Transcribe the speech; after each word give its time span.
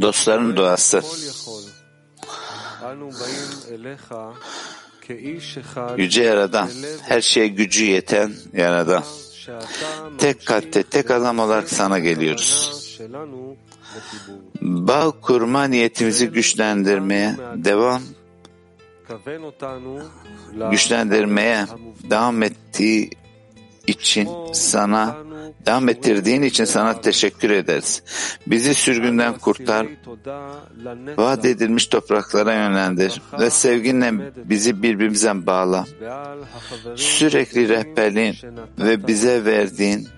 Dostların 0.00 0.56
duası. 0.56 1.02
Yüce 5.96 6.22
Yaradan, 6.22 6.68
her 7.02 7.20
şeye 7.20 7.48
gücü 7.48 7.84
yeten 7.84 8.32
Yaradan. 8.52 9.02
Tek 10.18 10.46
kalpte, 10.46 10.82
tek 10.82 11.10
adam 11.10 11.38
olarak 11.38 11.68
sana 11.68 11.98
geliyoruz. 11.98 12.72
Bağ 14.60 15.10
kurma 15.10 15.64
niyetimizi 15.64 16.28
güçlendirmeye 16.28 17.36
devam 17.54 18.02
güçlendirmeye 20.70 21.66
devam 22.10 22.42
ettiği 22.42 23.10
için 23.90 24.28
sana 24.52 25.16
devam 25.66 25.88
ettirdiğin 25.88 26.42
için 26.42 26.64
sana 26.64 27.00
teşekkür 27.00 27.50
ederiz. 27.50 28.02
Bizi 28.46 28.74
sürgünden 28.74 29.38
kurtar, 29.38 29.86
vaat 31.16 31.44
edilmiş 31.44 31.86
topraklara 31.86 32.54
yönlendir 32.54 33.22
ve 33.40 33.50
sevginle 33.50 34.12
bizi 34.44 34.82
birbirimizden 34.82 35.46
bağla. 35.46 35.86
Sürekli 36.96 37.68
rehberliğin 37.68 38.36
ve 38.78 39.06
bize 39.06 39.44
verdiğin 39.44 40.08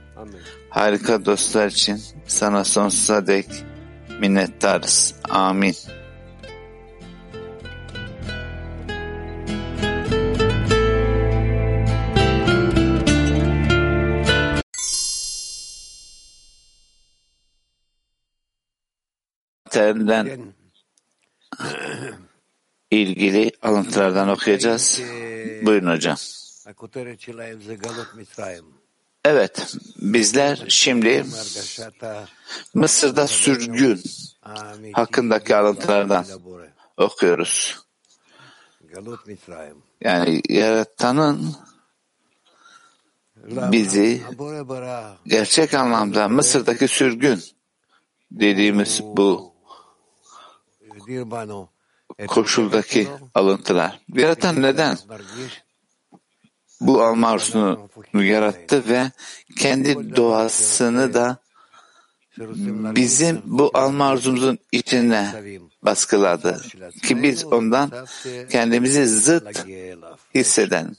harika 0.70 1.24
dostlar 1.24 1.66
için 1.66 2.00
sana 2.26 2.64
sonsuza 2.64 3.26
dek 3.26 3.46
minnettarız. 4.20 5.14
Amin. 5.30 5.74
Terden 19.72 20.54
ilgili 22.90 23.52
alıntılardan 23.62 24.28
okuyacağız. 24.28 25.02
Buyurun 25.62 25.90
hocam. 25.90 26.16
Evet, 29.24 29.74
bizler 29.96 30.64
şimdi 30.68 31.24
Mısır'da 32.74 33.26
sürgün 33.26 34.02
hakkındaki 34.92 35.56
alıntılardan 35.56 36.26
okuyoruz. 36.96 37.78
Yani 40.00 40.42
yaratanın 40.48 41.56
bizi 43.46 44.22
gerçek 45.26 45.74
anlamda 45.74 46.28
Mısır'daki 46.28 46.88
sürgün 46.88 47.42
dediğimiz 48.30 49.00
bu 49.02 49.51
koşuldaki 52.28 53.08
alıntılar. 53.34 54.00
Yaratan 54.14 54.62
neden 54.62 54.98
bu 56.80 57.02
alma 57.02 57.28
arzusunu 57.28 58.24
yarattı 58.24 58.88
ve 58.88 59.10
kendi 59.58 60.16
doğasını 60.16 61.14
da 61.14 61.36
bizim 62.96 63.42
bu 63.44 63.70
alma 63.74 64.08
arzumuzun 64.08 64.58
içine 64.72 65.32
baskıladı. 65.82 66.60
Ki 67.02 67.22
biz 67.22 67.44
ondan 67.44 67.90
kendimizi 68.50 69.06
zıt 69.06 69.66
hisseden. 70.34 70.96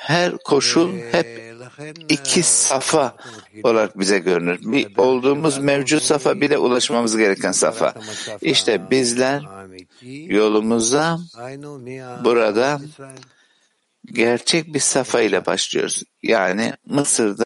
Her 0.00 0.38
koşul 0.38 0.98
hep 1.12 1.54
iki 2.08 2.42
safa 2.42 3.16
olarak 3.62 3.98
bize 3.98 4.18
görünür. 4.18 4.58
Bir 4.72 4.96
olduğumuz 4.96 5.58
mevcut 5.58 6.02
safa 6.02 6.40
bir 6.40 6.50
de 6.50 6.58
ulaşmamız 6.58 7.16
gereken 7.16 7.52
safa. 7.52 7.94
İşte 8.40 8.90
bizler 8.90 9.42
yolumuza 10.26 11.18
burada 12.24 12.80
gerçek 14.04 14.74
bir 14.74 14.80
safa 14.80 15.20
ile 15.20 15.46
başlıyoruz. 15.46 16.02
Yani 16.22 16.72
Mısır'da 16.86 17.44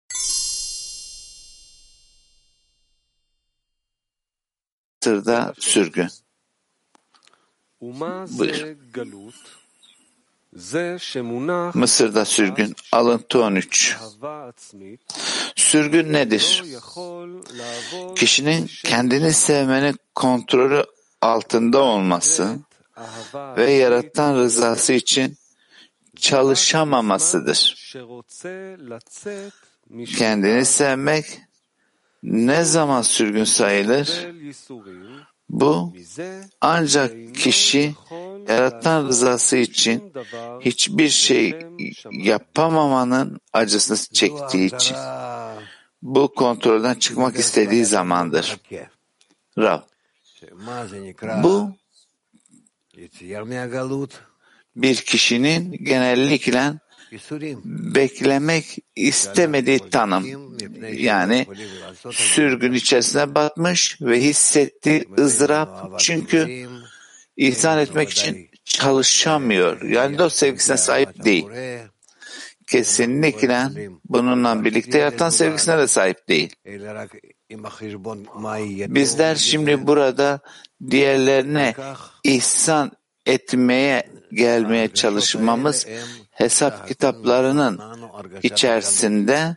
Mısır'da 5.02 5.54
sürgün. 5.58 6.08
Buyur. 7.80 8.76
Mısır'da 11.74 12.24
sürgün. 12.24 12.76
Alıntı 12.92 13.42
13. 13.42 13.96
Sürgün 15.56 16.12
nedir? 16.12 16.64
Kişinin 18.16 18.70
kendini 18.84 19.32
sevmenin 19.32 19.96
kontrolü 20.14 20.84
altında 21.20 21.78
olması 21.82 22.58
ve 23.56 23.70
yaratan 23.70 24.36
rızası 24.36 24.92
için 24.92 25.36
çalışamamasıdır. 26.16 27.94
Kendini 30.16 30.64
sevmek 30.64 31.40
ne 32.22 32.64
zaman 32.64 33.02
sürgün 33.02 33.44
sayılır? 33.44 34.26
Bu 35.48 35.92
ancak 36.60 37.34
kişi 37.34 37.94
yaratan 38.48 39.08
rızası 39.08 39.56
için 39.56 40.12
hiçbir 40.60 41.08
şey 41.08 41.66
yapamamanın 42.12 43.40
acısını 43.52 43.96
çektiği 44.12 44.74
için 44.76 44.96
bu 46.02 46.34
kontrolden 46.34 46.94
çıkmak 46.94 47.36
istediği 47.36 47.84
zamandır. 47.84 48.56
Rav. 49.58 49.80
Bu 51.42 51.70
bir 54.76 54.96
kişinin 54.96 55.84
genellikle 55.84 56.74
beklemek 57.64 58.78
istemediği 58.96 59.78
tanım. 59.78 60.56
Yani 60.92 61.46
sürgün 62.10 62.72
içerisine 62.72 63.34
batmış 63.34 63.98
ve 64.00 64.20
hissettiği 64.20 65.04
ızdırap 65.18 65.98
çünkü 65.98 66.68
ihsan 67.36 67.78
etmek 67.78 68.10
için 68.10 68.50
çalışamıyor. 68.64 69.82
Yani 69.82 70.18
dost 70.18 70.36
sevgisine 70.36 70.76
sahip 70.76 71.24
değil. 71.24 71.46
Kesinlikle 72.66 73.68
bununla 74.08 74.64
birlikte 74.64 74.98
yaratan 74.98 75.30
sevgisine 75.30 75.78
de 75.78 75.86
sahip 75.86 76.28
değil. 76.28 76.56
Bizler 78.94 79.34
şimdi 79.34 79.86
burada 79.86 80.40
diğerlerine 80.90 81.74
ihsan 82.24 82.92
etmeye 83.26 84.02
gelmeye 84.32 84.88
çalışmamız 84.88 85.86
hesap 86.30 86.88
kitaplarının 86.88 87.80
içerisinde 88.42 89.56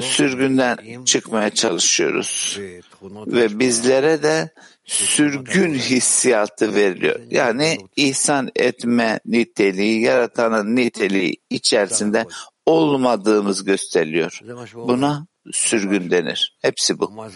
sürgünden 0.00 1.04
çıkmaya 1.04 1.50
çalışıyoruz. 1.50 2.60
Ve 3.02 3.58
bizlere 3.58 4.22
de 4.22 4.50
sürgün 4.86 5.74
hissiyatı 5.74 6.74
veriliyor. 6.74 7.20
Yani 7.30 7.78
ihsan 7.96 8.50
etme 8.56 9.20
niteliği, 9.26 10.00
yaratanın 10.00 10.76
niteliği 10.76 11.36
içerisinde 11.50 12.26
olmadığımız 12.66 13.64
gösteriliyor. 13.64 14.40
Buna 14.74 15.26
sürgün 15.52 16.10
denir. 16.10 16.56
Hepsi 16.62 16.98
bu. 16.98 17.28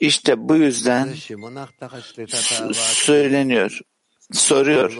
İşte 0.00 0.48
bu 0.48 0.56
yüzden 0.56 1.14
söyleniyor, 2.72 3.80
soruyor 4.32 4.92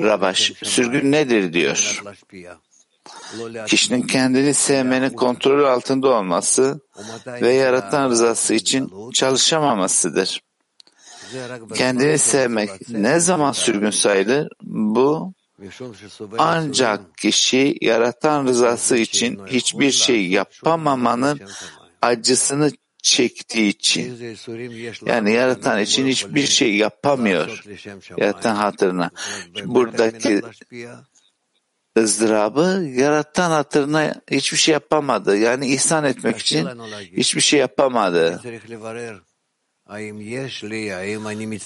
Rabaş, 0.00 0.52
sürgün 0.62 1.12
nedir 1.12 1.52
diyor. 1.52 2.02
Kişinin 3.66 4.02
kendini 4.02 4.54
sevmenin 4.54 5.10
kontrolü 5.10 5.66
altında 5.66 6.08
olması 6.08 6.80
ve 7.26 7.52
yaratan 7.52 8.10
rızası 8.10 8.54
için 8.54 9.10
çalışamamasıdır. 9.10 10.40
Kendini 11.74 12.18
sevmek 12.18 12.88
ne 12.88 13.20
zaman 13.20 13.52
sürgün 13.52 13.90
sayılır? 13.90 14.48
Bu 14.62 15.32
ancak 16.38 17.18
kişi 17.18 17.76
yaratan 17.80 18.46
rızası 18.46 18.96
için 18.96 19.40
hiçbir 19.46 19.90
şey 19.90 20.28
yapamamanın 20.28 21.40
acısını 22.02 22.70
çektiği 23.02 23.68
için. 23.68 24.36
Yani 25.06 25.32
yaratan 25.32 25.80
için 25.80 26.06
hiçbir 26.06 26.46
şey 26.46 26.76
yapamıyor. 26.76 27.64
Yaratan 28.16 28.54
hatırına. 28.54 29.10
Buradaki 29.64 30.42
ızdırabı 31.98 32.84
yaratan 32.86 33.50
hatırına 33.50 34.14
hiçbir 34.30 34.58
şey 34.58 34.72
yapamadı. 34.72 35.36
Yani 35.36 35.66
ihsan 35.66 36.04
etmek 36.04 36.38
için 36.38 36.68
hiçbir 37.16 37.40
şey 37.40 37.60
yapamadı. 37.60 38.40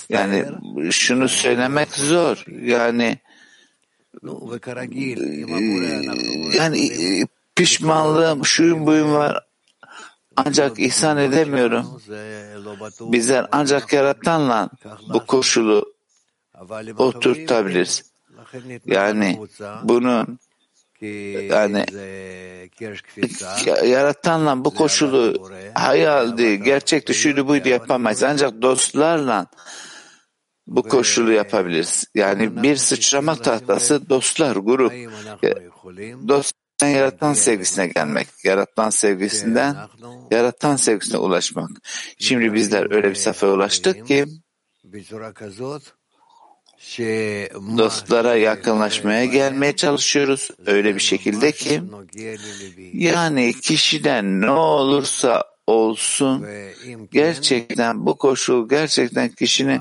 Yani 0.08 0.44
şunu 0.90 1.28
söylemek 1.28 1.88
zor. 1.90 2.44
Yani 2.62 3.18
yani 6.54 7.26
pişmanlığım, 7.56 8.44
şuyum 8.44 8.86
buyum 8.86 9.12
var. 9.12 9.44
ancak 10.36 10.78
ihsan 10.78 11.16
edemiyorum. 11.18 12.00
Bizler 13.00 13.46
ancak 13.52 13.92
yaratanla 13.92 14.70
bu 15.08 15.26
koşulu 15.26 15.94
oturtabiliriz. 16.98 18.12
Yani 18.86 19.38
bunun 19.82 20.38
yani 21.00 21.84
yaratanla 23.86 24.64
bu 24.64 24.74
koşulu 24.74 25.50
hayaldi, 25.74 26.62
gerçekti, 26.62 27.14
şuydu 27.14 27.48
buydu 27.48 27.68
yapamayız. 27.68 28.22
Ancak 28.22 28.62
dostlarla 28.62 29.46
bu 30.66 30.82
koşulu 30.82 31.32
yapabiliriz. 31.32 32.04
Yani 32.14 32.62
bir 32.62 32.76
sıçrama 32.76 33.36
tahtası 33.36 34.08
dostlar, 34.08 34.56
grup. 34.56 34.92
Dosttan 36.28 36.88
yaratan 36.88 37.32
sevgisine 37.32 37.86
gelmek, 37.86 38.28
yaratan 38.44 38.90
sevgisinden 38.90 39.76
yaratan 40.30 40.76
sevgisine 40.76 41.18
ulaşmak. 41.18 41.70
Şimdi 42.18 42.54
bizler 42.54 42.90
öyle 42.90 43.10
bir 43.10 43.14
safhaya 43.14 43.52
ulaştık 43.52 44.06
ki 44.06 44.26
dostlara 47.78 48.34
yakınlaşmaya 48.34 49.24
gelmeye 49.24 49.76
çalışıyoruz. 49.76 50.50
Öyle 50.66 50.94
bir 50.94 51.00
şekilde 51.00 51.52
ki 51.52 51.82
yani 52.92 53.54
kişiden 53.60 54.40
ne 54.40 54.50
olursa 54.50 55.44
olsun 55.66 56.46
gerçekten 57.12 58.06
bu 58.06 58.18
koşul 58.18 58.68
gerçekten 58.68 59.28
kişinin 59.28 59.80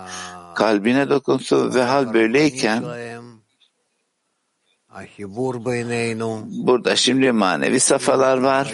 kalbine 0.56 1.10
dokunsun 1.10 1.74
ve 1.74 1.84
hal 1.84 2.14
böyleyken 2.14 2.84
burada 6.46 6.96
şimdi 6.96 7.32
manevi 7.32 7.80
safhalar 7.80 8.38
var. 8.38 8.74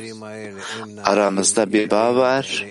Aramızda 1.03 1.73
bir 1.73 1.89
bağ 1.89 2.15
var. 2.15 2.65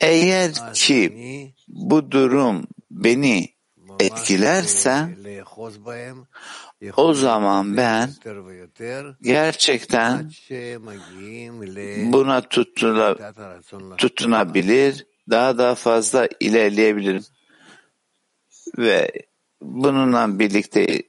Eğer 0.00 0.52
ki 0.74 1.52
bu 1.68 2.10
durum 2.10 2.66
beni 2.90 3.53
etkilerse 4.06 5.16
o 6.96 7.14
zaman 7.14 7.76
ben 7.76 8.10
gerçekten 9.22 10.30
buna 12.12 12.40
tutuna, 12.40 13.16
tutunabilir, 13.96 15.06
daha 15.30 15.58
daha 15.58 15.74
fazla 15.74 16.28
ilerleyebilirim. 16.40 17.24
Ve 18.78 19.10
bununla 19.60 20.38
birlikte 20.38 21.02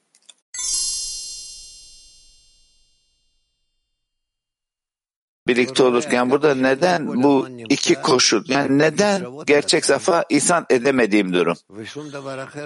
birlikte 5.48 5.84
olurken 5.84 6.30
burada 6.30 6.56
neden 6.56 7.24
bu 7.24 7.48
iki 7.70 7.96
koşul 7.96 8.44
yani 8.48 8.78
neden 8.80 9.26
gerçek 9.46 9.86
safa 9.86 10.26
insan 10.30 10.66
edemediğim 10.70 11.34
durum? 11.34 11.58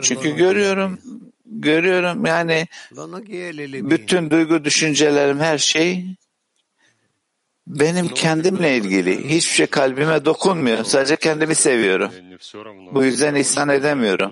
Çünkü 0.01 0.35
görüyorum 0.35 0.99
görüyorum 1.45 2.25
yani 2.25 2.67
bütün 3.89 4.29
duygu 4.29 4.63
düşüncelerim 4.63 5.39
her 5.39 5.57
şey 5.57 6.05
benim 7.67 8.07
kendimle 8.07 8.77
ilgili. 8.77 9.29
Hiçbir 9.29 9.53
şey 9.53 9.67
kalbime 9.67 10.25
dokunmuyor. 10.25 10.83
Sadece 10.83 11.15
kendimi 11.15 11.55
seviyorum. 11.55 12.11
Bu 12.91 13.03
yüzden 13.03 13.35
ihsan 13.35 13.69
edemiyorum. 13.69 14.31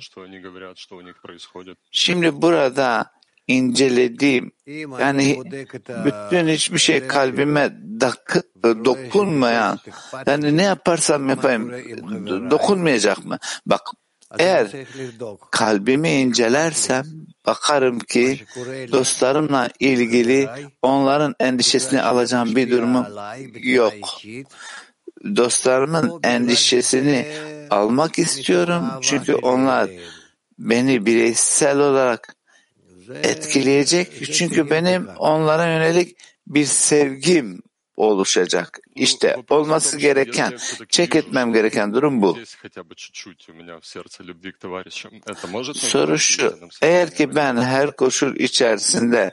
Şimdi 1.91 2.41
burada 2.41 3.11
incelediğim 3.47 4.51
yani 4.99 5.41
bütün 6.05 6.47
hiçbir 6.47 6.77
şey 6.77 7.07
kalbime 7.07 7.73
dokunmayan 8.63 9.79
yani 10.27 10.57
ne 10.57 10.63
yaparsam 10.63 11.29
yapayım 11.29 11.71
dokunmayacak 12.51 13.25
mı? 13.25 13.37
Bak 13.65 13.81
eğer 14.39 14.67
kalbimi 15.51 16.09
incelersem 16.09 17.05
bakarım 17.45 17.99
ki 17.99 18.45
dostlarımla 18.91 19.69
ilgili 19.79 20.49
onların 20.81 21.35
endişesini 21.39 22.01
alacağım 22.01 22.55
bir 22.55 22.71
durumum 22.71 23.05
yok. 23.63 23.93
Dostlarımın 25.35 26.19
endişesini 26.23 27.27
almak 27.69 28.19
istiyorum 28.19 28.83
çünkü 29.01 29.33
onlar 29.33 29.89
beni 30.59 31.05
bireysel 31.05 31.79
olarak 31.79 32.36
etkileyecek. 33.23 34.33
Çünkü 34.33 34.69
benim 34.69 35.07
onlara 35.17 35.65
yönelik 35.65 36.17
bir 36.47 36.65
sevgim 36.65 37.61
oluşacak. 37.97 38.79
İşte 38.95 39.37
olması 39.49 39.97
gereken, 39.97 40.57
çek 40.89 41.15
etmem 41.15 41.53
gereken 41.53 41.93
durum 41.93 42.21
bu. 42.21 42.37
Soru 45.73 46.19
şu, 46.19 46.59
eğer 46.81 47.15
ki 47.15 47.35
ben 47.35 47.57
her 47.57 47.95
koşul 47.95 48.35
içerisinde 48.35 49.31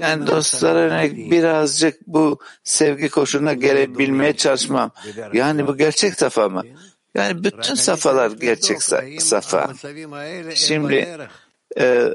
yani 0.00 0.26
dostlara 0.26 0.80
yönelik 0.84 1.30
birazcık 1.30 2.06
bu 2.06 2.38
sevgi 2.64 3.08
koşuluna 3.08 3.52
gelebilmeye 3.52 4.36
çalışmam. 4.36 4.90
Yani 5.32 5.66
bu 5.66 5.76
gerçek 5.76 6.14
safa 6.14 6.48
mı? 6.48 6.62
Yani 7.14 7.44
bütün 7.44 7.74
safhalar 7.74 8.30
gerçek 8.30 8.82
safa. 9.22 9.72
Şimdi 10.54 11.18
e, 11.78 12.14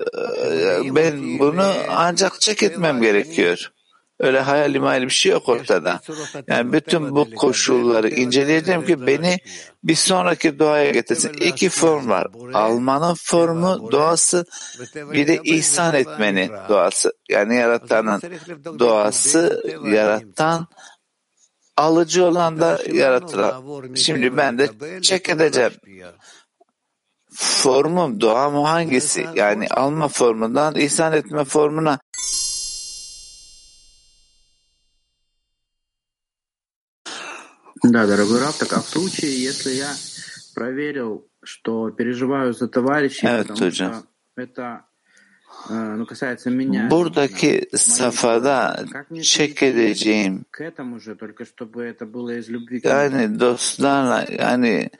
ben 0.95 1.39
bunu 1.39 1.73
ancak 1.89 2.41
çek 2.41 2.63
etmem 2.63 3.01
gerekiyor. 3.01 3.71
Öyle 4.19 4.39
hayal 4.39 4.75
hayal 4.75 5.03
bir 5.03 5.09
şey 5.09 5.31
yok 5.31 5.49
ortada. 5.49 6.01
Yani 6.47 6.73
bütün 6.73 7.15
bu 7.15 7.35
koşulları 7.35 8.09
inceleyeceğim 8.09 8.85
ki 8.85 9.07
beni 9.07 9.37
bir 9.83 9.95
sonraki 9.95 10.59
doğaya 10.59 10.91
getirsin. 10.91 11.33
İki 11.33 11.69
form 11.69 12.09
var. 12.09 12.27
Almanın 12.53 13.13
formu 13.13 13.91
doğası 13.91 14.45
bir 14.95 15.27
de 15.27 15.39
ihsan 15.43 15.95
etmenin 15.95 16.51
doğası. 16.69 17.13
Yani 17.29 17.55
yaratanın 17.55 18.21
doğası 18.79 19.63
yaratan 19.85 20.67
alıcı 21.77 22.25
olan 22.25 22.59
da 22.59 22.79
yaratılan. 22.93 23.63
Şimdi 23.95 24.37
ben 24.37 24.57
de 24.57 24.69
çek 25.01 25.29
edeceğim 25.29 25.71
Formum, 27.34 28.20
doğam 28.20 28.54
hangisi? 28.54 29.26
Yani 29.34 29.68
alma 29.68 30.08
formundan 30.08 30.74
ihsan 30.74 31.12
etme 31.12 31.44
formuna 31.44 31.98
Да, 37.84 38.06
дорогой 38.06 38.40
Раф, 38.40 38.58
так 38.58 38.72
а 38.74 38.80
в 38.80 38.88
случае, 38.88 39.42
если 39.42 39.70
я 39.70 39.90
проверил, 40.54 41.26
что 41.42 41.90
переживаю 41.90 42.52
за 42.52 42.68
товарищей, 42.68 43.26
evet, 43.26 43.46
потому 43.48 43.60
hocam. 43.60 43.94
что 43.94 44.06
это 44.36 44.84
ну, 45.68 46.06
касается 46.06 46.50
меня. 46.50 46.88
Buradaki 46.90 47.68
safhada 47.74 48.84
çek 49.22 49.62
edeceğim 49.62 50.44
к 50.50 50.60
этому 50.60 51.00
же, 51.00 51.14
только 51.16 51.44
чтобы 51.44 51.84
это 51.84 52.06
было 52.06 52.38
из 52.38 52.48
любви 52.48 52.80
к 52.80 52.84
yani 52.84 53.40
dostlarla 53.40 54.26
yani 54.30 54.90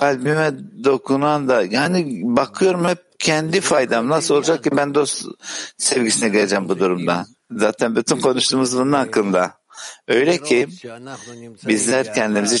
kalbime 0.00 0.50
dokunan 0.84 1.48
da 1.48 1.62
yani 1.62 2.20
bakıyorum 2.24 2.84
hep 2.84 2.98
kendi 3.18 3.60
faydam 3.60 4.08
nasıl 4.08 4.34
olacak 4.34 4.64
ki 4.64 4.70
ben 4.76 4.94
dost 4.94 5.26
sevgisine 5.78 6.28
geleceğim 6.28 6.68
bu 6.68 6.78
durumda. 6.78 7.26
Zaten 7.50 7.96
bütün 7.96 8.20
konuştuğumuz 8.20 8.76
bunun 8.76 8.92
hakkında. 8.92 9.52
Öyle 10.08 10.38
ki 10.38 10.68
bizler 11.66 12.14
kendimizi 12.14 12.58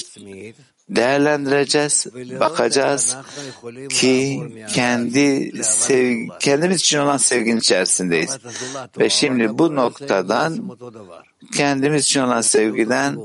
değerlendireceğiz, 0.88 2.06
bakacağız 2.40 3.16
ki 3.88 4.42
kendi 4.74 5.52
sevgi, 5.64 6.28
kendimiz 6.40 6.80
için 6.80 6.98
olan 6.98 7.16
sevginin 7.16 7.58
içerisindeyiz. 7.58 8.38
Ve 8.98 9.10
şimdi 9.10 9.58
bu 9.58 9.74
noktadan 9.74 10.78
kendimiz 11.56 12.02
için 12.02 12.20
olan 12.20 12.40
sevgiden 12.40 13.18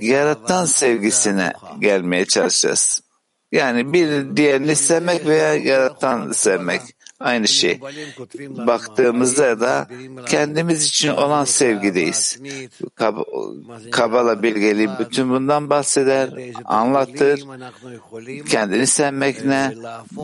yaratan 0.00 0.64
sevgisine 0.64 1.52
gelmeye 1.78 2.24
çalışacağız. 2.24 3.02
Yani 3.52 3.92
bir 3.92 4.36
diğerini 4.36 4.76
sevmek 4.76 5.26
veya 5.26 5.54
yaratan 5.54 6.32
sevmek 6.32 6.80
aynı 7.20 7.48
şey. 7.48 7.80
Baktığımızda 8.40 9.60
da 9.60 9.88
kendimiz 10.26 10.84
için 10.84 11.08
olan 11.08 11.44
sevgideyiz. 11.44 12.38
Kab 12.94 13.16
Kabala 13.90 14.42
bilgeliği 14.42 14.88
bütün 14.98 15.30
bundan 15.30 15.70
bahseder, 15.70 16.30
anlatır. 16.64 17.42
Kendini 18.48 18.86
sevmek 18.86 19.44
ne, 19.44 19.74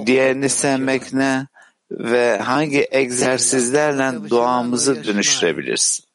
diğerini 0.07 0.49
sevmek 0.49 1.13
ne 1.13 1.47
ve 1.91 2.39
hangi 2.39 2.89
egzersizlerle 2.91 4.31
duamızı 4.31 5.05
dönüştürebiliriz. 5.05 6.08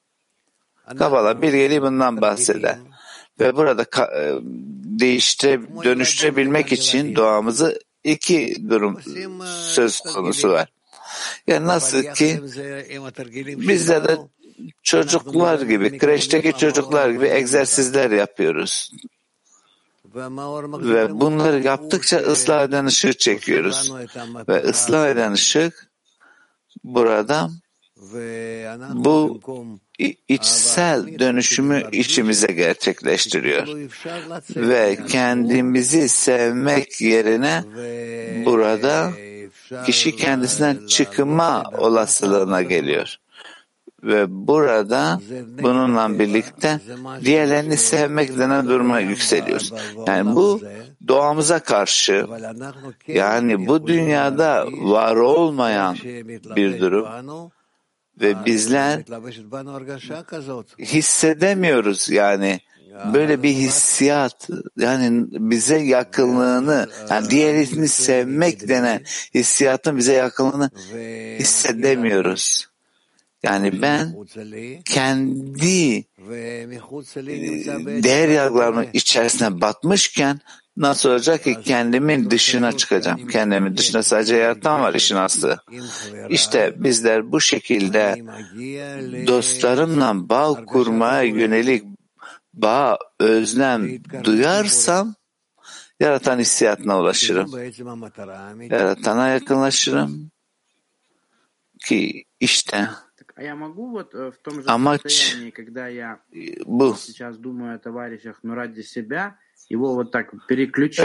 Kabala 0.97 1.41
bilgeliği 1.41 1.81
bundan 1.81 2.21
bahseder. 2.21 2.77
Ve 3.39 3.55
burada 3.55 3.85
değiştire, 4.99 5.61
dönüştürebilmek 5.83 6.71
için 6.71 7.15
duamızı 7.15 7.79
iki 8.03 8.55
durum 8.69 8.99
söz 9.63 9.99
konusu 9.99 10.49
var. 10.49 10.69
Yani 11.47 11.67
nasıl 11.67 12.03
ki 12.03 12.41
bizde 13.57 14.03
de 14.03 14.17
çocuklar 14.83 15.61
gibi, 15.61 15.97
kreşteki 15.97 16.57
çocuklar 16.57 17.09
gibi 17.09 17.25
egzersizler 17.25 18.11
yapıyoruz. 18.11 18.91
Ve 20.15 21.19
bunları 21.19 21.63
yaptıkça 21.63 22.17
ıslah 22.17 22.63
eden 22.63 22.85
ışığı 22.85 23.13
çekiyoruz. 23.13 23.93
Ve 24.49 24.63
ıslah 24.63 25.09
eden 25.09 25.31
ışık 25.31 25.91
burada 26.83 27.49
bu 28.93 29.39
içsel 30.27 31.19
dönüşümü 31.19 31.83
içimize 31.91 32.48
gerçekleştiriyor. 32.48 33.67
Ve 34.55 34.98
kendimizi 35.07 36.10
sevmek 36.10 37.01
yerine 37.01 37.63
burada 38.45 39.12
kişi 39.86 40.15
kendisinden 40.15 40.88
çıkma 40.88 41.63
olasılığına 41.77 42.62
geliyor. 42.62 43.17
Ve 44.03 44.25
burada 44.29 45.19
bununla 45.62 46.19
birlikte 46.19 46.79
diğerlerini 47.25 47.77
sevmek 47.77 48.38
denen 48.38 48.67
duruma 48.67 49.00
yükseliyoruz. 49.00 49.74
Yani 50.07 50.36
bu 50.36 50.62
doğamıza 51.07 51.60
karşı 51.60 52.27
yani 53.07 53.67
bu 53.67 53.88
dünyada 53.88 54.67
var 54.72 55.15
olmayan 55.15 55.95
bir 56.55 56.79
durum 56.79 57.07
ve 58.22 58.46
bizler 58.46 59.03
hissedemiyoruz 60.79 62.10
yani. 62.10 62.60
Böyle 63.13 63.43
bir 63.43 63.50
hissiyat 63.53 64.50
yani 64.77 65.25
bize 65.32 65.77
yakınlığını 65.77 66.89
yani 67.10 67.29
diğerini 67.29 67.88
sevmek 67.88 68.67
denen 68.67 69.03
hissiyatın 69.34 69.98
bize 69.98 70.13
yakınlığını 70.13 70.70
hissedemiyoruz. 71.39 72.67
Yani 73.43 73.82
ben 73.82 74.15
kendi 74.86 76.03
değer 78.03 78.29
yargılarımın 78.29 78.88
içerisine 78.93 79.62
batmışken 79.62 80.39
nasıl 80.77 81.09
olacak 81.09 81.43
ki 81.43 81.61
kendimin 81.61 82.29
dışına 82.29 82.71
çıkacağım. 82.71 83.27
Kendimin 83.27 83.77
dışına 83.77 84.03
sadece 84.03 84.35
yaratan 84.35 84.81
var 84.81 84.93
işin 84.93 85.15
aslı. 85.15 85.57
İşte 86.29 86.73
bizler 86.77 87.31
bu 87.31 87.41
şekilde 87.41 88.23
dostlarımla 89.27 90.29
bağ 90.29 90.65
kurmaya 90.65 91.21
yönelik 91.23 91.83
bağ, 92.53 92.97
özlem 93.19 94.03
duyarsam 94.23 95.15
yaratan 95.99 96.39
hissiyatına 96.39 96.99
ulaşırım. 96.99 97.51
Yaratana 98.71 99.27
yakınlaşırım 99.27 100.31
ki 101.85 102.25
işte 102.39 102.89
amaç 104.67 105.35
bu. 106.65 106.95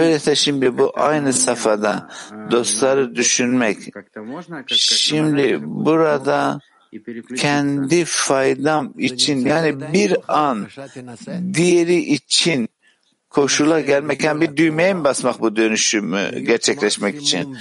Öyleyse 0.01 0.35
şimdi 0.35 0.79
bu 0.79 0.93
aynı 0.95 1.33
safhada 1.33 2.09
dostları 2.51 3.15
düşünmek. 3.15 3.79
Şimdi 4.67 5.61
burada 5.63 6.61
kendi 7.37 8.05
faydam 8.05 8.95
için 8.99 9.47
yani 9.47 9.93
bir 9.93 10.17
an 10.29 10.69
diğeri 11.55 11.97
için 11.97 12.69
koşula 13.31 13.81
gelmek 13.81 14.25
yani 14.25 14.41
bir 14.41 14.57
düğmeye 14.57 14.95
mi 14.95 15.05
basmak 15.05 15.41
bu 15.41 15.57
dönüşümü 15.57 16.41
gerçekleşmek 16.41 17.23
için? 17.23 17.57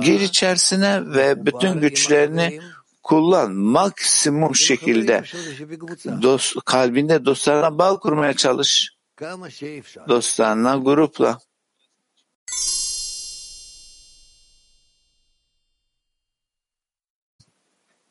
Gir 0.00 0.20
içerisine 0.20 1.00
ve 1.14 1.46
bütün 1.46 1.80
güçlerini 1.80 2.60
kullan 3.02 3.52
maksimum 3.52 4.54
şekilde 4.54 5.22
dost, 6.22 6.56
kalbinde 6.64 7.24
dostlarına 7.24 7.78
bağ 7.78 7.96
kurmaya 7.96 8.34
çalış. 8.34 8.95
Dostlarına 10.08 10.76
grupla. 10.76 11.38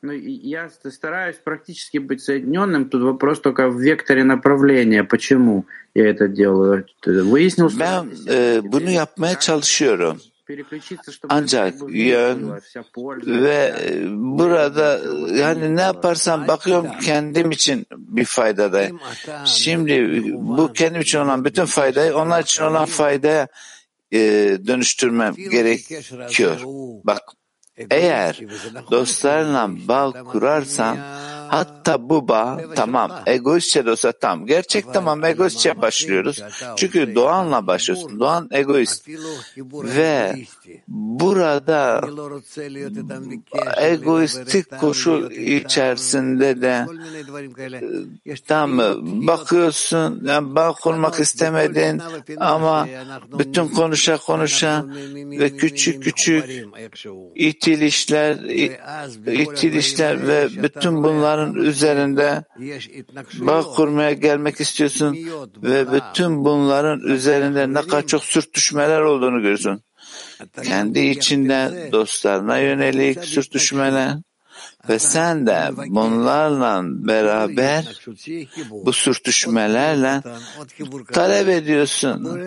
Ну, 0.02 0.12
я 0.12 0.70
стараюсь 0.70 1.36
практически 1.36 1.98
быть 1.98 2.22
соединенным. 2.22 2.88
Тут 2.90 3.02
вопрос 3.02 3.40
только 3.40 3.68
в 3.68 3.80
векторе 3.80 4.22
направления. 4.24 5.02
Почему 5.02 5.66
я 5.94 6.08
это 6.08 6.28
делаю? 6.28 6.86
Выяснил, 7.04 7.70
что... 7.70 7.78
Ben 7.78 8.12
e, 8.28 8.60
bunu 8.72 8.90
yapmaya 8.90 9.38
çalışıyorum. 9.38 10.20
Ancak 11.28 11.74
yön 11.88 12.52
ve 13.26 13.74
burada 14.10 15.00
yani 15.34 15.76
ne 15.76 15.80
yaparsam 15.80 16.48
bakıyorum 16.48 16.86
kendim 17.02 17.50
için 17.50 17.86
bir 18.16 18.24
faydadayım. 18.24 19.00
Şimdi 19.44 20.22
bu 20.34 20.72
kendim 20.72 21.00
için 21.00 21.18
olan 21.18 21.44
bütün 21.44 21.64
faydayı 21.64 22.16
onlar 22.16 22.42
için 22.42 22.62
olan 22.62 22.84
faydaya 22.84 23.48
e, 24.12 24.18
dönüştürmem 24.66 25.34
gerekiyor. 25.34 26.60
Bak 27.04 27.22
eğer 27.90 28.40
dostlarla 28.90 29.70
bağ 29.88 30.12
kurarsan 30.24 30.98
hatta 31.48 32.08
bu 32.08 32.28
bağ 32.28 32.60
tamam 32.74 33.10
egoistçe 33.26 33.86
de 33.86 33.90
olsa 33.90 34.12
tam. 34.12 34.46
Gerçek 34.46 34.94
tamam 34.94 35.24
egoistçe 35.24 35.82
başlıyoruz. 35.82 36.42
Çünkü 36.76 37.14
Doğan'la 37.14 37.66
başlıyorsun. 37.66 38.20
Doğan 38.20 38.48
egoist. 38.50 39.08
Ve 39.72 40.36
burada 40.88 42.00
egoistik 43.76 44.80
koşul 44.80 45.30
içerisinde 45.30 46.62
de 46.62 46.86
tam 48.46 48.78
bakıyorsun 49.26 50.22
yani 50.24 50.54
bağ 50.54 50.72
kurmak 50.72 51.20
istemedin 51.20 52.02
ama 52.36 52.88
bütün 53.38 53.68
konuşa 53.68 54.16
konuşa 54.16 54.84
ve 55.14 55.56
küçük 55.56 56.02
küçük 56.02 56.66
itilişler 57.34 58.36
itilişler 59.26 60.28
ve 60.28 60.48
bütün 60.62 61.04
bunların 61.36 61.54
üzerinde 61.54 62.44
bağ 63.38 63.62
kurmaya 63.62 64.12
gelmek 64.12 64.60
istiyorsun 64.60 65.16
ve 65.62 65.92
bütün 65.92 66.44
bunların 66.44 67.00
üzerinde 67.00 67.72
ne 67.72 67.82
kadar 67.82 68.06
çok 68.06 68.24
sürtüşmeler 68.24 69.00
olduğunu 69.00 69.42
görüyorsun. 69.42 69.82
Kendi 70.64 71.00
içinde 71.00 71.88
dostlarına 71.92 72.58
yönelik 72.58 73.24
sürtüşmeler 73.24 74.14
ve 74.88 74.98
sen 74.98 75.46
de 75.46 75.70
bunlarla 75.88 76.80
beraber 76.84 78.06
bu 78.70 78.92
sürtüşmelerle 78.92 80.22
talep 81.12 81.48
ediyorsun. 81.48 82.40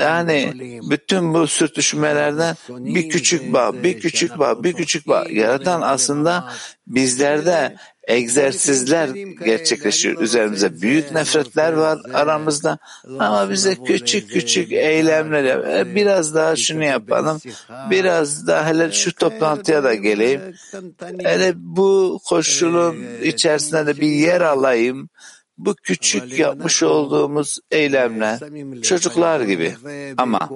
Yani 0.00 0.52
bütün 0.90 1.34
bu 1.34 1.46
sürtüşmelerden 1.46 2.56
bir 2.68 3.08
küçük 3.08 3.52
bağ, 3.52 3.82
bir 3.82 4.00
küçük 4.00 4.38
bağ, 4.38 4.64
bir 4.64 4.72
küçük 4.72 5.08
bağ 5.08 5.24
yaratan 5.30 5.82
aslında 5.82 6.52
bizlerde 6.86 7.76
egzersizler 8.06 9.08
gerçekleşiyor. 9.44 10.20
üzerimize. 10.20 10.82
Büyük 10.82 11.12
nefretler 11.12 11.72
var 11.72 11.98
aramızda. 12.14 12.78
ama 13.18 13.50
bize 13.50 13.74
küçük 13.74 14.30
küçük 14.30 14.72
eylemler 14.72 15.94
biraz 15.94 16.34
daha 16.34 16.56
şunu 16.56 16.84
yapalım, 16.84 17.40
biraz 17.90 18.46
daha 18.46 18.66
hele 18.66 18.92
şu 18.92 19.14
toplantıya 19.14 19.84
da 19.84 19.94
geleyim, 19.94 20.40
hele 21.22 21.52
bu 21.56 22.20
koşulun 22.24 22.96
içerisinde 23.22 23.86
de 23.86 24.00
bir 24.00 24.10
yer 24.10 24.40
alayım, 24.40 25.08
bu 25.58 25.74
küçük 25.74 26.38
yapmış 26.38 26.82
olduğumuz 26.82 27.58
eylemler 27.70 28.40
çocuklar 28.82 29.40
gibi. 29.40 29.76
ama 30.16 30.48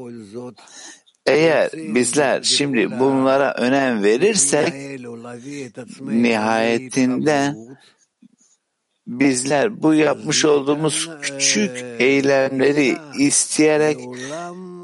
eğer 1.30 1.70
bizler 1.72 2.42
şimdi 2.42 3.00
bunlara 3.00 3.54
önem 3.54 4.02
verirsek 4.02 5.00
nihayetinde 6.00 7.54
bizler 9.06 9.82
bu 9.82 9.94
yapmış 9.94 10.44
olduğumuz 10.44 11.10
küçük 11.22 11.84
eylemleri 11.98 12.96
isteyerek 13.18 13.98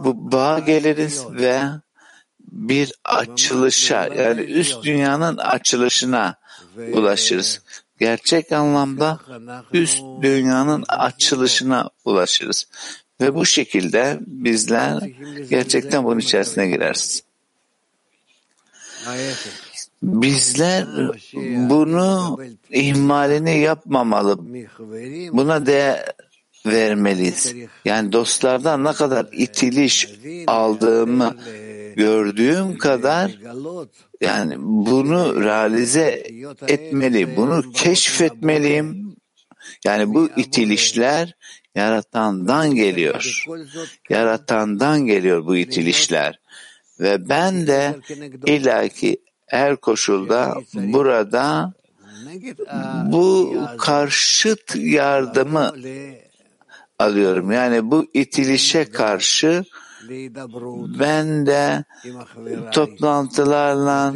bu 0.04 0.32
bağa 0.32 0.58
geliriz 0.58 1.24
ve 1.30 1.62
bir 2.40 2.92
açılışa 3.04 4.08
yani 4.14 4.40
üst 4.40 4.84
dünyanın 4.84 5.36
açılışına 5.36 6.36
ulaşırız. 6.92 7.62
Gerçek 7.98 8.52
anlamda 8.52 9.20
üst 9.72 10.02
dünyanın 10.22 10.84
açılışına 10.88 11.90
ulaşırız. 12.04 12.66
Ve 13.20 13.34
bu 13.34 13.46
şekilde 13.46 14.18
bizler 14.26 15.02
gerçekten 15.50 16.04
bunun 16.04 16.18
içerisine 16.18 16.66
gireriz. 16.68 17.22
Bizler 20.02 20.86
bunu 21.70 22.38
ihmalini 22.70 23.58
yapmamalı. 23.58 24.38
Buna 25.32 25.66
değer 25.66 26.04
vermeliyiz. 26.66 27.54
Yani 27.84 28.12
dostlardan 28.12 28.84
ne 28.84 28.92
kadar 28.92 29.26
itiliş 29.32 30.08
aldığımı 30.46 31.36
gördüğüm 31.96 32.78
kadar 32.78 33.38
yani 34.20 34.54
bunu 34.58 35.44
realize 35.44 36.26
etmeli, 36.68 37.36
bunu 37.36 37.72
keşfetmeliyim. 37.72 39.16
Yani 39.84 40.14
bu 40.14 40.28
itilişler 40.36 41.34
yaratandan 41.76 42.74
geliyor. 42.74 43.44
Yaratandan 44.10 45.06
geliyor 45.06 45.46
bu 45.46 45.56
itilişler. 45.56 46.40
Ve 47.00 47.28
ben 47.28 47.66
de 47.66 47.96
ilaki 48.46 49.16
her 49.46 49.76
koşulda 49.76 50.54
burada 50.74 51.72
bu 53.04 53.54
karşıt 53.78 54.76
yardımı 54.76 55.72
alıyorum. 56.98 57.52
Yani 57.52 57.90
bu 57.90 58.06
itilişe 58.14 58.84
karşı 58.84 59.64
ben 61.00 61.46
de 61.46 61.84
toplantılarla, 62.72 64.14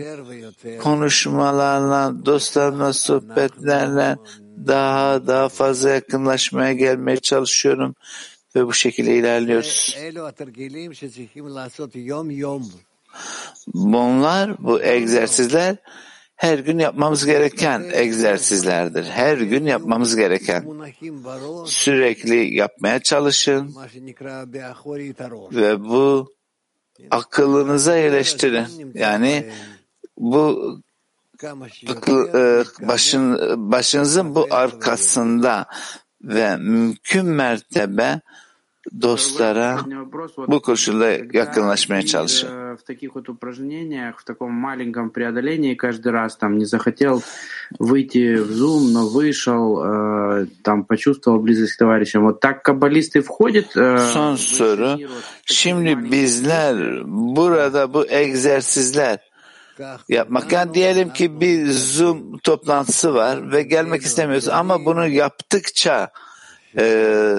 konuşmalarla, 0.82 2.26
dostlarımla 2.26 2.92
sohbetlerle 2.92 4.16
daha 4.66 5.26
daha 5.26 5.48
fazla 5.48 5.90
yakınlaşmaya 5.90 6.72
gelmeye 6.72 7.16
çalışıyorum 7.16 7.94
ve 8.56 8.66
bu 8.66 8.72
şekilde 8.72 9.16
ilerliyoruz. 9.16 9.96
Bunlar, 13.66 14.64
bu 14.64 14.82
egzersizler 14.82 15.76
her 16.40 16.58
gün 16.58 16.78
yapmamız 16.78 17.26
gereken 17.26 17.90
egzersizlerdir. 17.92 19.04
Her 19.04 19.38
gün 19.38 19.66
yapmamız 19.66 20.16
gereken. 20.16 20.64
Sürekli 21.66 22.54
yapmaya 22.54 23.02
çalışın 23.02 23.74
ve 25.52 25.80
bu 25.80 26.30
akılınıza 27.10 27.96
yerleştirin. 27.96 28.92
Yani 28.94 29.50
bu 30.18 30.80
başın, 32.80 33.38
başınızın 33.70 34.34
bu 34.34 34.46
arkasında 34.50 35.66
ve 36.22 36.56
mümkün 36.56 37.26
mertebe 37.26 38.20
dostlara 39.00 39.78
bu 40.48 40.62
koşulda 40.62 41.10
yakınlaşmaya 41.32 42.06
çalışın. 42.06 42.60
В 42.70 42.82
таких 42.84 43.14
вот 43.14 43.28
упражнениях, 43.28 44.20
в 44.20 44.24
таком 44.24 44.52
маленьком 44.52 45.10
преодолении 45.10 45.74
каждый 45.74 46.12
раз 46.12 46.36
там 46.36 46.56
не 46.56 46.64
захотел 46.64 47.22
выйти 47.78 48.36
в 48.36 48.50
Zoom, 48.50 48.92
но 48.92 49.08
вышел, 49.08 50.46
там 50.62 50.84
почувствовал 50.84 51.40
близость 51.40 51.74
к 51.74 51.78
товарищам. 51.78 52.22
Вот 52.22 52.40
так 52.40 52.62
каббалисты 52.62 53.20
входят. 53.22 53.66
Son 54.14 54.36
soru. 54.36 54.98
Şimdi 55.44 56.12
bizler 56.12 57.02
burada 57.06 57.94
bu 57.94 58.06
egzersizler 58.06 59.18
yapmak. 60.08 60.74
Diyelim 60.74 61.12
ki 61.12 61.40
bir 61.40 61.70
Zoom 61.70 62.38
toplantısı 62.38 63.14
var 63.14 63.52
ve 63.52 63.62
gelmek 63.62 64.02
istemiyoruz 64.02 64.48
ama 64.48 64.84
bunu 64.84 65.08
yaptıkça 65.08 66.12
e, 66.78 67.34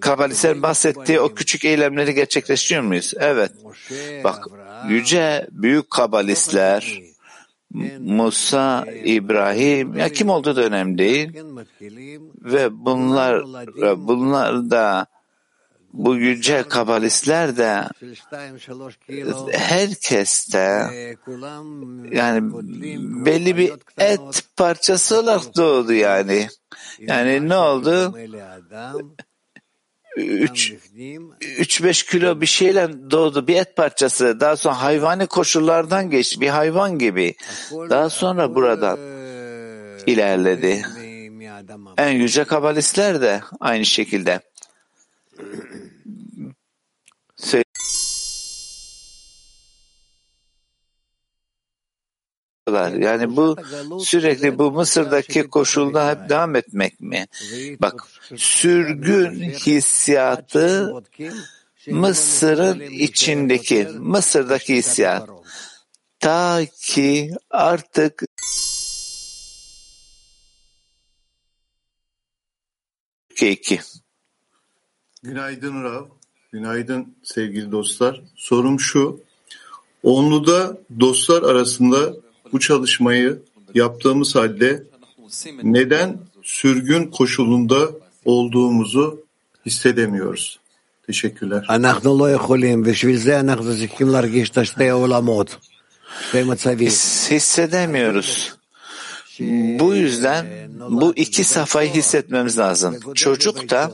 Kabalistlerin 0.00 0.62
bahsettiği 0.62 1.20
o 1.20 1.34
küçük 1.34 1.64
eylemleri 1.64 2.14
gerçekleştiriyor 2.14 2.84
muyuz? 2.84 3.12
Evet. 3.18 3.52
Bak 4.24 4.46
yüce 4.88 5.46
büyük 5.50 5.90
kabalistler 5.90 7.02
Musa, 7.98 8.84
İbrahim 9.04 9.96
ya 9.96 10.08
kim 10.08 10.28
olduğu 10.28 10.56
da 10.56 10.62
önemli 10.62 10.98
değil 10.98 11.32
ve 12.40 12.68
bunlar 12.72 13.42
bunlar 13.96 14.70
da 14.70 15.06
bu 15.92 16.16
yüce 16.16 16.62
kabalistler 16.62 17.56
de 17.56 17.84
herkes 19.52 20.54
yani 22.10 22.52
belli 23.26 23.56
bir 23.56 23.72
et 23.98 24.42
parçası 24.56 25.20
olarak 25.20 25.56
doğdu 25.56 25.92
yani. 25.92 26.48
Yani 26.98 27.48
ne 27.48 27.56
oldu? 27.56 28.14
3-5 30.16 32.10
kilo 32.10 32.40
bir 32.40 32.46
şeyle 32.46 33.10
doğdu 33.10 33.46
bir 33.46 33.56
et 33.56 33.76
parçası. 33.76 34.40
Daha 34.40 34.56
sonra 34.56 34.82
hayvani 34.82 35.26
koşullardan 35.26 36.10
geçti. 36.10 36.40
Bir 36.40 36.48
hayvan 36.48 36.98
gibi. 36.98 37.34
Daha 37.72 38.10
sonra 38.10 38.54
buradan 38.54 38.98
ilerledi. 40.06 40.82
En 41.98 42.10
yüce 42.10 42.44
kabalistler 42.44 43.20
de 43.20 43.40
aynı 43.60 43.84
şekilde. 43.84 44.40
Yani 52.74 53.36
bu 53.36 53.56
sürekli 54.04 54.58
bu 54.58 54.72
Mısır'daki 54.72 55.48
koşulda 55.48 56.10
hep 56.10 56.28
devam 56.28 56.56
etmek 56.56 57.00
mi? 57.00 57.26
Bak 57.80 58.04
sürgün 58.36 59.40
hissiyatı 59.50 60.94
Mısır'ın 61.90 62.80
içindeki, 62.80 63.88
Mısır'daki 63.98 64.74
hissiyat. 64.74 65.28
Ta 66.18 66.60
ki 66.80 67.34
artık 67.50 68.22
iki. 73.42 73.80
Günaydın 75.22 75.84
Rav. 75.84 76.04
Günaydın 76.52 77.16
sevgili 77.22 77.72
dostlar. 77.72 78.22
Sorum 78.36 78.80
şu. 78.80 79.20
Onlu'da 80.02 80.78
dostlar 81.00 81.42
arasında 81.42 82.25
bu 82.52 82.60
çalışmayı 82.60 83.42
yaptığımız 83.74 84.34
halde 84.34 84.84
neden 85.62 86.18
sürgün 86.42 87.04
koşulunda 87.04 87.90
olduğumuzu 88.24 89.20
hissedemiyoruz? 89.66 90.60
Teşekkürler. 91.06 91.64
Hissedemiyoruz. 97.30 98.56
Bu 99.78 99.94
yüzden 99.94 100.46
bu 100.90 101.12
iki 101.16 101.44
safhayı 101.44 101.90
hissetmemiz 101.90 102.58
lazım. 102.58 102.96
Çocuk 103.14 103.70
da 103.70 103.90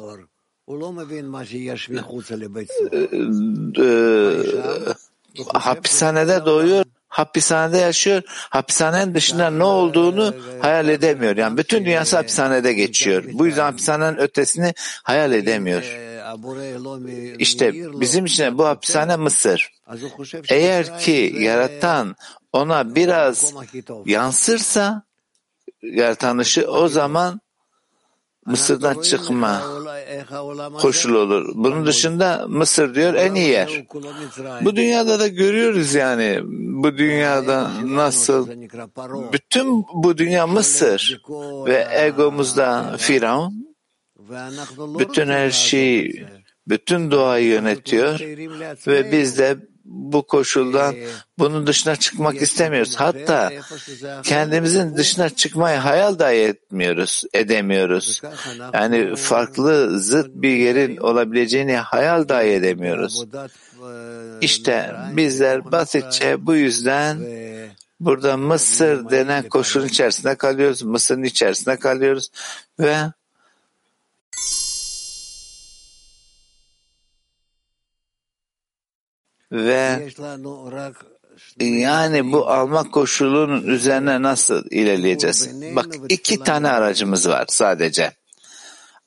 e, 2.93 2.99
e, 3.79 3.99
hapishanede 5.55 6.45
doğuyor 6.47 6.85
hapishanede 7.13 7.79
yaşıyor. 7.79 8.23
Hapishanenin 8.29 9.15
dışında 9.15 9.51
ne 9.51 9.65
olduğunu 9.65 10.35
hayal 10.61 10.89
edemiyor. 10.89 11.37
Yani 11.37 11.57
bütün 11.57 11.85
dünyası 11.85 12.17
hapishanede 12.17 12.73
geçiyor. 12.73 13.25
Bu 13.33 13.47
yüzden 13.47 13.65
hapishanenin 13.65 14.19
ötesini 14.19 14.75
hayal 15.03 15.33
edemiyor. 15.33 15.83
İşte 17.39 17.73
bizim 18.01 18.25
için 18.25 18.59
bu 18.59 18.67
hapishane 18.67 19.17
Mısır. 19.17 19.73
Eğer 20.49 20.99
ki 20.99 21.35
yaratan 21.39 22.17
ona 22.53 22.95
biraz 22.95 23.55
yansırsa 24.07 25.03
yaratanışı 25.83 26.71
o 26.71 26.89
zaman 26.89 27.41
Mısır'dan 28.47 29.01
çıkma 29.01 29.63
koşul 30.81 31.15
olur. 31.15 31.53
Bunun 31.55 31.87
dışında 31.87 32.47
Mısır 32.49 32.95
diyor 32.95 33.15
en 33.15 33.35
iyi 33.35 33.49
yer. 33.49 33.85
Bu 34.61 34.77
dünyada 34.77 35.21
da 35.21 35.29
görüyoruz 35.29 35.95
yani 35.95 36.41
bu 36.83 36.99
dünyada 36.99 37.71
nasıl 37.85 38.49
bütün 39.33 39.85
bu 39.95 40.19
dünya 40.19 40.47
Mısır 40.47 41.23
ve 41.67 41.87
egomuzda 41.91 42.97
Firavun 42.99 43.75
bütün 44.79 45.29
her 45.29 45.51
şeyi 45.51 46.27
bütün 46.69 47.11
doğayı 47.11 47.47
yönetiyor 47.47 48.21
ve 48.87 49.13
biz 49.13 49.39
de 49.39 49.72
bu 49.93 50.27
koşuldan 50.27 50.95
bunun 51.39 51.67
dışına 51.67 51.97
çıkmak 51.97 52.43
istemiyoruz. 52.43 52.97
Hatta 52.97 53.53
kendimizin 54.23 54.97
dışına 54.97 55.29
çıkmayı 55.29 55.79
hayal 55.79 56.19
dahi 56.19 56.37
etmiyoruz, 56.37 57.25
edemiyoruz. 57.35 58.23
Yani 58.73 59.17
farklı 59.17 60.01
zıt 60.01 60.31
bir 60.35 60.57
yerin 60.57 60.97
olabileceğini 60.97 61.77
hayal 61.77 62.29
dahi 62.29 62.47
edemiyoruz. 62.47 63.25
İşte 64.41 64.95
bizler 65.17 65.73
basitçe 65.73 66.47
bu 66.47 66.55
yüzden 66.55 67.19
burada 68.01 68.37
Mısır 68.37 69.11
denen 69.11 69.49
koşulun 69.49 69.87
içerisinde 69.87 70.35
kalıyoruz. 70.35 70.83
Mısır'ın 70.83 71.23
içerisinde 71.23 71.77
kalıyoruz 71.77 72.31
ve 72.81 72.97
ve 79.53 80.09
yani 81.61 82.33
bu 82.33 82.49
alma 82.49 82.91
koşulunun 82.91 83.63
üzerine 83.67 84.23
nasıl 84.23 84.65
ilerleyeceğiz? 84.71 85.51
Bak 85.77 85.87
iki 86.09 86.39
tane 86.39 86.69
aracımız 86.69 87.29
var 87.29 87.45
sadece. 87.49 88.13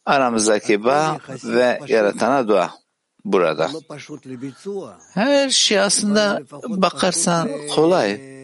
Aramızdaki 0.05 0.84
bağ 0.84 1.17
ve 1.43 1.79
yaratana 1.88 2.47
dua. 2.47 2.71
burada. 3.25 3.69
Her 5.13 5.49
şey 5.49 5.79
aslında 5.79 6.41
bakarsan 6.67 7.49
kolay. 7.75 8.36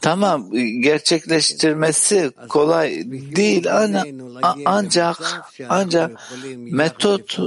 Tamam 0.00 0.50
gerçekleştirmesi 0.80 2.30
kolay 2.48 3.04
değil 3.36 3.66
ancak 4.64 5.44
ancak 5.68 6.20
metot 6.56 7.38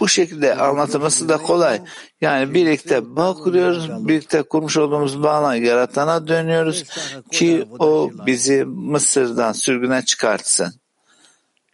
bu 0.00 0.08
şekilde 0.08 0.54
anlatılması 0.54 1.28
da 1.28 1.36
kolay. 1.36 1.82
Yani 2.20 2.54
birlikte 2.54 3.16
bağ 3.16 3.34
kuruyoruz, 3.34 4.08
birlikte 4.08 4.42
kurmuş 4.42 4.76
olduğumuz 4.76 5.22
bağla 5.22 5.56
yaratana 5.56 6.28
dönüyoruz 6.28 6.84
ki 7.32 7.68
o 7.78 8.10
bizi 8.26 8.64
Mısır'dan 8.64 9.52
sürgüne 9.52 10.04
çıkartsın. 10.04 10.74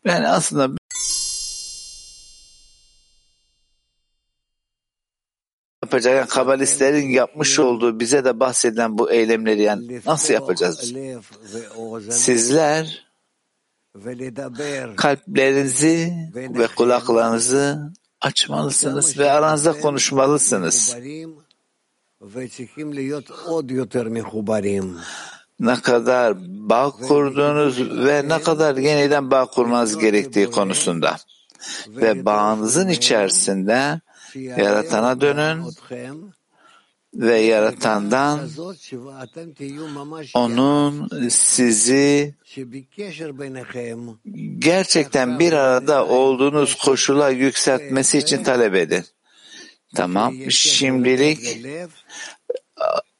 Yani 0.04 0.28
aslında 0.28 0.68
yapacak 5.82 6.14
yani 6.16 6.28
kabalistlerin 6.28 7.08
yapmış 7.08 7.58
olduğu 7.58 8.00
bize 8.00 8.24
de 8.24 8.40
bahsedilen 8.40 8.98
bu 8.98 9.10
eylemleri 9.10 9.62
yani 9.62 10.00
nasıl 10.06 10.34
yapacağız? 10.34 10.94
Sizler 12.10 13.06
kalplerinizi 14.96 16.12
ve 16.34 16.66
kulaklarınızı 16.66 17.92
açmalısınız 18.22 19.18
ve 19.18 19.32
aranızda 19.32 19.72
konuşmalısınız. 19.80 20.96
Ne 25.60 25.80
kadar 25.80 26.34
bağ 26.68 26.90
kurduğunuz 26.90 28.04
ve 28.06 28.28
ne 28.28 28.42
kadar 28.42 28.76
yeniden 28.76 29.30
bağ 29.30 29.46
kurmanız 29.46 29.98
gerektiği 29.98 30.50
konusunda. 30.50 31.16
Ve 31.88 32.24
bağınızın 32.24 32.88
içerisinde 32.88 34.00
yaratana 34.34 35.20
dönün 35.20 35.64
ve 37.14 37.38
yaratandan 37.38 38.40
onun 40.34 41.08
sizi 41.28 42.34
gerçekten 44.58 45.38
bir 45.38 45.52
arada 45.52 46.06
olduğunuz 46.06 46.74
koşula 46.74 47.30
yükseltmesi 47.30 48.18
için 48.18 48.44
talep 48.44 48.74
edin. 48.74 49.04
Tamam. 49.94 50.34
Şimdilik 50.50 51.66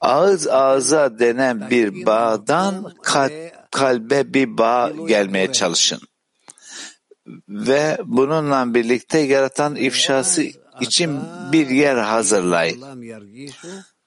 ağız 0.00 0.48
ağza 0.48 1.18
denen 1.18 1.70
bir 1.70 2.06
bağdan 2.06 2.94
kalbe 3.70 4.34
bir 4.34 4.58
bağ 4.58 4.92
gelmeye 5.08 5.52
çalışın. 5.52 6.00
Ve 7.48 7.98
bununla 8.04 8.74
birlikte 8.74 9.18
yaratan 9.18 9.76
ifşası 9.76 10.61
için 10.80 11.20
bir 11.52 11.70
yer 11.70 11.96
hazırlayın. 11.96 12.82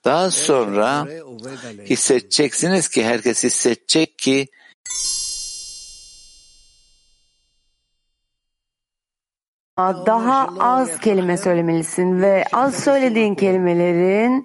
Daha 0.04 0.30
sonra 0.30 1.06
hissedeceksiniz 1.84 2.88
ki 2.88 3.04
herkes 3.04 3.44
hissedecek 3.44 4.18
ki 4.18 4.48
daha 9.78 10.48
az 10.58 11.00
kelime 11.00 11.36
söylemelisin 11.36 12.22
ve 12.22 12.44
az 12.52 12.84
söylediğin 12.84 13.34
kelimelerin 13.34 14.44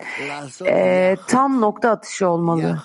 e, 0.65 1.15
tam 1.27 1.61
nokta 1.61 1.89
atışı 1.89 2.27
olmalı. 2.29 2.79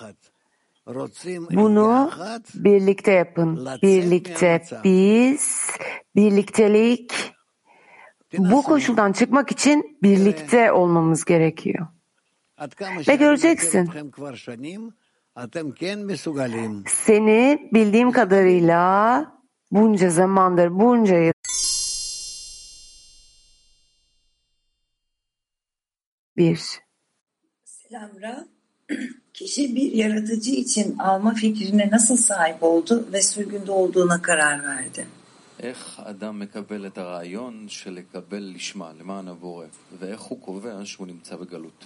Bunu 1.51 2.11
birlikte 2.55 3.11
yapın. 3.11 3.67
Birlikte 3.81 4.63
biz, 4.83 5.69
birliktelik 6.15 7.36
bu 8.37 8.61
koşuldan 8.61 9.11
çıkmak 9.11 9.51
için 9.51 9.97
birlikte 10.03 10.71
olmamız 10.71 11.25
gerekiyor. 11.25 11.87
Ve 13.07 13.15
göreceksin. 13.15 13.89
Seni 16.87 17.69
bildiğim 17.73 18.11
kadarıyla 18.11 19.25
bunca 19.71 20.09
zamandır, 20.09 20.79
bunca 20.79 21.17
yıl 21.17 21.33
bir. 26.37 26.79
Selam 27.63 28.21
Ra. 28.21 28.47
Kişi 29.33 29.75
bir 29.75 29.91
yaratıcı 29.91 30.51
için 30.51 30.97
alma 30.97 31.33
fikrine 31.33 31.89
nasıl 31.91 32.17
sahip 32.17 32.63
oldu 32.63 33.07
ve 33.13 33.21
sürgünde 33.21 33.71
olduğuna 33.71 34.21
karar 34.21 34.63
verdi? 34.63 35.07
איך 35.60 36.00
אדם 36.04 36.38
מקבל 36.38 36.86
את 36.86 36.98
הרעיון 36.98 37.64
של 37.68 37.92
לקבל 37.92 38.52
לשמה 38.54 38.90
למען 39.00 39.28
הבורא, 39.28 39.66
ואיך 39.98 40.20
הוא 40.20 40.40
קובע 40.40 40.80
שהוא 40.84 41.06
נמצא 41.06 41.36
בגלות. 41.36 41.84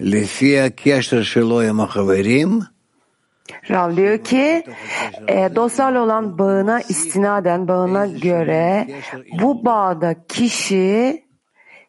לפי 0.00 0.60
הקשר 0.60 1.22
שלו 1.22 1.60
עם 1.60 1.80
החברים, 1.80 2.60
Rav 3.70 3.96
diyor 3.96 4.24
ki 4.24 4.64
e, 5.28 5.56
dostlarla 5.56 6.00
olan 6.00 6.38
bağına 6.38 6.80
istinaden 6.80 7.68
bağına 7.68 8.06
göre 8.06 8.86
bu 9.40 9.64
bağda 9.64 10.26
kişi 10.28 11.24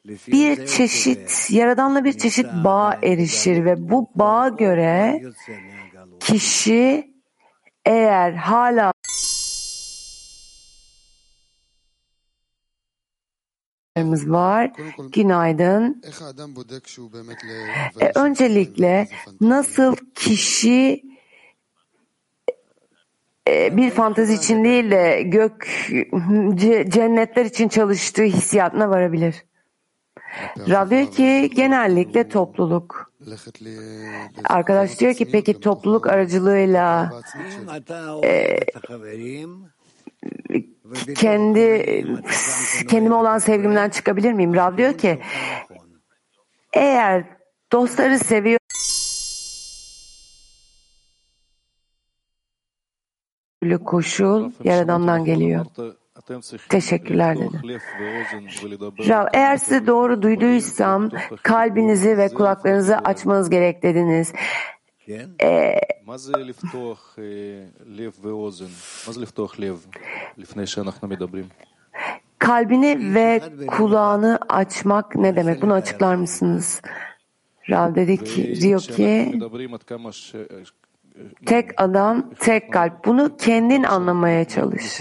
bir 0.05 0.65
çeşit 0.65 1.47
yaradanla 1.49 2.03
bir 2.03 2.17
çeşit 2.17 2.45
bağ 2.45 2.99
erişir 3.03 3.65
ve 3.65 3.89
bu 3.89 4.09
bağa 4.15 4.47
göre 4.49 5.21
kişi 6.19 7.11
eğer 7.85 8.33
hala 8.33 8.93
var. 13.96 14.72
Günaydın. 15.12 16.02
E, 18.00 18.12
öncelikle 18.14 19.08
nasıl 19.40 19.96
kişi 20.14 21.02
e, 23.48 23.76
bir 23.76 23.90
fantazi 23.90 24.34
için 24.34 24.64
değil 24.64 24.90
de 24.90 25.22
gök 25.22 25.68
cennetler 26.88 27.44
için 27.44 27.68
çalıştığı 27.68 28.22
hissiyatına 28.22 28.90
varabilir. 28.90 29.44
Rab 30.68 30.90
diyor 30.90 31.10
ki 31.10 31.50
genellikle 31.54 32.28
topluluk. 32.28 33.12
Arkadaş 34.44 35.00
diyor 35.00 35.14
ki 35.14 35.30
peki 35.32 35.60
topluluk 35.60 36.06
aracılığıyla 36.06 37.12
e, 38.24 38.58
kendi 41.14 42.04
kendime 42.88 43.14
olan 43.14 43.38
sevgimden 43.38 43.88
çıkabilir 43.88 44.32
miyim? 44.32 44.54
Rab 44.54 44.78
diyor 44.78 44.98
ki 44.98 45.20
eğer 46.72 47.24
dostları 47.72 48.18
seviyor 48.18 48.58
koşul 53.84 54.50
Yaradan'dan 54.64 55.24
geliyor. 55.24 55.66
Teşekkürler 56.68 57.38
dedi. 57.38 57.78
Rav, 59.08 59.26
eğer 59.32 59.56
sizi 59.56 59.86
doğru 59.86 60.22
duyduysam 60.22 61.10
kalbinizi 61.42 62.18
ve 62.18 62.28
kulaklarınızı 62.28 62.98
açmanız 62.98 63.50
gerek 63.50 63.82
dediniz. 63.82 64.32
Ee, 65.42 65.80
kalbini 72.38 73.14
ve 73.14 73.42
kulağını 73.66 74.38
açmak 74.48 75.16
ne 75.16 75.36
demek? 75.36 75.62
Bunu 75.62 75.72
açıklar 75.72 76.14
mısınız? 76.14 76.82
Rav 77.70 77.94
dedi 77.94 78.24
ki, 78.24 78.60
diyor 78.60 78.80
ki 78.80 79.40
tek 81.46 81.82
adam, 81.82 82.30
tek 82.40 82.72
kalp. 82.72 83.04
Bunu 83.04 83.36
kendin 83.36 83.82
anlamaya 83.82 84.44
çalış. 84.44 85.00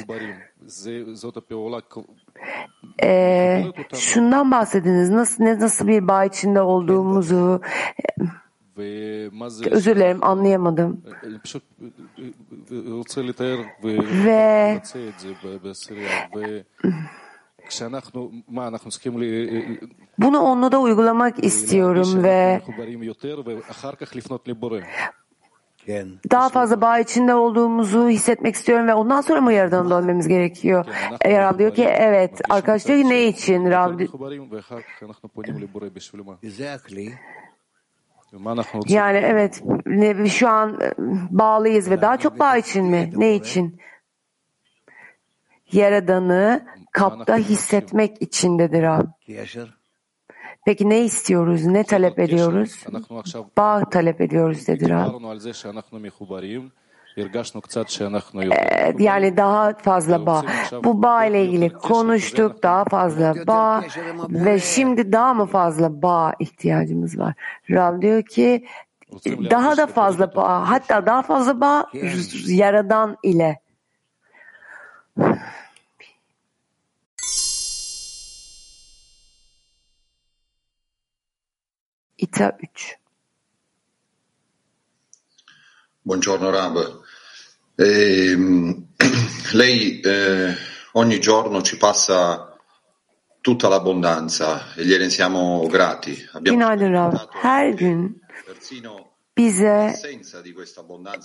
Ee, 3.03 3.63
şundan 3.93 4.51
bahsediniz. 4.51 5.09
Nasıl 5.09 5.43
ne 5.43 5.59
nasıl 5.59 5.87
bir 5.87 6.07
bağ 6.07 6.25
içinde 6.25 6.61
olduğumuzu 6.61 7.61
özür 9.71 9.95
dilerim 9.95 10.23
anlayamadım. 10.23 11.01
Ve 14.25 14.81
bunu 20.17 20.39
onunla 20.39 20.71
da 20.71 20.79
uygulamak 20.81 21.43
istiyorum 21.43 22.23
ve 22.23 22.62
daha 26.31 26.49
fazla 26.49 26.81
bağ 26.81 26.99
içinde 26.99 27.36
olduğumuzu 27.36 28.10
hissetmek 28.10 28.55
istiyorum 28.55 28.88
ve 28.88 28.93
ondan 28.93 29.21
sonra 29.21 29.41
mı 29.41 29.53
Yaradan'a 29.53 29.89
dönmemiz 29.89 30.27
gerekiyor? 30.27 30.86
Eğer 31.21 31.43
Rab 31.43 31.60
diyor 31.60 31.75
ki 31.75 31.84
evet. 31.84 32.41
Arkadaş 32.49 32.88
diyor 32.88 33.01
ki 33.01 33.10
ne 33.10 33.27
için? 33.27 33.65
Rab 33.71 33.99
yani 38.93 39.17
evet 39.17 39.63
şu 40.29 40.47
an 40.49 40.79
bağlıyız 41.29 41.89
ve 41.89 42.01
daha 42.01 42.17
çok 42.17 42.39
bağ 42.39 42.57
için 42.57 42.85
mi? 42.85 43.11
Ne 43.15 43.35
için? 43.35 43.81
Yaradan'ı 45.71 46.65
kapta 46.91 47.37
hissetmek 47.37 48.21
içindedir 48.21 48.81
Rab. 48.83 49.07
Peki 50.65 50.89
ne 50.89 51.01
istiyoruz, 51.01 51.65
ne 51.65 51.83
talep 51.83 52.19
ediyoruz? 52.19 52.83
Bağ 53.57 53.89
talep 53.89 54.21
ediyoruz 54.21 54.67
dedi 54.67 54.89
Rab. 54.89 55.07
Ee, 58.56 58.93
yani 59.00 59.38
daha 59.38 59.74
fazla 59.74 60.26
bağ. 60.26 60.43
Bu 60.84 61.04
bağ 61.04 61.26
ile 61.26 61.45
ilgili 61.45 61.69
konuştuk, 61.74 62.63
daha 62.63 62.84
fazla 62.86 63.47
bağ 63.47 63.84
ve 64.30 64.60
şimdi 64.60 65.12
daha 65.12 65.34
mı 65.34 65.45
fazla 65.45 66.02
bağ 66.02 66.34
ihtiyacımız 66.39 67.19
var? 67.19 67.34
Rab 67.69 68.02
diyor 68.02 68.24
ki 68.24 68.65
daha 69.26 69.78
da 69.78 69.88
fazla 69.88 70.36
bağ, 70.36 70.69
hatta 70.69 71.06
daha 71.06 71.21
fazla 71.21 71.62
bağ 71.62 71.86
yaradan 72.47 73.17
ile. 73.24 73.60
İta 82.17 82.58
3 82.62 82.97
Buongiorno 86.03 86.49
Rab. 86.49 86.77
Eh, 87.75 88.35
lei 89.53 89.99
eh, 89.99 90.55
ogni 90.93 91.19
giorno 91.19 91.61
ci 91.61 91.77
passa 91.77 92.57
tutta 93.39 93.67
l'abbondanza 93.67 94.73
e 94.75 94.83
gliene 94.83 95.09
siamo 95.11 95.67
grati. 95.67 96.27
Abbiamo 96.33 96.57
Günaydın 96.57 96.91
Rab. 96.91 97.13
Her 97.31 97.69
gün 97.69 98.21
bize 99.37 99.93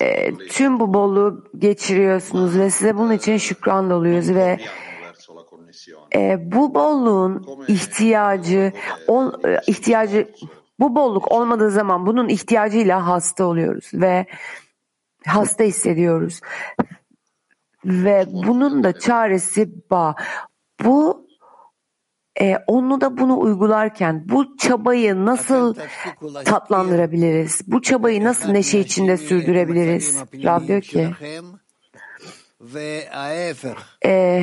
e, 0.00 0.34
tüm 0.48 0.80
bu 0.80 0.94
bolluğu 0.94 1.44
geçiriyorsunuz 1.58 2.58
ve 2.58 2.70
size 2.70 2.96
bunun 2.96 3.12
için 3.12 3.36
şükran 3.36 3.90
doluyoruz 3.90 4.34
ve 4.34 4.58
e, 6.14 6.52
bu 6.52 6.74
bolluğun 6.74 7.64
ihtiyacı 7.68 8.72
on, 9.06 9.40
e, 9.44 9.60
ihtiyacı 9.66 10.28
bu 10.78 10.96
bolluk 10.96 11.32
olmadığı 11.32 11.70
zaman 11.70 12.06
bunun 12.06 12.28
ihtiyacıyla 12.28 13.06
hasta 13.06 13.44
oluyoruz 13.44 13.90
ve 13.94 14.26
hasta 15.26 15.64
hissediyoruz. 15.64 16.40
Ve 17.84 18.26
bunun 18.28 18.84
da 18.84 18.98
çaresi 18.98 19.90
bağ. 19.90 20.14
Bu 20.84 21.26
e, 22.40 22.56
onu 22.66 23.00
da 23.00 23.18
bunu 23.18 23.38
uygularken 23.38 24.28
bu 24.28 24.56
çabayı 24.56 25.24
nasıl 25.24 25.74
tatlandırabiliriz? 26.44 27.60
Bu 27.66 27.82
çabayı 27.82 28.24
nasıl 28.24 28.50
neşe 28.50 28.78
içinde 28.78 29.16
sürdürebiliriz? 29.16 30.16
Rab 30.44 30.68
diyor 30.68 30.82
ki 30.82 31.10
e, 34.04 34.42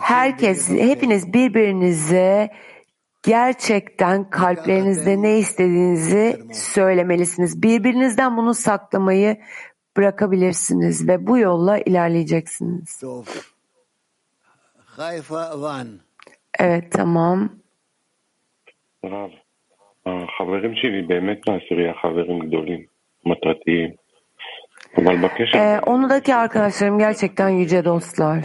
herkes, 0.00 0.68
hepiniz 0.68 1.32
birbirinize 1.32 2.50
gerçekten 3.25 4.29
kalplerinizde 4.29 5.21
ne 5.21 5.37
istediğinizi 5.37 6.53
söylemelisiniz. 6.53 7.63
Birbirinizden 7.63 8.37
bunu 8.37 8.53
saklamayı 8.53 9.37
bırakabilirsiniz 9.97 11.07
ve 11.07 11.27
bu 11.27 11.37
yolla 11.37 11.77
ilerleyeceksiniz. 11.77 13.03
Evet 16.59 16.91
tamam. 16.91 17.61
רב, 19.05 19.31
החברים 20.05 20.75
שלי 20.75 21.01
באמת 21.01 21.49
מהעשירייה 21.49 21.93
חברים 22.01 22.39
גדולים, 22.39 22.85
מטרתיים. 23.25 23.91
אבל 24.97 25.15
בקשר... 25.17 25.57
Ee, 25.57 25.79
onudaki 25.79 26.35
arkadaşlarım 26.35 26.99
gerçekten 26.99 27.49
yüce 27.49 27.85
dostlar. 27.85 28.43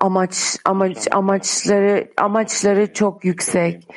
Amaç, 0.00 0.56
amaç, 0.64 1.08
amaçları, 1.10 2.12
amaçları 2.16 2.92
çok 2.92 3.24
yüksek. 3.24 3.88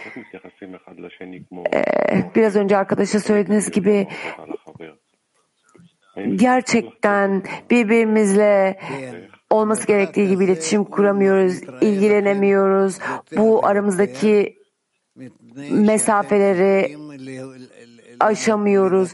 Ee, 1.73 2.31
biraz 2.35 2.55
önce 2.55 2.77
arkadaşa 2.77 3.19
söylediğiniz 3.19 3.71
gibi 3.71 4.07
gerçekten 6.35 7.43
birbirimizle 7.69 8.79
olması 9.49 9.87
gerektiği 9.87 10.27
gibi 10.29 10.45
iletişim 10.45 10.83
kuramıyoruz, 10.83 11.61
ilgilenemiyoruz. 11.81 12.99
Bu 13.37 13.65
aramızdaki 13.65 14.57
mesafeleri 15.71 16.97
aşamıyoruz. 18.19 19.13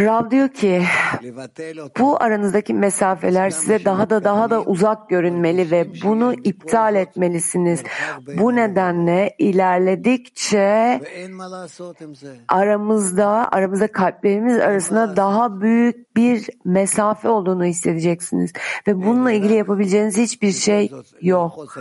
Rab 0.00 0.30
diyor 0.30 0.48
ki 0.48 0.82
bu 1.98 2.22
aranızdaki 2.22 2.74
mesafeler 2.74 3.50
size 3.50 3.84
daha 3.84 4.10
da 4.10 4.24
daha 4.24 4.50
da 4.50 4.62
uzak 4.62 5.08
görünmeli 5.08 5.70
ve 5.70 6.02
bunu 6.02 6.34
iptal 6.34 6.94
etmelisiniz. 6.94 7.82
Bu 8.38 8.56
nedenle 8.56 9.34
ilerledikçe 9.38 11.00
aramızda 12.48 13.48
aramızda 13.52 13.92
kalplerimiz 13.92 14.58
arasında 14.58 15.16
daha 15.16 15.60
büyük 15.60 16.16
bir 16.16 16.48
mesafe 16.64 17.28
olduğunu 17.28 17.64
hissedeceksiniz 17.64 18.52
ve 18.86 18.96
bununla 18.96 19.32
ilgili 19.32 19.54
yapabileceğiniz 19.54 20.16
hiçbir 20.16 20.52
şey 20.52 20.92
yok. 21.20 21.76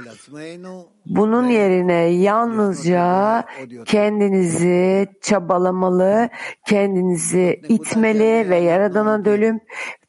Bunun 1.06 1.48
yerine 1.48 2.04
yalnızca 2.04 3.44
kendinizi 3.86 5.08
çabalamalı, 5.22 6.30
kendinizi 6.68 7.62
itmeli 7.70 8.50
ve 8.50 8.58
Yaradan'a 8.58 9.26
dönüp 9.26 9.62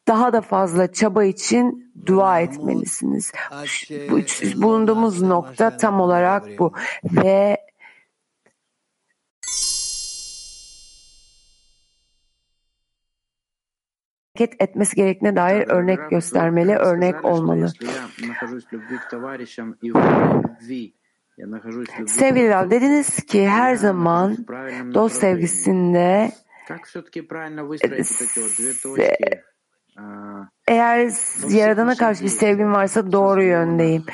daha 0.07 0.33
da 0.33 0.41
fazla 0.41 0.93
çaba 0.93 1.23
için 1.23 1.93
dua 2.05 2.39
etmelisiniz. 2.39 3.31
Bu, 4.09 4.17
bulunduğumuz 4.61 5.21
nokta 5.21 5.77
tam 5.77 6.01
olarak 6.01 6.43
bu. 6.59 6.71
Ve 7.03 7.57
hareket 14.37 14.61
etmesi 14.61 14.95
gerektiğine 14.95 15.35
dair 15.35 15.67
örnek 15.67 16.09
göstermeli, 16.09 16.75
örnek 16.75 17.25
olmalı. 17.25 17.71
Sevgili 22.07 22.49
Rav, 22.49 22.69
dediniz 22.69 23.25
ki 23.25 23.47
her 23.47 23.75
zaman 23.75 24.37
dost 24.93 25.15
sevgisinde 25.15 26.31
eğer 30.67 31.11
Yaradan'a 31.49 31.95
karşı 31.95 32.23
bir 32.23 32.29
sevgim 32.29 32.73
varsa 32.73 33.11
doğru 33.11 33.43
yöndeyim. 33.43 34.05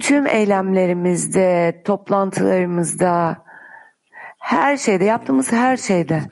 Tüm 0.00 0.26
eylemlerimizde, 0.26 1.82
toplantılarımızda, 1.84 3.44
her 4.38 4.76
şeyde, 4.76 5.04
yaptığımız 5.04 5.52
her 5.52 5.76
şeyde. 5.76 6.22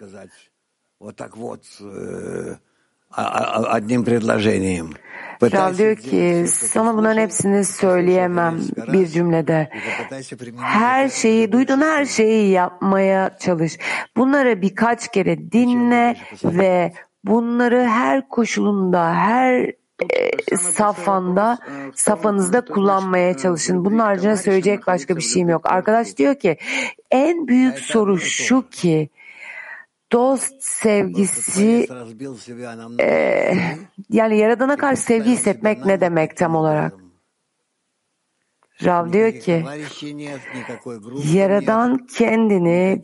Kral 5.41 5.79
diyor 5.79 5.97
ki 5.97 6.45
sana 6.49 6.97
bunların 6.97 7.21
hepsini 7.21 7.65
söyleyemem 7.65 8.61
bir 8.93 9.07
cümlede. 9.07 9.71
Her 10.57 11.09
şeyi, 11.09 11.53
duyduğun 11.53 11.81
her 11.81 12.05
şeyi 12.05 12.51
yapmaya 12.51 13.39
çalış. 13.39 13.79
Bunları 14.17 14.63
birkaç 14.63 15.09
kere 15.13 15.53
dinle 15.53 16.17
ve 16.45 16.93
bunları 17.25 17.85
her 17.85 18.29
koşulunda, 18.29 19.15
her 19.15 19.73
e, 20.11 20.57
safanda, 20.57 21.59
safanızda 21.95 22.65
kullanmaya 22.65 23.37
çalışın. 23.37 23.85
Bunun 23.85 23.99
haricinde 23.99 24.37
söyleyecek 24.37 24.87
başka 24.87 25.17
bir 25.17 25.23
şeyim 25.23 25.49
yok. 25.49 25.73
Arkadaş 25.73 26.17
diyor 26.17 26.35
ki 26.35 26.57
en 27.11 27.49
büyük 27.49 27.79
soru 27.79 28.19
şu 28.19 28.69
ki 28.71 29.11
dost 30.13 30.63
sevgisi 30.63 31.89
e, 33.01 33.55
yani 34.11 34.39
Yaradan'a 34.39 34.77
karşı 34.77 35.03
sevgi 35.03 35.31
hissetmek 35.31 35.87
ne 35.87 36.01
demek 36.01 36.37
tam 36.37 36.55
olarak? 36.55 36.93
Rav 38.85 39.13
diyor 39.13 39.33
ki 39.33 39.65
Yaradan 41.33 42.07
kendini 42.07 43.03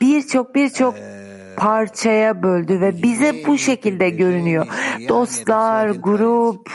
birçok 0.00 0.54
birçok 0.54 0.94
parçaya 1.56 2.42
böldü 2.42 2.80
ve 2.80 3.02
bize 3.02 3.46
bu 3.46 3.58
şekilde 3.58 4.10
görünüyor. 4.10 4.66
Dostlar, 5.08 5.88
grup, 5.88 6.70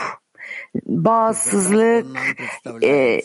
bağımsızlık, 0.86 2.06
e, 2.82 3.20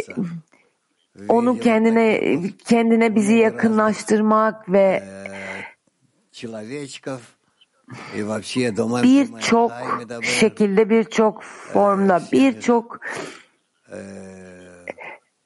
onu 1.30 1.60
kendine 1.60 2.40
kendine 2.66 3.16
bizi 3.16 3.34
yakınlaştırmak 3.34 4.72
ve 4.72 5.04
birçok 9.04 9.72
şekilde 10.24 10.90
birçok 10.90 11.44
formda 11.44 12.22
birçok 12.32 13.00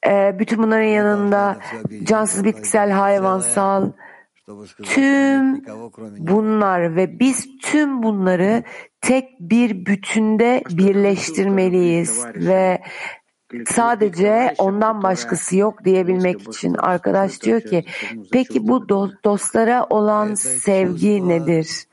e, 0.08 0.40
bütün 0.40 0.64
bunların 0.64 0.88
yanında 0.88 1.60
cansız 2.04 2.44
bitkisel 2.44 2.92
hayvansal 2.92 3.92
tüm 4.84 5.66
bunlar 6.18 6.96
ve 6.96 7.20
biz 7.20 7.48
tüm 7.62 8.04
bunları 8.04 8.64
tek 9.02 9.40
bir 9.40 9.86
bütünde 9.86 10.64
birleştirmeliyiz 10.70 12.26
ve 12.36 12.82
sadece 13.68 14.56
ondan 14.58 15.04
başkası 15.04 15.58
yok 15.58 15.86
diyebilmek 15.86 16.42
için 16.48 16.74
arkadaş 16.74 17.42
diyor 17.42 17.62
ki 17.62 17.86
peki 18.32 18.68
bu 18.68 18.90
dostlara 19.24 19.86
olan 19.90 20.34
sevgi 20.36 21.28
nedir? 21.28 21.88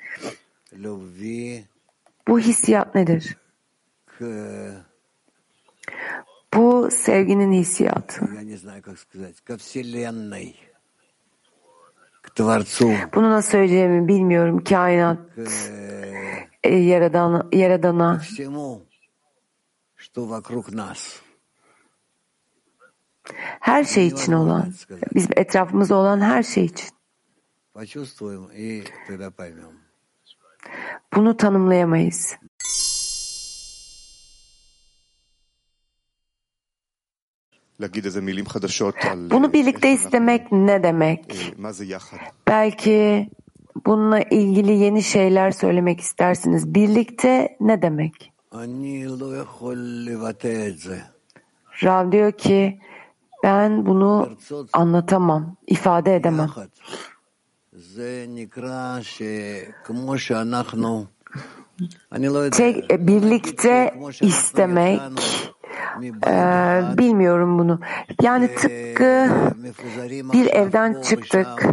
Bu 2.28 2.38
hissiyat 2.38 2.94
nedir? 2.94 3.36
Bu 6.54 6.88
sevginin 6.90 7.52
hissiyatı. 7.52 8.24
Bunu 13.14 13.30
nasıl 13.30 13.50
söyleyeceğimi 13.50 14.08
bilmiyorum. 14.08 14.64
Kainat 14.64 15.18
e, 16.64 16.76
yaradan, 16.76 17.48
yaradana 17.52 18.20
her 23.60 23.84
şey 23.84 24.06
için 24.06 24.32
olan, 24.32 24.74
bizim 25.14 25.30
etrafımızda 25.36 25.94
olan 25.96 26.20
her 26.20 26.42
şey 26.42 26.64
için. 26.64 26.88
Bunu 31.14 31.36
tanımlayamayız. 31.36 32.36
Bunu 39.30 39.52
birlikte 39.52 39.92
istemek 39.92 40.52
ne 40.52 40.82
demek? 40.82 41.52
Belki 42.46 43.28
bununla 43.86 44.20
ilgili 44.20 44.72
yeni 44.72 45.02
şeyler 45.02 45.50
söylemek 45.50 46.00
istersiniz. 46.00 46.74
Birlikte 46.74 47.56
ne 47.60 47.82
demek? 47.82 48.32
Rav 51.84 52.12
diyor 52.12 52.32
ki 52.32 52.80
ben 53.42 53.86
bunu 53.86 54.28
anlatamam, 54.72 55.56
ifade 55.66 56.16
edemem. 56.16 56.48
Tek 62.50 62.90
birlikte 63.06 63.94
istemek 64.20 65.00
ee, 66.26 66.82
bilmiyorum 66.98 67.58
bunu. 67.58 67.80
Yani 68.22 68.54
tıpkı 68.54 69.30
bir 70.32 70.46
evden 70.46 71.02
çıktık 71.02 71.66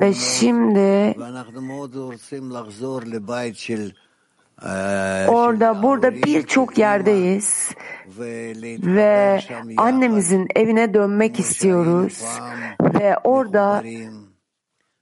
ve 0.00 0.14
şimdi 0.14 1.16
orada 5.28 5.82
burada 5.82 6.14
birçok 6.14 6.78
yerdeyiz. 6.78 7.70
ve 8.82 9.40
annemizin 9.76 10.48
evine 10.56 10.94
dönmek 10.94 11.40
istiyoruz. 11.40 12.24
ve 12.80 13.16
orada 13.24 13.82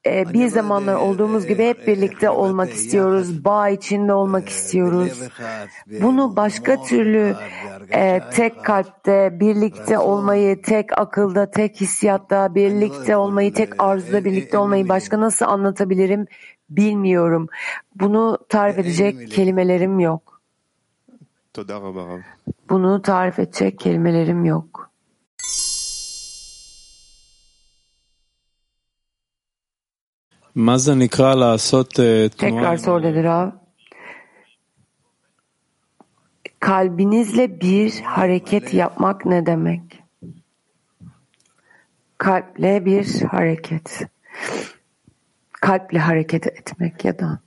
e, 0.06 0.32
bir 0.32 0.46
zamanlar 0.46 0.94
olduğumuz 0.94 1.46
gibi 1.46 1.64
hep 1.68 1.86
birlikte 1.86 2.30
olmak 2.30 2.70
istiyoruz, 2.70 3.44
bağ 3.44 3.68
içinde 3.68 4.12
olmak 4.12 4.48
istiyoruz. 4.48 5.22
Bunu 6.02 6.36
başka 6.36 6.82
türlü 6.82 7.36
e, 7.90 8.20
tek 8.32 8.64
kalpte 8.64 9.40
birlikte 9.40 9.98
olmayı, 9.98 10.62
tek 10.62 10.98
akılda, 10.98 11.50
tek 11.50 11.80
hissiyatta 11.80 12.54
birlikte 12.54 13.16
olmayı, 13.16 13.54
tek 13.54 13.82
arzuda 13.82 14.24
birlikte 14.24 14.58
olmayı 14.58 14.88
başka 14.88 15.20
nasıl 15.20 15.46
anlatabilirim 15.46 16.26
bilmiyorum. 16.70 17.48
Bunu 17.94 18.38
tarif 18.48 18.78
edecek 18.78 19.30
kelimelerim 19.30 20.00
yok. 20.00 20.40
Bunu 22.68 23.02
tarif 23.02 23.38
edecek 23.38 23.78
kelimelerim 23.78 24.44
yok. 24.44 24.90
Tekrar 32.38 32.76
sor 32.76 33.02
dedi 33.02 33.24
Rav. 33.24 33.50
Kalbinizle 36.60 37.60
bir 37.60 38.00
hareket 38.00 38.74
yapmak 38.74 39.26
ne 39.26 39.46
demek? 39.46 40.02
Kalple 42.18 42.84
bir 42.84 43.20
hareket. 43.22 44.00
Kalple 45.64 45.98
hareket 45.98 46.46
etmek 46.46 47.04
ya 47.04 47.18
da. 47.18 47.38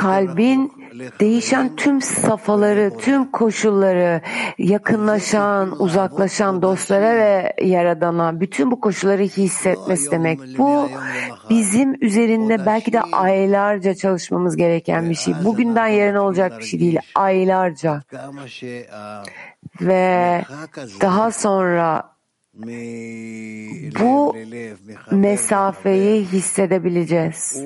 Kalbin 0.00 0.72
değişen 1.20 1.76
tüm 1.76 2.02
safhaları, 2.02 2.92
tüm 2.98 3.30
koşulları, 3.30 4.20
yakınlaşan, 4.58 5.82
uzaklaşan 5.82 6.62
dostlara 6.62 7.16
ve 7.16 7.52
Yaradan'a 7.62 8.40
bütün 8.40 8.70
bu 8.70 8.80
koşulları 8.80 9.22
hissetmesi 9.22 10.10
demek. 10.10 10.38
Bu 10.58 10.88
bizim 11.50 12.04
üzerinde 12.04 12.66
belki 12.66 12.92
de 12.92 13.00
aylarca 13.00 13.94
çalışmamız 13.94 14.56
gereken 14.56 15.10
bir 15.10 15.14
şey. 15.14 15.34
Bugünden 15.44 15.88
yarın 15.88 16.16
olacak 16.16 16.58
bir 16.58 16.64
şey 16.64 16.80
değil, 16.80 16.98
aylarca. 17.14 18.02
Ve 19.80 20.42
daha 21.00 21.30
sonra 21.30 22.14
bu 24.00 24.36
mesafeyi 25.10 26.24
hissedebileceğiz 26.24 27.64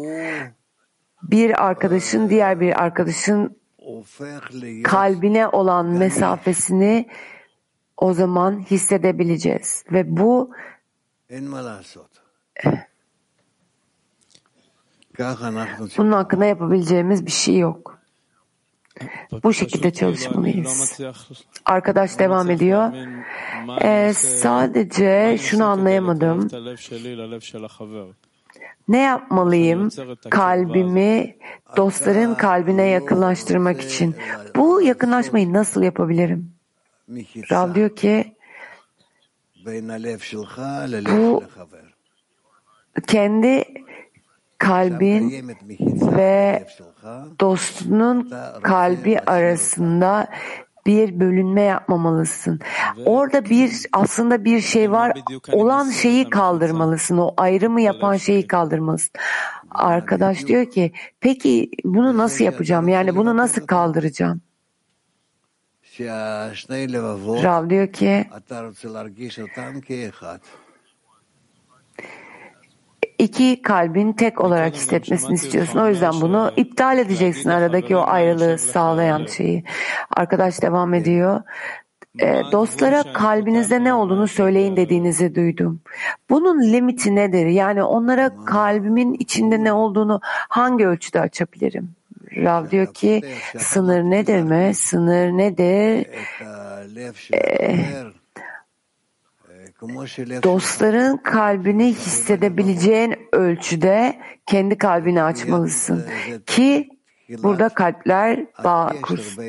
bir 1.23 1.67
arkadaşın 1.67 2.31
diğer 2.31 2.61
bir 2.61 2.83
arkadaşın 2.83 3.57
kalbine 4.85 5.49
olan 5.49 5.87
mesafesini 5.87 7.09
o 7.97 8.13
zaman 8.13 8.61
hissedebileceğiz. 8.61 9.85
Ve 9.93 10.17
bu 10.17 10.51
bunun 15.99 16.13
hakkında 16.13 16.45
yapabileceğimiz 16.45 17.27
bir 17.27 17.31
şey 17.31 17.59
yok. 17.59 17.99
Bu 19.43 19.53
şekilde 19.53 19.93
çalışmalıyız. 19.93 21.01
Arkadaş 21.65 22.19
devam 22.19 22.51
ediyor. 22.51 22.93
Ee, 23.83 24.13
sadece 24.15 25.39
şunu 25.41 25.65
anlayamadım. 25.65 26.49
Ne 28.89 28.99
yapmalıyım 28.99 29.89
kalbimi 30.31 31.37
dostların 31.77 32.35
kalbine 32.35 32.83
yakınlaştırmak 32.83 33.81
için? 33.81 34.17
Bu 34.57 34.83
yakınlaşmayı 34.83 35.53
nasıl 35.53 35.83
yapabilirim? 35.83 36.51
Rav 37.51 37.75
diyor 37.75 37.97
ki 37.97 38.35
bu 41.17 41.43
kendi 43.07 43.65
kalbin 44.59 45.49
ve 46.17 46.67
dostunun 47.41 48.33
kalbi 48.63 49.19
arasında 49.19 50.29
bir 50.87 51.21
bölünme 51.21 51.63
yapmamalısın. 51.63 52.61
Orada 53.05 53.45
bir 53.45 53.73
aslında 53.93 54.45
bir 54.45 54.61
şey 54.61 54.93
var. 54.93 55.13
Olan 55.53 55.91
şeyi 55.91 56.31
kaldırmalısın. 56.31 57.19
O 57.19 57.35
ayrımı 57.37 57.81
yapan 57.81 58.17
şeyi 58.17 58.47
kaldırmalısın. 58.47 59.11
Arkadaş 59.71 60.47
diyor 60.47 60.71
ki 60.71 60.93
peki 61.21 61.71
bunu 61.85 62.19
nasıl 62.19 62.45
yapacağım? 62.45 62.89
Yani 62.89 63.17
bunu 63.17 63.37
nasıl 63.37 63.67
kaldıracağım? 63.67 64.41
Rav 67.43 67.71
diyor 67.71 67.93
ki 67.93 68.27
iki 73.19 73.63
kalbin 73.63 74.13
tek 74.13 74.41
olarak 74.41 74.75
hissetmesini 74.75 75.35
istiyorsun. 75.35 75.79
O 75.79 75.89
yüzden 75.89 76.13
bunu 76.21 76.53
iptal 76.57 76.99
edeceksin 76.99 77.51
aradaki 77.51 77.97
o 77.97 78.01
ayrılığı 78.01 78.59
sağlayan 78.59 79.27
şeyi. 79.27 79.65
Arkadaş 80.17 80.63
devam 80.63 80.95
ediyor. 80.95 81.43
E, 82.21 82.43
dostlara 82.53 83.13
kalbinizde 83.13 83.85
ne 83.85 83.95
olduğunu 83.95 84.29
söyleyin 84.29 84.77
dediğinizi 84.77 85.35
duydum. 85.35 85.81
Bunun 86.31 86.73
limiti 86.73 87.15
nedir? 87.15 87.47
Yani 87.47 87.83
onlara 87.83 88.45
kalbimin 88.45 89.15
içinde 89.15 89.65
ne 89.65 89.73
olduğunu 89.73 90.21
hangi 90.49 90.87
ölçüde 90.87 91.21
açabilirim? 91.21 91.91
Rav 92.37 92.71
diyor 92.71 92.95
ki 92.95 93.23
sınır 93.59 94.03
nedir 94.03 94.43
mi? 94.43 94.75
Sınır 94.75 95.31
nedir? 95.31 96.07
Ee, 97.35 97.77
dostların 100.43 101.17
kalbini 101.17 101.87
hissedebileceğin 101.87 103.15
ölçüde 103.33 104.19
kendi 104.47 104.79
kalbini 104.79 105.23
açmalısın 105.23 106.07
ki 106.47 106.89
burada 107.43 107.69
kalpler 107.69 108.47
bağ 108.65 108.93
kursun. 109.03 109.45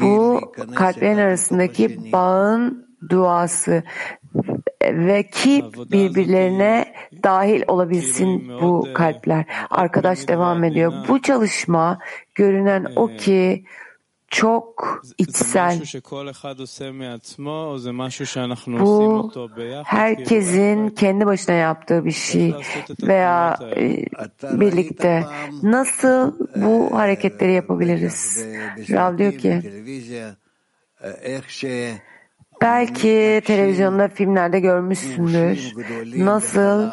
Bu 0.00 0.52
kalplerin 0.74 1.18
arasındaki 1.18 2.12
bağın 2.12 2.86
duası 3.08 3.82
ve 4.82 5.22
ki 5.30 5.64
birbirlerine 5.92 6.94
dahil 7.22 7.62
olabilsin 7.66 8.48
bu 8.48 8.88
kalpler. 8.94 9.44
Arkadaş 9.70 10.28
devam 10.28 10.64
ediyor. 10.64 10.92
Bu 11.08 11.22
çalışma 11.22 11.98
görünen 12.34 12.86
o 12.96 13.06
ki 13.06 13.64
çok 14.34 15.00
içsel. 15.18 15.80
Bu 18.80 19.32
herkesin 19.84 20.88
kendi 20.88 21.26
başına 21.26 21.54
yaptığı 21.54 22.04
bir 22.04 22.12
şey 22.12 22.54
veya 23.02 23.58
birlikte. 24.42 25.24
Nasıl 25.62 26.34
bu 26.56 26.98
hareketleri 26.98 27.52
yapabiliriz? 27.52 28.46
Rav 28.90 29.18
diyor 29.18 29.32
ki 29.32 29.62
belki 32.62 33.42
televizyonda 33.46 34.08
filmlerde 34.08 34.60
görmüşsündür. 34.60 35.72
Nasıl 36.16 36.90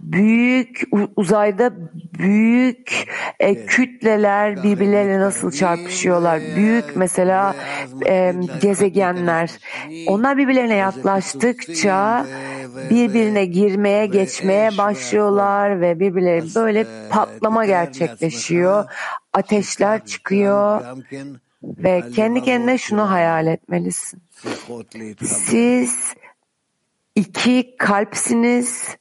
büyük 0.00 0.82
uzayda 1.16 1.72
büyük 2.18 3.06
e, 3.40 3.66
kütleler 3.66 4.62
birbirleriyle 4.62 5.20
nasıl 5.20 5.50
çarpışıyorlar. 5.50 6.40
Büyük 6.56 6.96
mesela 6.96 7.56
e, 8.06 8.34
gezegenler. 8.62 9.50
Onlar 10.06 10.36
birbirlerine 10.36 10.74
yaklaştıkça 10.74 12.26
birbirine 12.90 13.44
girmeye, 13.44 14.06
geçmeye 14.06 14.78
başlıyorlar 14.78 15.80
ve 15.80 16.00
birbirleri 16.00 16.54
böyle 16.54 16.86
patlama 17.10 17.66
gerçekleşiyor. 17.66 18.84
Ateşler 19.32 20.04
çıkıyor 20.04 20.82
ve 21.62 22.02
kendi 22.14 22.42
kendine 22.42 22.78
şunu 22.78 23.10
hayal 23.10 23.46
etmelisin. 23.46 24.22
Siz 25.22 26.14
iki 27.16 27.76
kalpsiniz 27.78 28.96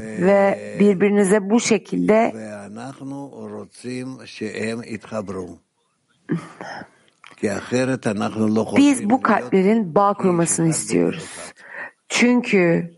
ve 0.00 0.76
birbirinize 0.80 1.50
bu 1.50 1.60
şekilde 1.60 2.34
biz 8.76 9.10
bu 9.10 9.22
kalplerin 9.22 9.94
bağ 9.94 10.14
kurmasını 10.14 10.68
istiyoruz. 10.68 11.52
Çünkü 12.08 12.94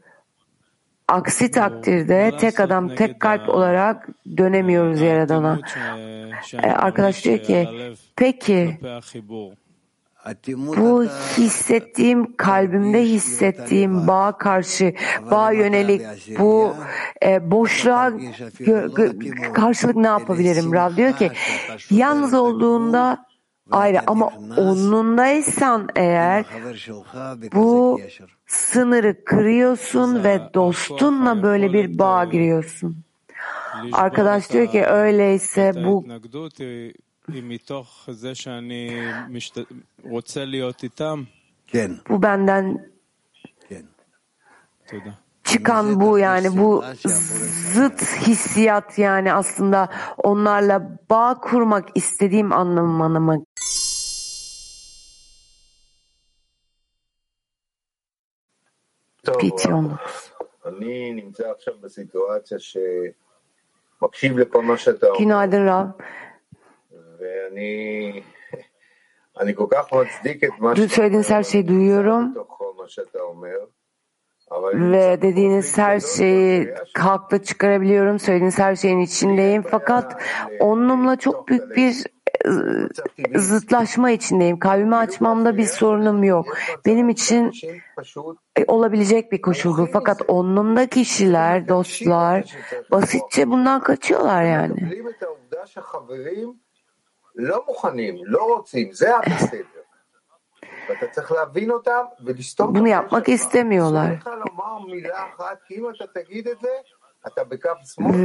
aksi 1.09 1.51
takdirde 1.51 2.33
tek 2.41 2.61
adam 2.61 2.95
tek 2.95 3.21
kalp 3.21 3.49
olarak 3.49 4.09
dönemiyoruz 4.37 5.01
Yaradan'a. 5.01 5.61
Arkadaş 6.63 7.25
diyor 7.25 7.39
ki 7.39 7.69
peki 8.17 8.79
bu 10.57 11.05
hissettiğim, 11.37 12.37
kalbimde 12.37 13.03
hissettiğim 13.03 14.07
bağ 14.07 14.39
karşı, 14.39 14.95
bağ 15.31 15.53
yönelik 15.53 16.03
bu 16.39 16.75
e, 17.23 17.51
boşluğa 17.51 18.13
karşılık 19.55 19.97
ne 19.97 20.07
yapabilirim? 20.07 20.73
Rav 20.73 20.97
diyor 20.97 21.13
ki, 21.13 21.31
yalnız 21.91 22.35
olduğunda 22.35 23.27
ayrı 23.71 24.01
ama 24.07 24.33
onundaysan 24.57 25.89
eğer 25.97 26.45
bu 27.55 28.01
sınırı 28.47 29.25
kırıyorsun 29.25 30.25
ve 30.25 30.41
dostunla 30.55 31.43
böyle 31.43 31.73
bir 31.73 31.99
bağ 31.99 32.25
giriyorsun. 32.25 32.97
Arkadaş 33.93 34.53
diyor 34.53 34.67
ki 34.67 34.85
öyleyse 34.85 35.73
bu 35.85 36.05
bu 42.10 42.22
benden 42.22 42.94
çıkan 45.44 46.00
bu 46.00 46.20
yani 46.20 46.58
bu 46.58 46.84
zıt 47.74 48.02
hissiyat 48.02 49.00
yani 49.00 49.34
aslında 49.34 49.90
onlarla 50.18 50.98
bağ 51.10 51.40
kurmak 51.42 51.90
istediğim 51.96 52.54
anlamına 52.54 53.20
mı? 53.20 53.46
פיצי 59.40 59.72
אונוקס. 59.72 60.32
אני 60.66 61.14
נמצא 61.14 61.44
עכשיו 61.52 61.74
בסיטואציה 61.82 62.58
שמקשיב 62.60 64.38
לכל 64.38 64.64
מה 64.64 64.78
שאתה 64.78 65.08
אומר. 65.08 65.20
Günaydın 65.20 65.66
Rav. 65.66 65.88
Dün 70.77 70.87
söylediğiniz 70.87 71.31
her 71.31 71.43
şeyi 71.43 71.69
duyuyorum 71.69 72.35
ve 74.93 75.23
dediğiniz 75.23 75.79
her 75.79 76.01
şeyi 76.01 76.75
haklı 76.97 77.43
çıkarabiliyorum. 77.43 78.19
Söylediğiniz 78.19 78.59
her 78.59 78.77
şeyin 78.77 78.99
içindeyim. 78.99 79.63
Fakat 79.63 80.23
onunla 80.61 81.17
çok 81.17 81.49
büyük 81.49 81.77
bir 81.77 82.05
zıtlaşma 83.35 84.11
içindeyim. 84.11 84.59
Kalbimi 84.59 84.97
açmamda 84.97 85.57
bir 85.57 85.67
sorunum 85.67 86.25
yok. 86.25 86.59
Benim 86.87 87.09
için 87.09 87.53
e, 88.57 88.65
olabilecek 88.67 89.33
bir 89.33 89.43
koşul 89.43 89.79
bu. 89.79 89.87
Fakat 89.87 90.23
onlumda 90.29 90.87
kişiler, 90.87 91.69
dostlar 91.69 92.57
basitçe 92.91 93.51
bundan 93.51 93.81
kaçıyorlar 93.81 94.45
yani. 94.45 95.03
Bunu 102.75 102.89
yapmak 102.89 103.29
istemiyorlar. 103.29 104.21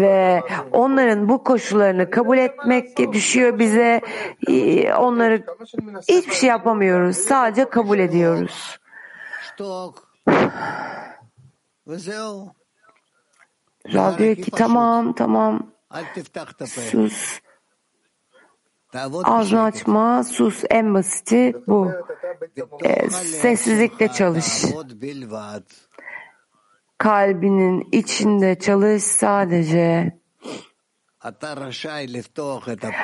Ve 0.01 0.41
onların 0.71 1.29
bu 1.29 1.43
koşullarını 1.43 2.09
kabul 2.09 2.37
etmek 2.37 3.13
düşüyor 3.13 3.59
bize. 3.59 4.01
Onları 4.97 5.43
hiçbir 6.09 6.33
şey 6.33 6.49
yapamıyoruz. 6.49 7.17
Sadece 7.17 7.69
kabul 7.69 7.99
ediyoruz. 7.99 8.79
Rav 13.93 14.17
diyor 14.17 14.35
ki 14.35 14.51
tamam 14.51 15.13
tamam 15.13 15.71
sus. 16.91 17.39
Ağzını 19.23 19.63
açma, 19.63 20.23
sus. 20.23 20.63
En 20.69 20.93
basiti 20.93 21.55
bu. 21.67 21.91
E, 22.83 23.09
sessizlikle 23.09 24.07
çalış. 24.07 24.65
Kalbinin 26.97 27.87
içinde 27.91 28.59
çalış 28.59 29.03
sadece. 29.03 30.13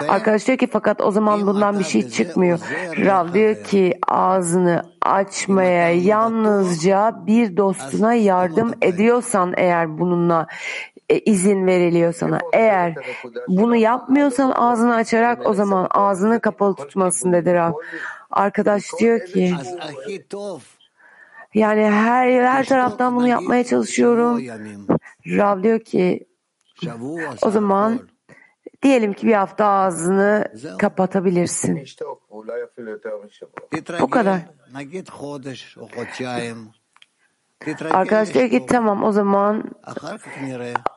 Arkadaş 0.07 0.47
diyor 0.47 0.57
ki 0.57 0.67
fakat 0.71 1.01
o 1.01 1.11
zaman 1.11 1.47
bundan 1.47 1.79
bir 1.79 1.83
şey 1.83 2.09
çıkmıyor. 2.09 2.59
Rav 2.97 3.33
diyor 3.33 3.63
ki 3.63 3.99
ağzını 4.07 4.83
açmaya 5.01 5.91
yalnızca 5.91 7.23
bir 7.27 7.57
dostuna 7.57 8.13
yardım 8.13 8.73
ediyorsan 8.81 9.53
eğer 9.57 9.99
bununla 9.99 10.47
izin 11.09 11.67
veriliyor 11.67 12.13
sana. 12.13 12.39
Eğer 12.53 12.95
bunu 13.47 13.75
yapmıyorsan 13.75 14.51
ağzını 14.55 14.95
açarak 14.95 15.47
o 15.49 15.53
zaman 15.53 15.87
ağzını 15.91 16.39
kapalı 16.39 16.75
tutmasın 16.75 17.33
dedi 17.33 17.53
Rav. 17.53 17.73
Arkadaş 18.31 18.83
diyor 18.99 19.25
ki 19.25 19.55
yani 21.53 21.83
her 21.83 22.43
her 22.43 22.65
taraftan 22.65 23.15
bunu 23.15 23.27
yapmaya 23.27 23.63
çalışıyorum. 23.63 24.41
Rav 25.27 25.63
diyor 25.63 25.79
ki 25.79 26.27
o 27.41 27.51
zaman 27.51 27.99
diyelim 28.81 29.13
ki 29.13 29.27
bir 29.27 29.33
hafta 29.33 29.65
ağzını 29.65 30.53
kapatabilirsin. 30.79 31.85
Bu. 34.01 34.09
Kadar. 34.09 34.39
Arkadaş 37.91 38.33
diyor 38.33 38.49
ki 38.49 38.65
tamam 38.65 39.03
o 39.03 39.11
zaman 39.11 39.63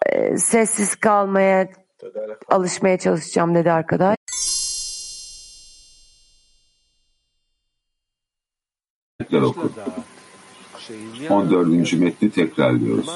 e, 0.06 0.36
sessiz 0.36 0.94
kalmaya 0.94 1.68
alışmaya 2.48 2.98
çalışacağım 2.98 3.54
dedi 3.54 3.72
arkadaş. 3.72 4.16
Tekrar 9.18 9.42
oku. 9.42 9.72
14. 11.30 11.92
metni 11.92 12.30
tekrarlıyoruz. 12.30 13.10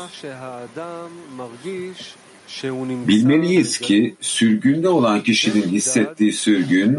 Bilmeliyiz 3.08 3.78
ki 3.78 4.16
sürgünde 4.20 4.88
olan 4.88 5.22
kişinin 5.22 5.62
hissettiği 5.62 6.32
sürgün, 6.32 6.98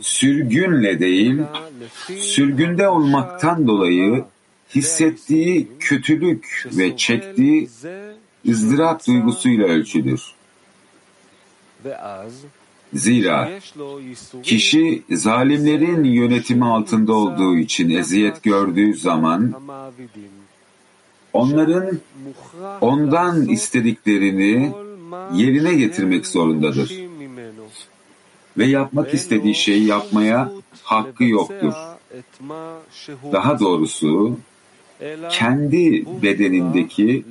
sürgünle 0.00 1.00
değil, 1.00 1.42
sürgünde 2.18 2.88
olmaktan 2.88 3.68
dolayı 3.68 4.24
hissettiği 4.74 5.68
kötülük 5.80 6.68
ve 6.76 6.96
çektiği 6.96 7.68
ızdırap 8.48 9.06
duygusuyla 9.06 9.66
ölçülür. 9.66 10.22
Zira 12.94 13.50
kişi 14.42 15.02
zalimlerin 15.10 16.04
yönetimi 16.04 16.64
altında 16.64 17.14
olduğu 17.14 17.56
için 17.56 17.90
eziyet 17.90 18.42
gördüğü 18.42 18.94
zaman 18.94 19.54
onların 21.32 21.98
ondan 22.80 23.48
istediklerini 23.48 24.72
yerine 25.34 25.74
getirmek 25.74 26.26
zorundadır. 26.26 26.92
Ve 28.58 28.66
yapmak 28.66 29.14
istediği 29.14 29.54
şeyi 29.54 29.86
yapmaya 29.86 30.52
hakkı 30.82 31.24
yoktur. 31.24 31.74
Daha 33.32 33.60
doğrusu 33.60 34.36
kendi 35.30 36.04
bedenindeki 36.22 37.24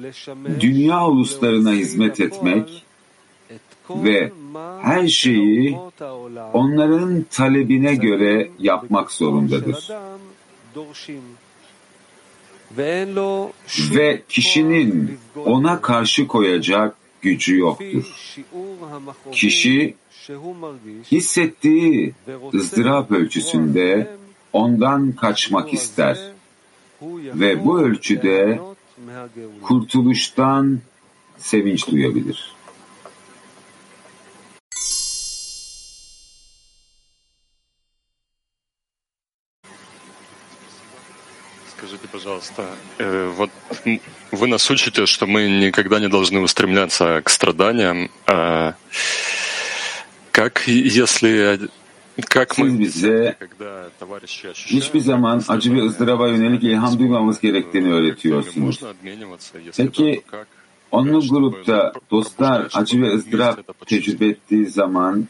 dünya 0.60 1.08
uluslarına 1.08 1.72
hizmet 1.72 2.20
etmek 2.20 2.86
ve 3.90 4.32
her 4.82 5.08
şeyi 5.08 5.78
onların 6.54 7.26
talebine 7.32 7.96
göre 7.96 8.50
yapmak 8.60 9.12
zorundadır. 9.12 9.90
Ve 13.96 14.22
kişinin 14.30 15.20
ona 15.46 15.82
karşı 15.82 16.28
koyacak 16.28 16.96
gücü 17.22 17.58
yoktur. 17.58 18.36
Kişi 19.32 19.96
hissettiği 21.12 22.14
ızdırap 22.54 23.12
ölçüsünde 23.12 24.18
ondan 24.54 25.12
kaçmak 25.12 25.74
ister 25.74 26.18
ve 27.02 27.66
bu 27.66 27.80
ölçüde 27.80 28.60
kurtuluştan 29.62 30.82
sevinç 31.38 31.88
duyabilir. 31.88 32.58
Скажите, 41.78 42.08
пожалуйста, 42.08 42.66
э, 42.98 43.32
вот 43.38 43.52
вы 44.32 44.48
нас 44.48 44.70
учите, 44.72 45.06
что 45.06 45.28
мы 45.28 45.48
никогда 45.48 46.00
не 46.00 46.10
должны 46.10 46.40
устремляться 46.40 47.22
к 47.24 47.30
страданиям. 47.30 48.10
А 48.26 48.74
как 50.32 50.68
если 50.68 51.70
Siz 52.52 52.80
bize 52.80 53.36
hiçbir 54.54 55.00
zaman 55.00 55.42
acı 55.48 55.74
ve 55.74 55.82
ızdıraba 55.82 56.28
yönelik 56.28 56.64
ilham 56.64 57.00
duymamız 57.00 57.42
gerektiğini 57.42 57.94
öğretiyorsunuz. 57.94 58.84
Peki 59.78 60.22
onlu 60.92 61.28
grupta 61.28 61.94
dostlar 62.12 62.68
acı 62.74 63.02
ve 63.02 63.14
ızdırap 63.16 63.86
tecrübe 63.86 64.26
ettiği 64.26 64.66
zaman 64.66 65.28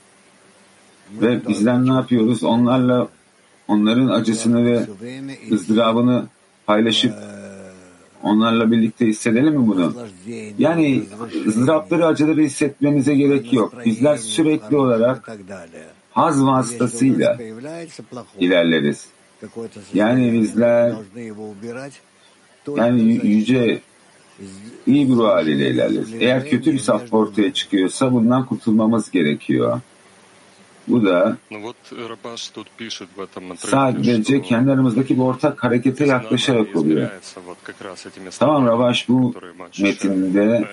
ve 1.22 1.48
bizden 1.48 1.88
ne 1.88 1.94
yapıyoruz? 1.94 2.44
Onlarla 2.44 3.08
onların 3.68 4.08
acısını 4.08 4.66
ve 4.66 4.88
ızdırabını 5.52 6.28
paylaşıp 6.66 7.14
onlarla 8.24 8.72
birlikte 8.72 9.06
hissedelim 9.06 9.54
mi 9.54 9.68
bunu? 9.68 9.94
Yani 10.60 11.04
ızdırapları, 11.48 12.06
acıları 12.06 12.42
hissetmenize 12.42 13.16
gerek 13.16 13.54
yok. 13.54 13.74
Bizler 13.86 14.18
sürekli 14.18 14.78
olarak 14.78 15.38
haz 16.18 16.46
vasıtasıyla 16.46 17.38
ilerleriz. 18.40 19.06
Yani 19.94 20.42
bizler 20.42 20.92
yani 22.78 23.02
yü- 23.02 23.28
yüce 23.28 23.82
iyi 24.88 25.10
bir 25.10 25.14
ruh 25.16 25.28
haliyle 25.28 25.70
ilerleriz. 25.70 26.14
Eğer 26.22 26.50
kötü 26.50 26.74
bir 26.74 26.80
safha 26.80 27.18
ortaya 27.18 27.54
çıkıyorsa 27.54 28.14
bundan 28.14 28.46
kurtulmamız 28.46 29.12
gerekiyor. 29.12 29.82
Bu 30.88 31.06
da 31.06 31.38
sadece 33.58 34.42
kendi 34.42 34.72
aramızdaki 34.72 35.16
bir 35.16 35.22
ortak 35.22 35.64
harekete 35.64 36.06
yaklaşarak 36.06 36.76
oluyor. 36.76 37.10
Tamam 38.40 38.68
Rabaş 38.68 39.10
bu 39.10 39.34
metinde 39.82 40.68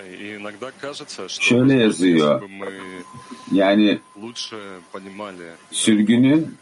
şöyle 1.28 1.74
yazıyor. 1.74 2.42
Yani 3.52 3.98
sürgünün 5.70 6.56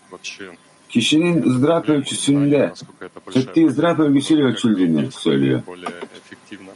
kişinin 0.88 1.42
ızdırap 1.42 1.88
ölçüsünde 1.88 2.72
çektiği 3.32 3.66
ızdırap 3.66 4.00
ölçüsüyle 4.00 4.42
ölçüldüğünü 4.42 5.12
söylüyor. 5.12 5.62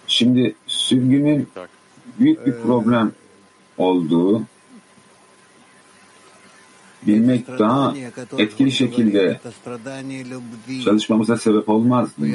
Şimdi 0.06 0.54
sürgünün 0.66 1.48
büyük 2.18 2.46
bir 2.46 2.52
problem 2.52 3.12
olduğu 3.78 4.42
bilmek 7.07 7.47
daha 7.47 7.93
etkili 8.37 8.71
şekilde 8.71 9.39
çalışmamıza 10.85 11.37
sebep 11.37 11.69
olmaz 11.69 12.09
mı? 12.17 12.27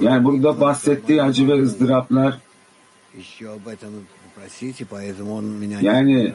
Yani 0.00 0.24
burada 0.24 0.60
bahsettiği 0.60 1.22
acı 1.22 1.48
ve 1.48 1.62
ızdıraplar 1.62 2.38
yani 5.80 6.34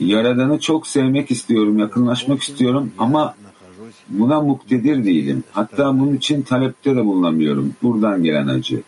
Yaradan'ı 0.00 0.60
çok 0.60 0.86
sevmek 0.86 1.30
istiyorum, 1.30 1.78
yakınlaşmak 1.78 2.42
istiyorum 2.42 2.92
ama 2.98 3.34
buna 4.08 4.40
muktedir 4.40 5.04
değilim. 5.04 5.44
Hatta 5.52 6.00
bunun 6.00 6.16
için 6.16 6.42
talepte 6.42 6.96
de 6.96 7.04
bulunamıyorum. 7.04 7.74
Buradan 7.82 8.22
gelen 8.22 8.48
acı. 8.48 8.82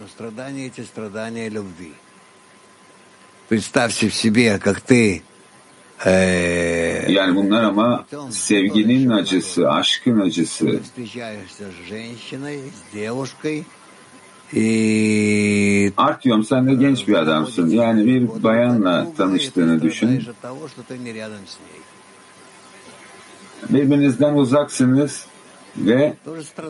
Но 0.00 0.08
страдания 0.08 0.66
эти 0.66 0.82
страдания 0.82 1.48
любви. 1.48 1.92
Представьте 3.48 4.08
в 4.08 4.14
себе, 4.14 4.58
как 4.58 4.80
ты 4.80 5.16
э, 5.16 5.27
ee, 6.05 6.11
yani 7.09 7.35
bunlar 7.35 7.63
ama 7.63 8.05
sevginin 8.29 9.09
acısı, 9.09 9.69
aşkın 9.71 10.19
acısı. 10.19 10.79
Ee, 14.55 15.91
Artyom 15.97 16.43
sen 16.43 16.67
de 16.67 16.73
genç 16.75 17.07
bir 17.07 17.13
adamsın. 17.13 17.69
Yani 17.69 18.05
bir 18.07 18.43
bayanla 18.43 19.07
tanıştığını 19.17 19.81
düşün. 19.81 20.23
Birbirinizden 23.69 24.33
uzaksınız 24.33 25.25
ve 25.77 26.13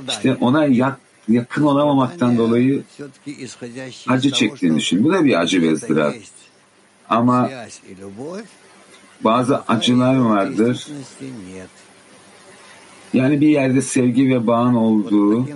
işte 0.09 0.36
ona 0.41 0.65
yak, 0.65 0.99
yakın 1.30 1.63
olamamaktan 1.63 2.38
dolayı 2.38 2.84
acı 4.07 4.32
çektiğini 4.32 4.75
düşün. 4.77 5.03
Bu 5.03 5.13
da 5.13 5.25
bir 5.25 5.39
acı 5.39 5.61
ve 5.61 5.71
ızdırap. 5.71 6.13
Ama 7.09 7.49
bazı 9.24 9.61
acılar 9.67 10.15
vardır. 10.15 10.88
Yani 13.13 13.41
bir 13.41 13.47
yerde 13.47 13.82
sevgi 13.82 14.30
ve 14.30 14.47
bağın 14.47 14.74
olduğu 14.74 15.47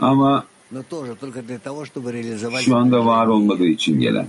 ama 0.00 0.44
şu 2.60 2.76
anda 2.76 3.06
var 3.06 3.26
olmadığı 3.26 3.66
için 3.66 4.00
gelen. 4.00 4.26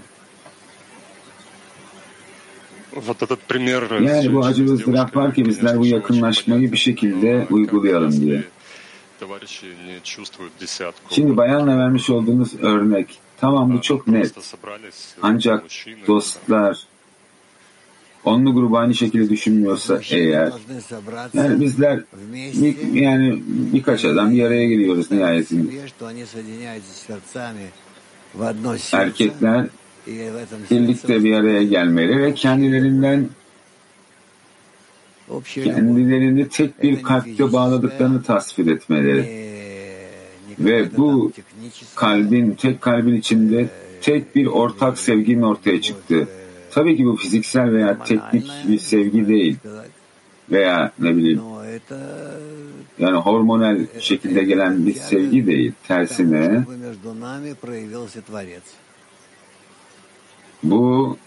Yani 4.01 4.33
bu 4.33 4.45
acı 4.45 4.65
ızdıraf 4.65 5.15
var 5.15 5.33
ki 5.33 5.45
bizler 5.45 5.79
bu 5.79 5.85
yakınlaşmayı 5.85 6.71
bir 6.71 6.77
şekilde 6.77 7.47
uygulayalım 7.51 8.11
diye. 8.21 8.43
Şimdi 11.09 11.37
bayanla 11.37 11.77
vermiş 11.77 12.09
olduğunuz 12.09 12.55
örnek, 12.61 13.19
Tamam 13.45 13.73
bu 13.73 13.81
çok 13.81 14.07
net. 14.07 14.33
Ancak 15.21 15.63
dostlar 16.07 16.87
onlu 18.25 18.53
grubu 18.53 18.77
aynı 18.77 18.95
şekilde 18.95 19.29
düşünmüyorsa 19.29 19.99
eğer 20.11 20.51
yani 21.33 21.61
bizler 21.61 22.03
bir, 22.33 22.93
yani 22.93 23.43
birkaç 23.47 24.05
adam 24.05 24.31
bir 24.31 24.43
araya 24.43 24.67
giriyoruz 24.67 25.11
nihayetinde. 25.11 25.71
Erkekler 28.93 29.67
birlikte 30.71 31.23
bir 31.23 31.33
araya 31.33 31.63
gelmeli 31.63 32.21
ve 32.21 32.33
kendilerinden 32.33 33.29
kendilerini 35.53 36.49
tek 36.49 36.83
bir 36.83 37.03
kalpte 37.03 37.53
bağladıklarını 37.53 38.23
tasvir 38.23 38.67
etmeleri. 38.71 39.54
Ve 40.59 40.97
bu 40.97 41.31
kalbin, 41.95 42.51
tek 42.51 42.81
kalbin 42.81 43.15
içinde 43.15 43.69
tek 44.01 44.35
bir 44.35 44.45
ortak 44.45 44.97
sevginin 44.97 45.41
ortaya 45.41 45.81
çıktı. 45.81 46.27
Tabii 46.71 46.97
ki 46.97 47.05
bu 47.05 47.15
fiziksel 47.15 47.73
veya 47.73 48.03
teknik 48.03 48.51
bir 48.67 48.79
sevgi 48.79 49.27
değil. 49.27 49.57
Veya 50.51 50.91
ne 50.99 51.15
bileyim 51.17 51.41
yani 52.99 53.17
hormonal 53.17 53.85
şekilde 53.99 54.43
gelen 54.43 54.85
bir 54.85 54.93
sevgi 54.93 55.47
değil. 55.47 55.73
Tersine 55.87 56.65
bu 60.63 61.17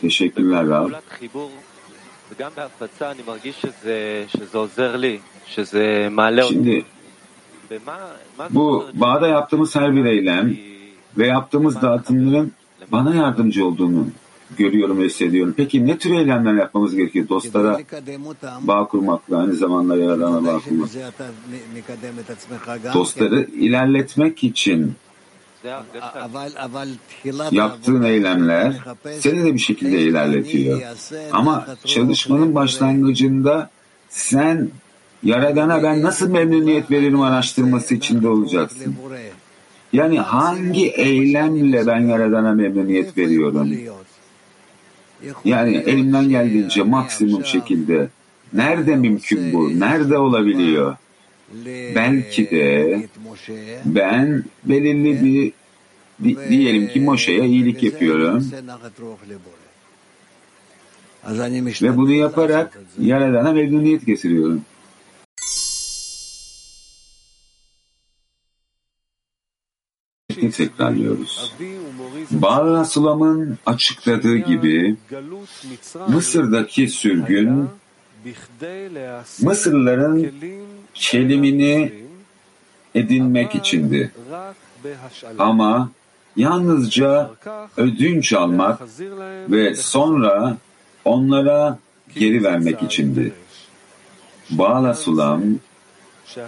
Teşekkürler 0.00 0.66
Rab. 0.68 0.90
Şimdi 6.48 6.84
bu 8.50 8.86
bağda 8.94 9.28
yaptığımız 9.28 9.76
her 9.76 9.96
bir 9.96 10.04
eylem 10.04 10.56
ve 11.18 11.26
yaptığımız 11.26 11.82
dağıtımların 11.82 12.52
bana 12.92 13.14
yardımcı 13.14 13.66
olduğunu 13.66 14.06
görüyorum 14.56 15.00
ve 15.00 15.04
hissediyorum. 15.04 15.54
Peki 15.56 15.86
ne 15.86 15.98
tür 15.98 16.10
eylemler 16.10 16.54
yapmamız 16.54 16.96
gerekiyor? 16.96 17.28
Dostlara 17.28 17.80
bağ 18.60 18.84
kurmakla, 18.84 19.38
aynı 19.38 19.54
zamanda 19.54 19.96
yaradana 19.96 20.46
bağ 20.46 20.58
kurmak. 20.58 20.88
Dostları 22.94 23.40
ilerletmek 23.42 24.44
için 24.44 24.94
yaptığın 27.50 28.02
eylemler 28.02 28.74
seni 29.20 29.44
de 29.44 29.54
bir 29.54 29.58
şekilde 29.58 30.00
ilerletiyor. 30.00 30.82
Ama 31.32 31.66
çalışmanın 31.84 32.54
başlangıcında 32.54 33.70
sen 34.08 34.70
Yaradan'a 35.22 35.82
ben 35.82 36.02
nasıl 36.02 36.30
memnuniyet 36.30 36.90
veririm 36.90 37.20
araştırması 37.20 37.94
içinde 37.94 38.28
olacaksın. 38.28 38.96
Yani 39.92 40.20
hangi 40.20 40.86
eylemle 40.86 41.86
ben 41.86 42.00
Yaradan'a 42.00 42.52
memnuniyet 42.52 43.18
veriyorum? 43.18 43.72
Yani 45.44 45.76
elimden 45.76 46.28
geldiğince 46.28 46.82
maksimum 46.82 47.44
şekilde 47.44 48.08
nerede 48.52 48.96
mümkün 48.96 49.52
bu? 49.52 49.80
Nerede 49.80 50.18
olabiliyor? 50.18 50.96
Belki 51.94 52.50
de 52.50 53.02
ben 53.84 54.44
belirli 54.64 55.24
bir 55.24 55.52
di, 56.24 56.48
diyelim 56.48 56.88
ki 56.88 57.00
Moşe'ye 57.00 57.46
iyilik 57.46 57.82
yapıyorum 57.82 58.50
ve 61.82 61.96
bunu 61.96 62.12
yaparak 62.12 62.80
Yaradan'a 62.98 63.52
memnuniyet 63.52 64.06
getiriyorum. 64.06 64.62
tekrarlıyoruz. 70.56 71.54
Bağla 72.30 72.84
Sulam'ın 72.84 73.58
açıkladığı 73.66 74.36
gibi 74.36 74.96
Mısır'daki 76.08 76.88
sürgün 76.88 77.68
Mısırlıların 79.42 80.26
kelimini 80.94 81.92
edinmek 82.94 83.54
içindi. 83.54 84.12
Ama 85.38 85.90
yalnızca 86.36 87.30
ödünç 87.76 88.32
almak 88.32 88.80
ve 89.48 89.74
sonra 89.74 90.56
onlara 91.04 91.78
geri 92.14 92.44
vermek 92.44 92.82
içindi. 92.82 93.32
Bağla 94.50 94.94
Sulam, 94.94 95.42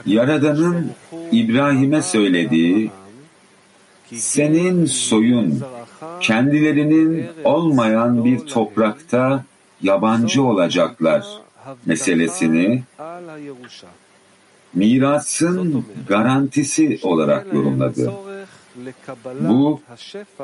Yaradan'ın 0.07 0.91
İbrahim'e 1.33 2.03
söylediği 2.03 2.91
senin 4.15 4.87
soyun 4.87 5.63
kendilerinin 6.21 7.27
olmayan 7.45 8.25
bir 8.25 8.39
toprakta 8.39 9.45
yabancı 9.83 10.43
olacaklar 10.43 11.25
meselesini 11.87 12.83
mirasın 14.75 15.85
garantisi 16.09 17.01
olarak 17.03 17.55
yorumladı. 17.55 18.13
Bu 19.41 19.81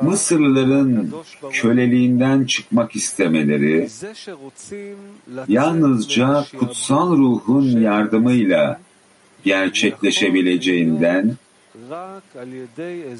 Mısırlıların 0.01 1.13
köleliğinden 1.51 2.45
çıkmak 2.45 2.95
istemeleri 2.95 3.89
yalnızca 5.47 6.45
kutsal 6.59 7.17
ruhun 7.17 7.81
yardımıyla 7.81 8.79
gerçekleşebileceğinden 9.43 11.35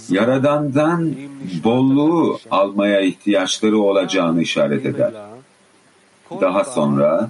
Yaradan'dan 0.09 1.15
bolluğu 1.63 2.39
almaya 2.51 3.01
ihtiyaçları 3.01 3.79
olacağını 3.79 4.41
işaret 4.41 4.85
eder. 4.85 5.13
Daha 6.41 6.63
sonra 6.63 7.29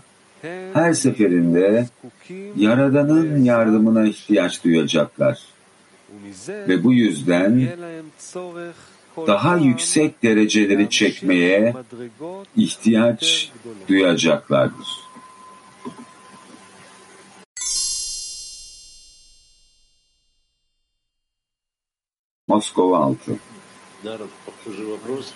her 0.73 0.93
seferinde 0.93 1.87
Yaradan'ın 2.57 3.45
yardımına 3.45 4.05
ihtiyaç 4.05 4.65
duyacaklar. 4.65 5.41
Ve 6.49 6.85
bu 6.85 6.93
yüzden 6.93 7.69
daha 9.17 9.57
yüksek 9.57 10.23
dereceleri 10.23 10.91
çekmeye 10.91 11.75
ihtiyaç 12.57 13.53
duyacaklardır. 13.89 15.01
Москва 22.49 22.99
6. 22.99 23.39
Да, 24.03 24.19
похожий 24.47 24.85
вопрос. 24.85 25.35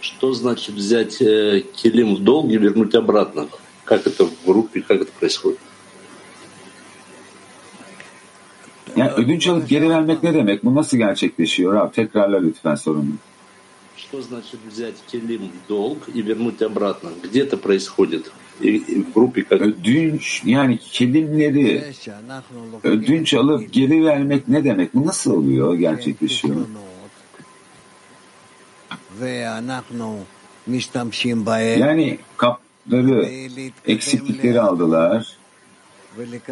Что 0.00 0.32
значит 0.32 0.74
взять 0.74 1.20
э, 1.20 1.60
килим 1.60 2.14
в 2.14 2.24
долг 2.24 2.50
и 2.50 2.56
вернуть 2.56 2.94
обратно? 2.94 3.48
Как 3.88 4.06
это 4.06 4.24
в 4.24 4.46
группе, 4.46 4.80
как 4.80 5.02
это 5.02 5.12
происходит? 5.20 5.58
Yani 8.96 9.10
ödünç 9.10 9.48
alıp 9.48 9.68
geri 9.68 9.90
vermek 9.90 10.22
ne 10.22 10.34
demek? 10.34 10.64
Bu 10.64 10.74
nasıl 10.74 10.96
gerçekleşiyor 10.96 11.74
abi? 11.74 11.92
Tekrarla 11.92 12.40
lütfen 12.40 12.74
sorunu. 12.74 13.14
Что 13.96 14.22
значит 14.22 14.60
взять 14.70 14.98
килим 15.10 15.42
в 15.48 15.68
долг 15.68 16.08
и 16.14 16.22
вернуть 16.22 16.62
обратно? 16.62 17.10
Где 17.22 17.42
это 17.42 17.56
происходит? 17.56 18.30
И, 18.60 18.68
и 18.68 19.02
в 19.02 19.12
группе 19.12 19.42
как... 19.42 19.60
Ödünç 19.60 20.42
yani 20.44 20.78
kelimleri 20.78 21.84
ödünç 22.82 23.34
alıp 23.34 23.72
geri 23.72 24.04
vermek 24.04 24.48
ne 24.48 24.64
demek? 24.64 24.94
Bu 24.94 25.06
nasıl 25.06 25.32
oluyor? 25.32 25.74
Gerçekleşiyor. 25.74 26.56
Yani 31.78 32.18
kapları 32.89 33.29
eksiklikleri 33.87 34.61
aldılar 34.61 35.37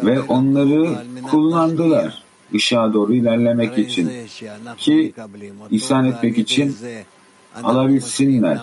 ve 0.04 0.20
onları 0.20 0.96
kullandılar 1.30 2.22
ışığa 2.54 2.92
doğru 2.92 3.14
ilerlemek 3.14 3.78
için 3.78 4.10
ki 4.76 5.14
ihsan 5.70 6.04
etmek 6.04 6.38
için 6.38 6.76
alabilsinler. 7.62 8.58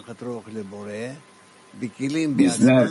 Bizler 2.12 2.90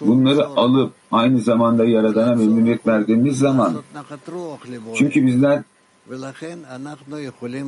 bunları 0.00 0.46
alıp 0.46 0.92
aynı 1.12 1.40
zamanda 1.40 1.84
Yaradan'a 1.84 2.34
memnuniyet 2.34 2.86
verdiğimiz 2.86 3.38
zaman 3.38 3.76
çünkü 4.94 5.26
bizler 5.26 5.62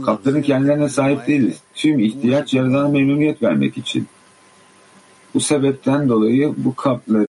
kapların 0.05 0.43
kendilerine 0.43 0.89
sahip 0.89 1.26
değiliz. 1.26 1.57
Tüm 1.74 1.99
ihtiyaç 1.99 2.55
Yaradan'a 2.55 2.89
memnuniyet 2.89 3.43
vermek 3.43 3.79
için. 3.79 4.07
Bu 5.35 5.41
sebepten 5.41 6.09
dolayı 6.09 6.55
bu 6.57 6.74
kapları 6.74 7.26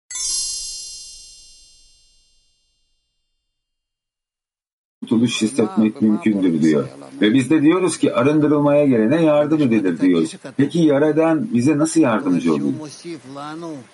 kurtuluş 5.10 5.42
hissetmek 5.42 6.02
mümkündür 6.02 6.62
diyor. 6.62 6.88
Ve 7.20 7.34
biz 7.34 7.50
de 7.50 7.62
diyoruz 7.62 7.98
ki 7.98 8.14
arındırılmaya 8.14 8.86
gelene 8.86 9.22
yardım 9.22 9.62
edilir 9.62 10.00
diyoruz. 10.00 10.34
Peki 10.56 10.78
Yaradan 10.78 11.48
bize 11.54 11.78
nasıl 11.78 12.00
yardımcı 12.00 12.54
oluyor? 12.54 12.72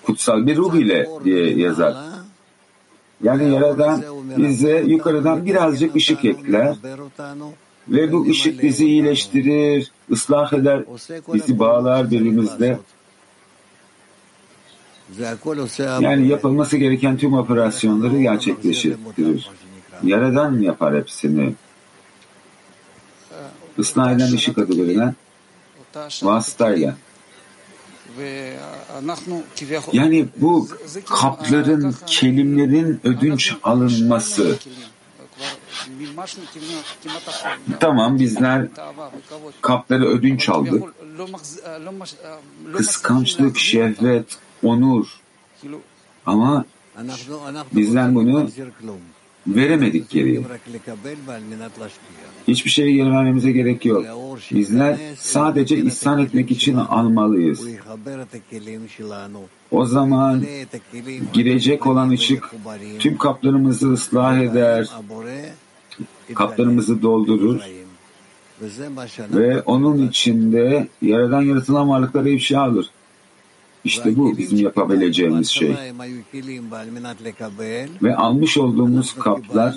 Kutsal 0.02 0.46
bir 0.46 0.56
ruh 0.56 0.74
ile 0.74 1.08
diye 1.24 1.58
yazar. 1.58 1.96
Yani 3.22 3.54
Yaradan 3.54 4.02
bize 4.36 4.84
yukarıdan 4.86 5.46
birazcık 5.46 5.96
ışık 5.96 6.24
ekler 6.24 6.76
ve 7.88 8.12
bu 8.12 8.26
ışık 8.26 8.62
bizi 8.62 8.86
iyileştirir, 8.86 9.92
ıslah 10.10 10.52
eder, 10.52 10.84
bizi 11.34 11.58
bağlar 11.58 12.10
birbirimizle. 12.10 12.78
Yani 16.00 16.28
yapılması 16.28 16.76
gereken 16.76 17.16
tüm 17.16 17.34
operasyonları 17.34 18.22
gerçekleştirir. 18.22 19.50
Yaradan 20.02 20.58
yapar 20.60 20.96
hepsini. 20.96 21.54
Islah 23.78 24.12
eden 24.12 24.32
ışık 24.32 24.58
adı 24.58 24.78
verilen 24.78 25.14
vasıtayla. 26.22 26.96
Yani 29.92 30.26
bu 30.36 30.68
kapların, 31.06 31.94
kelimlerin 32.06 33.00
ödünç 33.04 33.56
alınması. 33.62 34.58
Tamam 37.80 38.18
bizler 38.18 38.68
kapları 39.60 40.06
ödünç 40.06 40.48
aldık. 40.48 40.84
Kıskançlık, 42.76 43.58
şehvet, 43.58 44.38
onur. 44.62 45.06
Ama 46.26 46.64
bizler 47.72 48.14
bunu 48.14 48.48
veremedik 49.46 50.10
geriye. 50.10 50.42
Hiçbir 52.48 52.70
şeyi 52.70 52.96
geri 52.96 53.10
vermemize 53.10 53.52
gerek 53.52 53.84
yok. 53.84 54.04
Bizler 54.50 54.98
sadece 55.18 55.76
ihsan 55.76 56.18
etmek 56.18 56.50
için 56.50 56.74
almalıyız. 56.76 57.66
O 59.70 59.84
zaman 59.84 60.44
girecek 61.32 61.86
olan 61.86 62.10
ışık 62.10 62.50
tüm 62.98 63.18
kaplarımızı 63.18 63.92
ıslah 63.92 64.38
eder, 64.38 64.90
kaplarımızı 66.34 67.02
doldurur 67.02 67.60
ve 69.30 69.62
onun 69.62 70.08
içinde 70.08 70.88
yaradan 71.02 71.42
yaratılan 71.42 71.88
varlıkları 71.88 72.28
ifşa 72.28 72.60
alır. 72.60 72.90
İşte 73.86 74.16
bu 74.16 74.38
bizim 74.38 74.58
yapabileceğimiz 74.58 75.48
şey. 75.48 75.74
Ve 78.02 78.16
almış 78.16 78.58
olduğumuz 78.58 79.14
kaplar 79.14 79.74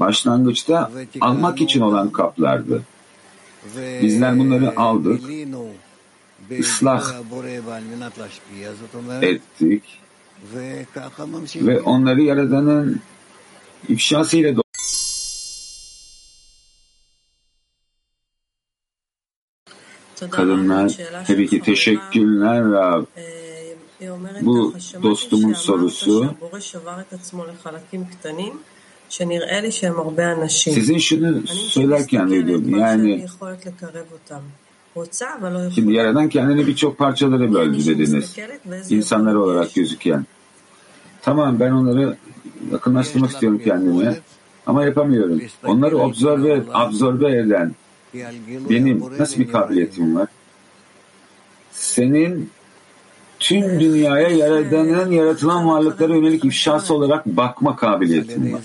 başlangıçta 0.00 0.90
almak 1.20 1.60
için 1.60 1.80
olan 1.80 2.10
kaplardı. 2.10 2.82
Bizler 4.02 4.38
bunları 4.38 4.80
aldık, 4.80 5.20
ıslah 6.60 7.12
ettik 9.22 9.82
ve 11.56 11.80
onları 11.80 12.22
Yaradan'ın 12.22 13.00
ifşasıyla 13.88 14.56
Kadınlar, 20.30 20.96
tabii 21.26 21.46
ki 21.46 21.60
teşekkürler 21.60 22.64
Rab. 22.64 23.04
Bu 24.42 24.74
dostumun 25.02 25.52
sorusu. 25.52 26.34
Sizin 30.48 30.98
şunu 30.98 31.46
söylerken 31.46 32.30
duydum. 32.30 32.78
Yani 32.78 33.26
şimdi 35.74 35.92
Yaradan 35.92 36.28
kendini 36.28 36.66
birçok 36.66 36.98
parçalara 36.98 37.52
böldü 37.52 37.86
dediniz. 37.86 38.36
İnsanlar 38.90 39.34
olarak 39.34 39.74
gözüken. 39.74 40.26
Tamam 41.22 41.60
ben 41.60 41.70
onları 41.70 42.16
yakınlaştırmak 42.72 43.30
istiyorum 43.30 43.60
kendime. 43.64 44.16
Ama 44.66 44.84
yapamıyorum. 44.84 45.40
Onları 45.64 45.98
absorbe, 45.98 46.62
absorbe 46.72 47.32
eden 47.38 47.74
benim 48.70 49.02
nasıl 49.18 49.38
bir 49.40 49.52
kabiliyetim 49.52 50.16
var? 50.16 50.28
Senin 51.72 52.50
tüm 53.38 53.80
dünyaya 53.80 54.28
yaradanın 54.28 55.10
yaratılan 55.10 55.68
varlıklara 55.68 56.14
yönelik 56.16 56.44
ifşası 56.44 56.94
olarak 56.94 57.26
bakma 57.26 57.76
kabiliyetin 57.76 58.52
var. 58.52 58.60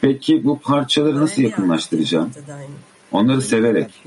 Peki 0.00 0.44
bu 0.44 0.58
parçaları 0.60 1.20
nasıl 1.20 1.42
yakınlaştıracağım? 1.42 2.30
Onları 3.12 3.42
severek. 3.42 4.02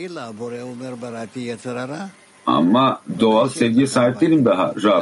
Ama 2.45 3.01
doğal 3.19 3.49
sevgiye 3.49 3.87
sahip 3.87 4.21
değilim 4.21 4.45
daha 4.45 4.73
Rab. 4.83 5.01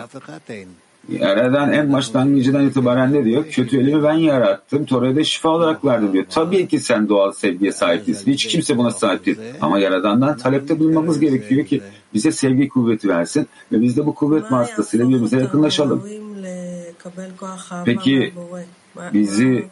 Yaradan 1.10 1.74
en 1.74 1.94
başlangıcından 1.94 2.68
itibaren 2.68 3.14
ne 3.14 3.26
diyor? 3.26 3.46
Kötü 3.52 3.80
elimi 3.80 4.04
ben 4.04 4.14
yarattım. 4.14 4.86
Tora'da 4.86 5.24
şifa 5.24 5.50
olarak 5.50 5.86
verdim 5.86 6.14
diyor. 6.14 6.26
Tabii 6.30 6.68
ki 6.68 6.80
sen 6.80 7.10
doğal 7.10 7.32
sevgiye 7.32 7.72
sahip 7.72 8.08
değilsin. 8.08 8.32
Hiç 8.32 8.48
kimse 8.48 8.78
buna 8.78 8.92
sahip 8.92 9.26
değil. 9.26 9.38
Ama 9.62 9.80
Yaradan'dan 9.80 10.38
talepte 10.38 10.80
bulunmamız 10.80 11.20
gerekiyor 11.20 11.66
ki 11.66 11.82
bize 12.14 12.32
sevgi 12.32 12.70
kuvveti 12.70 13.10
versin 13.10 13.48
ve 13.72 13.82
biz 13.82 13.98
de 13.98 14.06
bu 14.06 14.16
kuvvet 14.16 14.52
vasıtasıyla 14.52 15.08
birbirimize 15.08 15.40
yakınlaşalım. 15.40 16.04
Peki 17.86 18.34
bizi 19.14 19.68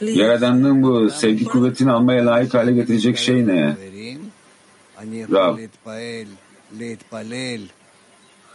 Yaradan'ın 0.00 0.82
bu 0.82 1.10
sevgi 1.10 1.44
kuvvetini 1.44 1.90
almaya 1.90 2.26
layık 2.26 2.54
hale 2.54 2.72
getirecek 2.72 3.18
şey 3.18 3.46
ne? 3.46 3.76
Rab, 5.32 5.58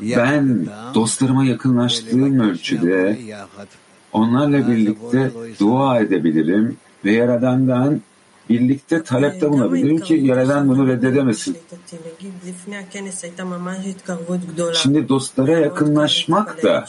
ben 0.01 0.65
dostlarıma 0.95 1.45
yakınlaştığım 1.45 2.39
ölçüde 2.39 3.19
onlarla 4.13 4.67
birlikte 4.67 5.31
dua 5.59 5.99
edebilirim 5.99 6.77
ve 7.05 7.11
Yaradan'dan 7.11 8.01
birlikte 8.49 9.03
talepte 9.03 9.49
bulunabilirim 9.49 9.97
ki 9.97 10.13
Yaradan 10.13 10.69
bunu 10.69 10.87
reddedemesin. 10.87 11.57
Şimdi 14.73 15.09
dostlara 15.09 15.51
yakınlaşmak 15.51 16.63
da 16.63 16.85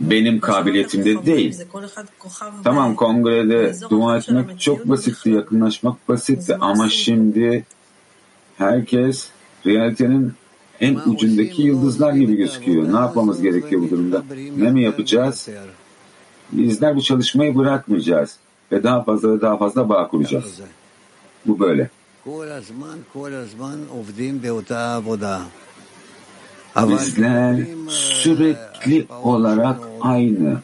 benim 0.00 0.40
kabiliyetimde 0.40 1.26
değil. 1.26 1.60
Tamam 2.64 2.94
kongrede 2.94 3.74
dua 3.90 4.16
etmek 4.16 4.60
çok 4.60 4.88
basitti, 4.88 5.30
yakınlaşmak 5.30 6.08
basitti 6.08 6.56
ama 6.56 6.88
şimdi 6.88 7.64
herkes 8.58 9.28
realitenin 9.66 10.32
en 10.80 10.94
ucundaki 10.94 11.62
yıldızlar 11.62 12.12
gibi 12.12 12.36
gözüküyor. 12.36 12.92
Ne 12.92 12.96
yapmamız 12.96 13.42
gerekiyor 13.42 13.82
bu 13.82 13.90
durumda? 13.90 14.22
Ne 14.56 14.70
mi 14.70 14.82
yapacağız? 14.82 15.48
Bizler 16.52 16.96
bu 16.96 17.02
çalışmayı 17.02 17.56
bırakmayacağız 17.56 18.36
ve 18.72 18.82
daha 18.82 19.02
fazla 19.02 19.32
ve 19.32 19.40
daha 19.40 19.56
fazla 19.56 19.88
bağ 19.88 20.08
kuracağız. 20.08 20.60
Bu 21.46 21.60
böyle. 21.60 21.90
Bizler 26.76 27.66
sürekli 27.88 29.06
olarak 29.22 29.80
aynı 30.00 30.60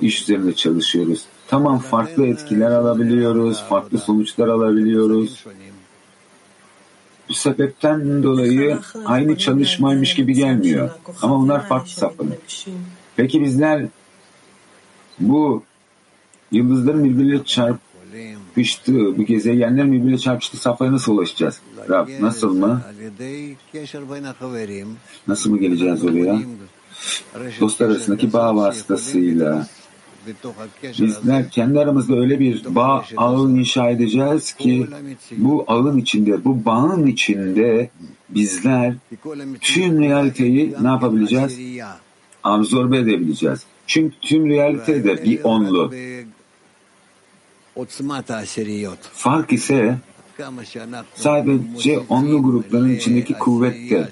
iş 0.00 0.22
üzerinde 0.22 0.54
çalışıyoruz. 0.54 1.24
Tamam 1.48 1.78
farklı 1.78 2.26
etkiler 2.26 2.70
alabiliyoruz, 2.70 3.62
farklı 3.68 3.98
sonuçlar 3.98 4.48
alabiliyoruz. 4.48 5.44
Bu 7.28 7.34
sebepten 7.34 8.22
dolayı 8.22 8.78
aynı 9.04 9.38
çalışmaymış 9.38 10.14
gibi 10.14 10.34
gelmiyor. 10.34 10.90
Ama 11.22 11.38
bunlar 11.40 11.68
farklı 11.68 11.90
safhalar. 11.90 12.36
Peki 13.16 13.42
bizler 13.42 13.86
bu 15.20 15.62
yıldızların 16.52 17.04
birbiriyle 17.04 17.44
çarpıştığı, 17.44 19.18
bu 19.18 19.22
gezegenlerin 19.24 19.92
birbiriyle 19.92 20.18
çarpıştığı 20.18 20.56
safhaya 20.56 20.92
nasıl 20.92 21.12
ulaşacağız? 21.12 21.60
Rab 21.90 22.08
nasıl 22.20 22.54
mı? 22.54 22.82
Nasıl 25.28 25.50
mı 25.50 25.58
geleceğiz 25.58 26.04
oraya? 26.04 26.38
Dostlar 27.60 27.86
arasındaki 27.90 28.32
bağ 28.32 28.56
vasıtasıyla 28.56 29.66
bizler 31.00 31.50
kendi 31.50 31.80
aramızda 31.80 32.16
öyle 32.16 32.40
bir 32.40 32.74
bağ 32.74 33.04
ağı 33.16 33.50
inşa 33.50 33.90
edeceğiz 33.90 34.52
ki 34.52 34.86
bu 35.36 35.64
ağın 35.68 35.98
içinde, 35.98 36.44
bu 36.44 36.64
bağın 36.64 37.06
içinde 37.06 37.90
bizler 38.28 38.94
tüm 39.60 40.02
realiteyi 40.02 40.74
ne 40.80 40.88
yapabileceğiz? 40.88 41.58
Absorbe 42.44 42.98
edebileceğiz. 42.98 43.60
Çünkü 43.86 44.14
tüm 44.20 44.48
realite 44.48 45.04
de 45.04 45.24
bir 45.24 45.44
onlu. 45.44 45.92
Fark 49.12 49.52
ise 49.52 49.98
sadece 51.14 51.98
onlu 52.08 52.42
grupların 52.42 52.90
içindeki 52.94 53.34
kuvvette. 53.34 54.08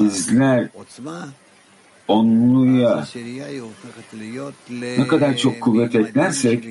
Bizler 0.00 0.68
onluya 2.08 3.06
ne 4.80 5.06
kadar 5.06 5.36
çok 5.36 5.60
kuvvet 5.60 5.94
eklersek 5.94 6.64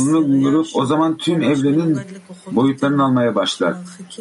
Onlu 0.00 0.42
grup 0.42 0.66
o 0.74 0.86
zaman 0.86 1.16
tüm 1.16 1.42
evrenin 1.42 1.98
boyutlarını 2.50 3.04
almaya 3.04 3.34
başlar. 3.34 3.76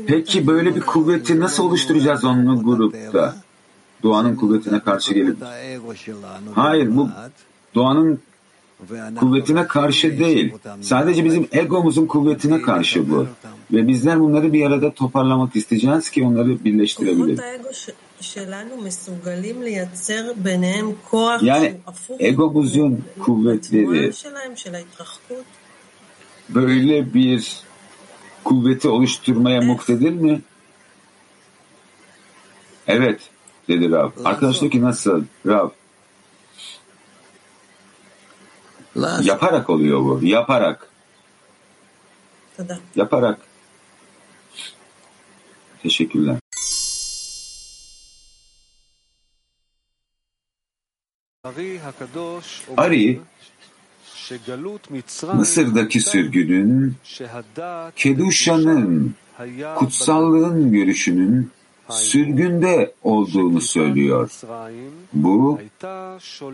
Peki 0.07 0.47
böyle 0.47 0.75
bir 0.75 0.81
kuvveti 0.81 1.39
nasıl 1.39 1.63
oluşturacağız 1.63 2.25
onlu 2.25 2.63
grupta? 2.63 3.35
Doğanın 4.03 4.35
kuvvetine 4.35 4.79
karşı 4.79 5.13
gelip. 5.13 5.37
Hayır 6.55 6.95
bu 6.95 7.09
doğanın 7.75 8.19
kuvvetine 9.19 9.67
karşı 9.67 10.19
değil. 10.19 10.53
Sadece 10.81 11.25
bizim 11.25 11.47
egomuzun 11.51 12.05
kuvvetine 12.05 12.61
karşı 12.61 13.09
bu. 13.11 13.27
Ve 13.71 13.87
bizler 13.87 14.19
bunları 14.19 14.53
bir 14.53 14.65
arada 14.65 14.93
toparlamak 14.93 15.55
isteyeceğiz 15.55 16.09
ki 16.09 16.23
onları 16.23 16.63
birleştirebilelim. 16.65 17.39
Yani 21.41 21.75
egomuzun 22.19 23.03
kuvvetleri 23.19 24.11
böyle 26.49 27.13
bir 27.13 27.61
kuvveti 28.43 28.87
oluşturmaya 28.87 29.61
muktedir 29.61 30.11
mi? 30.11 30.41
Evet 32.87 33.19
dedi 33.67 33.91
Rav. 33.91 34.11
Arkadaş 34.25 34.61
diyor 34.61 34.71
ki 34.71 34.81
nasıl? 34.81 35.23
Rav. 35.45 35.69
Yaparak 39.23 39.69
oluyor 39.69 39.99
bu. 39.99 40.19
Yaparak. 40.23 40.89
Yaparak. 42.95 43.39
Teşekkürler. 45.83 46.37
Ari, 52.77 53.19
Mısır'daki 55.33 55.99
sürgünün, 55.99 56.95
Keduşa'nın, 57.95 59.15
kutsallığın 59.75 60.71
görüşünün 60.71 61.51
sürgünde 61.89 62.93
olduğunu 63.03 63.61
söylüyor. 63.61 64.31
Bu, 65.13 65.59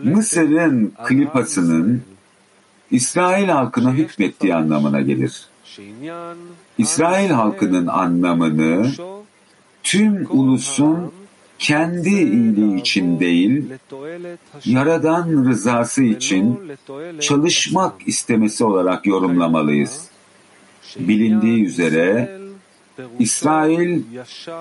Mısır'ın 0.02 0.92
klipasının 1.04 2.02
İsrail 2.94 3.48
halkına 3.48 3.92
hükmettiği 3.92 4.54
anlamına 4.54 5.00
gelir. 5.00 5.44
İsrail 6.78 7.30
halkının 7.30 7.86
anlamını 7.86 8.90
tüm 9.82 10.26
ulusun 10.30 11.12
kendi 11.58 12.08
iyiliği 12.08 12.80
için 12.80 13.20
değil, 13.20 13.64
Yaradan 14.64 15.44
rızası 15.48 16.02
için 16.02 16.60
çalışmak 17.20 18.08
istemesi 18.08 18.64
olarak 18.64 19.06
yorumlamalıyız. 19.06 20.08
Bilindiği 20.98 21.64
üzere 21.64 22.38
İsrail 23.18 24.02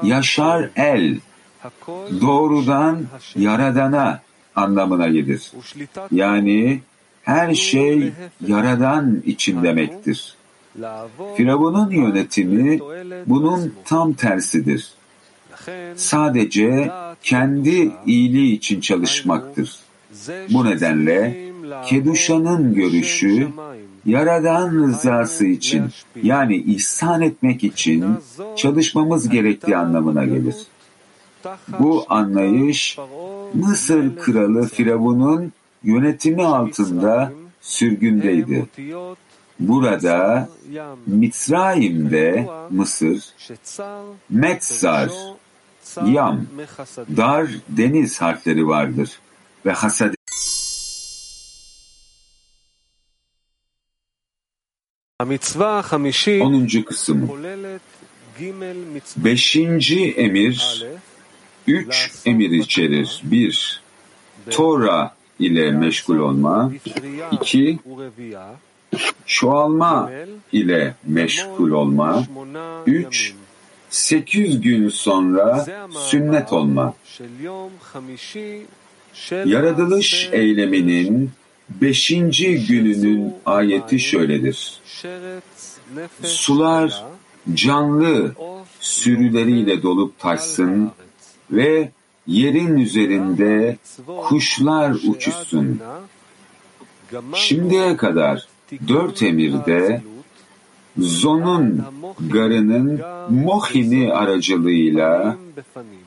Yaşar 0.03 0.69
El, 0.75 1.19
doğrudan 2.21 3.03
Yaradan'a 3.35 4.21
anlamına 4.55 5.07
gelir. 5.07 5.51
Yani 6.11 6.81
her 7.23 7.53
şey 7.53 8.11
Yaradan 8.47 9.21
için 9.25 9.63
demektir. 9.63 10.35
Firavun'un 11.37 11.91
yönetimi 11.91 12.79
bunun 13.25 13.73
tam 13.85 14.13
tersidir. 14.13 14.93
Sadece 15.95 16.91
kendi 17.23 17.91
iyiliği 18.05 18.53
için 18.55 18.81
çalışmaktır. 18.81 19.79
Bu 20.49 20.65
nedenle 20.65 21.43
Keduşa'nın 21.85 22.73
görüşü 22.73 23.47
Yaradan 24.05 24.71
rızası 24.71 25.45
için 25.45 25.83
yani 26.23 26.55
ihsan 26.57 27.21
etmek 27.21 27.63
için 27.63 28.05
çalışmamız 28.55 29.29
gerektiği 29.29 29.77
anlamına 29.77 30.25
gelir. 30.25 30.55
Bu 31.79 32.05
anlayış 32.09 32.97
Mısır 33.53 34.17
kralı 34.17 34.67
Firavun'un 34.67 35.53
yönetimi 35.83 36.43
altında 36.43 37.33
sürgündeydi. 37.61 38.65
Burada 39.59 40.49
Mitzrayim'de 41.05 42.49
Mısır, 42.69 43.33
Metzar, 44.29 45.09
Yam, 46.05 46.45
Dar 47.17 47.47
deniz 47.69 48.21
harfleri 48.21 48.67
vardır 48.67 49.19
ve 49.65 49.71
hasad 49.71 50.13
Onuncu 56.41 56.85
kısım 56.85 57.31
Beşinci 59.17 60.11
emir 60.11 60.85
üç 61.67 62.11
emir 62.25 62.49
içerir. 62.49 63.21
Bir, 63.23 63.83
Tora 64.51 65.15
ile 65.45 65.71
meşgul 65.71 66.17
olma. 66.17 66.71
İki, 67.31 67.79
çoğalma 69.25 70.11
ile 70.51 70.95
meşgul 71.07 71.71
olma. 71.71 72.23
Üç, 72.85 73.33
sekiz 73.89 74.61
gün 74.61 74.89
sonra 74.89 75.65
sünnet 75.91 76.53
olma. 76.53 76.93
Yaratılış 79.45 80.29
eyleminin 80.31 81.31
beşinci 81.69 82.65
gününün 82.65 83.33
ayeti 83.45 83.99
şöyledir. 83.99 84.79
Sular 86.23 87.03
canlı 87.53 88.35
sürüleriyle 88.79 89.83
dolup 89.83 90.19
taşsın 90.19 90.91
ve 91.51 91.91
yerin 92.27 92.77
üzerinde 92.77 93.77
kuşlar 94.07 94.91
uçuşsun. 94.91 95.79
Şimdiye 97.33 97.97
kadar 97.97 98.47
dört 98.87 99.23
emirde 99.23 100.01
Zon'un 100.97 101.83
garının 102.29 103.01
Mohini 103.29 104.13
aracılığıyla 104.13 105.37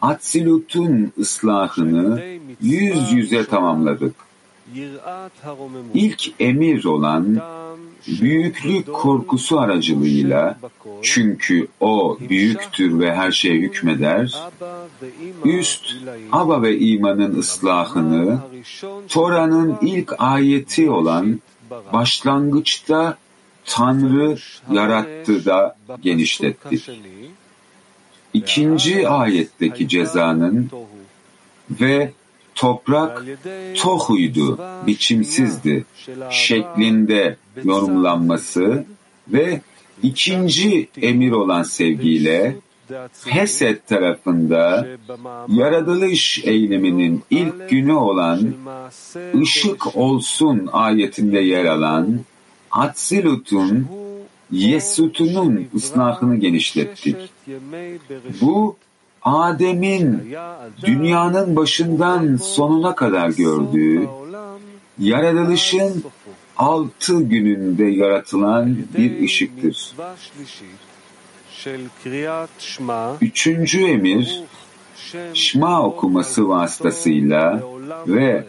Atsilut'un 0.02 1.12
ıslahını 1.18 2.22
yüz 2.60 3.12
yüze 3.12 3.46
tamamladık. 3.46 4.25
İlk 5.94 6.40
emir 6.40 6.84
olan 6.84 7.40
büyüklük 8.06 8.92
korkusu 8.92 9.60
aracılığıyla 9.60 10.58
çünkü 11.02 11.68
o 11.80 12.18
büyüktür 12.20 12.98
ve 12.98 13.14
her 13.14 13.32
şeye 13.32 13.54
hükmeder, 13.54 14.38
üst 15.44 15.94
Aba 16.32 16.62
ve 16.62 16.78
imanın 16.78 17.38
ıslahını 17.38 18.38
Tora'nın 19.08 19.78
ilk 19.82 20.12
ayeti 20.18 20.90
olan 20.90 21.40
başlangıçta 21.92 23.18
Tanrı 23.64 24.36
yarattı 24.70 25.44
da 25.44 25.76
genişlettik. 26.02 26.90
İkinci 28.34 29.08
ayetteki 29.08 29.88
cezanın 29.88 30.70
ve 31.70 32.12
toprak 32.56 33.24
tohuydu, 33.76 34.58
biçimsizdi 34.86 35.84
şeklinde 36.30 37.36
yorumlanması 37.64 38.84
ve 39.28 39.60
ikinci 40.02 40.88
emir 41.02 41.32
olan 41.32 41.62
sevgiyle 41.62 42.56
Hesed 43.26 43.78
tarafında 43.86 44.86
yaratılış 45.48 46.44
eyleminin 46.44 47.22
ilk 47.30 47.68
günü 47.68 47.92
olan 47.92 48.54
ışık 49.42 49.96
olsun 49.96 50.68
ayetinde 50.72 51.38
yer 51.38 51.64
alan 51.64 52.20
Atsilut'un 52.70 53.86
Yesut'unun 54.50 55.68
ıslahını 55.74 56.36
genişlettik. 56.36 57.16
Bu 58.40 58.76
Adem'in 59.26 60.34
dünyanın 60.84 61.56
başından 61.56 62.36
sonuna 62.36 62.94
kadar 62.94 63.28
gördüğü 63.28 64.08
yaratılışın 64.98 66.04
altı 66.56 67.22
gününde 67.22 67.84
yaratılan 67.84 68.76
bir 68.98 69.24
ışıktır. 69.24 69.94
Üçüncü 73.20 73.86
emir, 73.86 74.42
Şma 75.34 75.82
okuması 75.82 76.48
vasıtasıyla 76.48 77.62
ve 78.06 78.44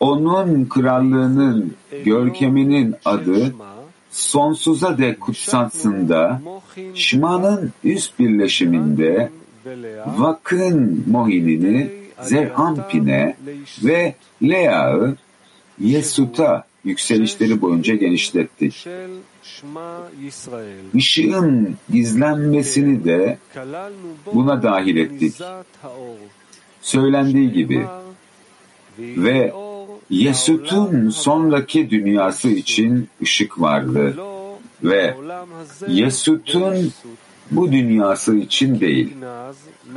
onun 0.00 0.64
krallığının 0.64 1.74
görkeminin 2.04 2.94
adı 3.04 3.54
sonsuza 4.10 4.98
dek 4.98 5.20
kutsatsında 5.20 6.42
Şma'nın 6.94 7.72
üst 7.84 8.18
birleşiminde 8.18 9.30
Vak'ın 10.06 11.04
Mohinini 11.06 11.90
Zerampin'e 12.22 13.36
ve 13.84 14.14
Lea'yı 14.42 15.16
Yesut'a 15.78 16.64
yükselişleri 16.84 17.60
boyunca 17.60 17.94
genişlettik. 17.94 18.86
Işığın 20.94 21.76
gizlenmesini 21.92 23.04
de 23.04 23.38
buna 24.34 24.62
dahil 24.62 24.96
ettik. 24.96 25.34
Söylendiği 26.80 27.52
gibi 27.52 27.86
ve 28.98 29.52
Yesut'un 30.10 31.10
sonraki 31.10 31.90
dünyası 31.90 32.48
için 32.48 33.08
ışık 33.22 33.60
vardı 33.60 34.16
ve 34.84 35.14
Yesut'un 35.88 36.92
bu 37.50 37.72
dünyası 37.72 38.36
için 38.36 38.80
değil. 38.80 39.14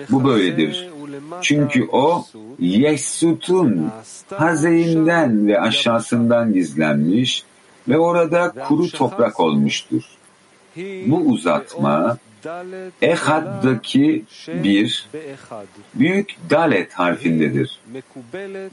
Bu 0.10 0.24
böyledir. 0.24 0.90
Çünkü 1.42 1.88
o 1.92 2.26
Yesut'un 2.60 3.92
hazeyinden 4.36 5.48
ve 5.48 5.60
aşağısından 5.60 6.54
gizlenmiş 6.54 7.44
ve 7.88 7.98
orada 7.98 8.54
kuru 8.68 8.90
toprak 8.90 9.40
olmuştur. 9.40 10.04
Bu 11.06 11.18
uzatma 11.18 12.18
Ehad'daki 13.02 14.26
bir 14.48 15.10
büyük 15.94 16.36
dalet 16.50 16.94
harfindedir. 16.94 17.80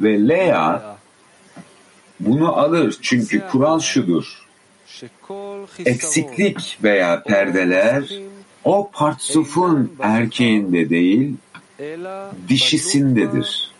Ve 0.00 0.28
Lea 0.28 0.96
bunu 2.20 2.56
alır 2.56 2.98
çünkü 3.02 3.42
kural 3.50 3.80
şudur. 3.80 4.46
eksiklik 5.84 6.78
veya 6.82 7.22
perdeler 7.22 8.04
o 8.66 8.90
partsufun 8.92 9.92
erkeğinde 10.00 10.90
değil, 10.90 11.34
dişisindedir. 12.48 13.72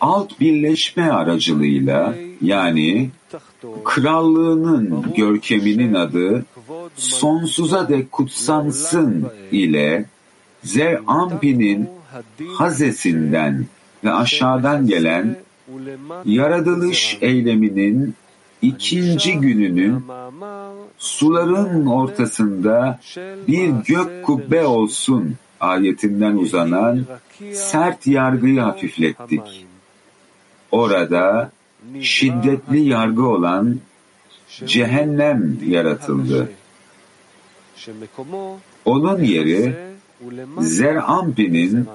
Alt 0.00 0.40
birleşme 0.40 1.10
aracılığıyla 1.10 2.14
yani 2.42 3.10
krallığının 3.84 5.12
görkeminin 5.16 5.94
adı 5.94 6.44
sonsuza 6.96 7.88
dek 7.88 8.12
kutsansın 8.12 9.28
ile 9.52 10.04
Zer-Ampi'nin 10.64 11.88
hazesinden 12.54 13.66
ve 14.04 14.12
aşağıdan 14.12 14.86
gelen 14.86 15.36
yaratılış 16.24 17.18
eyleminin 17.20 18.14
ikinci 18.62 19.32
gününün 19.32 20.04
suların 20.98 21.86
ortasında 21.86 23.00
bir 23.48 23.68
gök 23.68 24.24
kubbe 24.24 24.66
olsun 24.66 25.36
ayetinden 25.60 26.36
uzanan 26.36 27.06
sert 27.52 28.06
yargıyı 28.06 28.60
hafiflettik. 28.60 29.66
Orada 30.70 31.50
şiddetli 32.00 32.80
yargı 32.80 33.26
olan 33.26 33.78
cehennem 34.66 35.58
yaratıldı. 35.66 36.52
Onun 38.84 39.22
yeri 39.22 39.74
Zer-Ampi'nin 40.58 41.88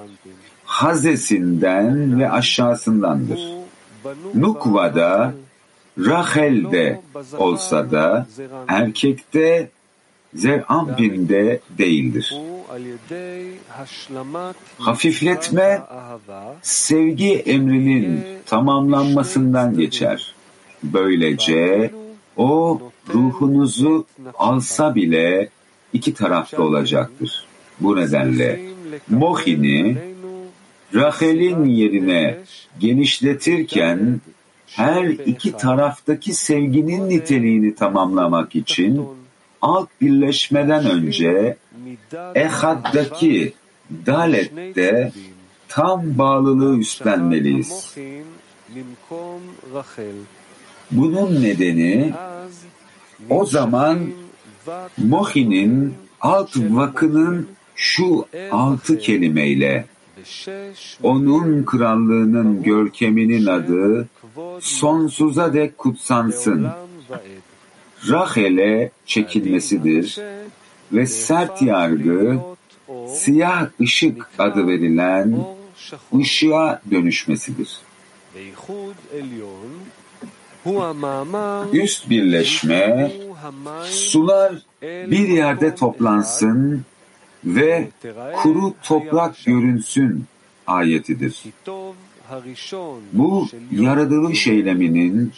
hazesinden 0.64 2.20
ve 2.20 2.30
aşağısındandır. 2.30 3.40
Nukva'da 4.34 5.34
Rachel'de 5.98 7.00
olsa 7.38 7.90
da 7.90 8.26
erkekte 8.68 9.70
Zer-Ampin'de 10.34 11.60
değildir. 11.78 12.34
Hafifletme 14.78 15.82
sevgi 16.62 17.32
emrinin 17.34 18.24
tamamlanmasından 18.46 19.76
geçer. 19.76 20.34
Böylece 20.82 21.90
o 22.36 22.80
ruhunuzu 23.14 24.06
alsa 24.34 24.94
bile 24.94 25.48
iki 25.92 26.14
tarafta 26.14 26.62
olacaktır. 26.62 27.46
Bu 27.80 27.96
nedenle 27.96 28.60
Mohin'i 29.08 29.98
Rachel'in 30.94 31.64
yerine 31.64 32.38
genişletirken 32.80 34.20
her 34.66 35.04
iki 35.04 35.52
taraftaki 35.52 36.34
sevginin 36.34 37.08
niteliğini 37.08 37.74
tamamlamak 37.74 38.56
için 38.56 39.06
alt 39.62 39.88
birleşmeden 40.00 40.90
önce 40.90 41.56
Ehad'daki 42.34 43.52
Dalet'te 44.06 45.12
tam 45.68 46.18
bağlılığı 46.18 46.78
üstlenmeliyiz. 46.78 47.96
Bunun 50.90 51.42
nedeni 51.42 52.12
o 53.30 53.46
zaman 53.46 53.98
Mohi'nin 54.98 55.94
alt 56.20 56.56
vakının 56.56 57.48
şu 57.74 58.26
altı 58.50 58.98
kelimeyle. 58.98 59.86
onun 61.02 61.62
krallığının 61.64 62.62
görkeminin 62.62 63.46
adı 63.46 64.08
sonsuza 64.60 65.54
dek 65.54 65.78
kutsansın. 65.78 66.68
Rachel'e 68.08 68.90
çekilmesidir 69.06 70.18
ve 70.92 71.06
sert 71.06 71.62
yargı 71.62 72.38
siyah 73.08 73.68
ışık 73.80 74.28
adı 74.38 74.66
verilen 74.66 75.44
ışığa 76.18 76.82
dönüşmesidir. 76.90 77.78
Üst 81.72 82.10
birleşme 82.10 83.12
sular 83.84 84.54
bir 84.82 85.28
yerde 85.28 85.74
toplansın 85.74 86.84
ve 87.44 87.88
kuru 88.42 88.74
toprak 88.82 89.44
görünsün 89.44 90.24
ayetidir. 90.66 91.42
Bu 93.12 93.48
yaratılış 93.70 94.46
eyleminin 94.46 95.32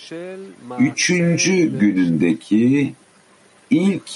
üçüncü 0.79 1.79
günündeki 1.79 2.95
ilk 3.71 4.11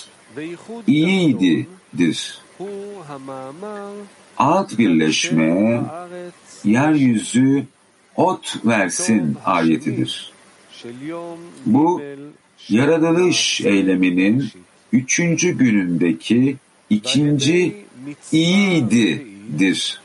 iyididir. 0.87 2.39
Alt 4.39 4.79
birleşme 4.79 5.83
yeryüzü 6.65 7.67
ot 8.17 8.67
versin 8.67 9.37
ayetidir. 9.45 10.33
Bu 11.67 12.03
yaratılış 12.69 13.61
eyleminin 13.61 14.51
üçüncü 14.93 15.59
günündeki 15.59 16.57
ikinci 16.91 17.77
iyididir. 18.33 20.02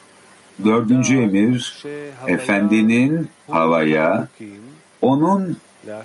Dördüncü 0.66 1.18
emir, 1.18 1.84
Efendinin 2.28 3.28
havaya, 3.48 4.28
onun 5.02 5.58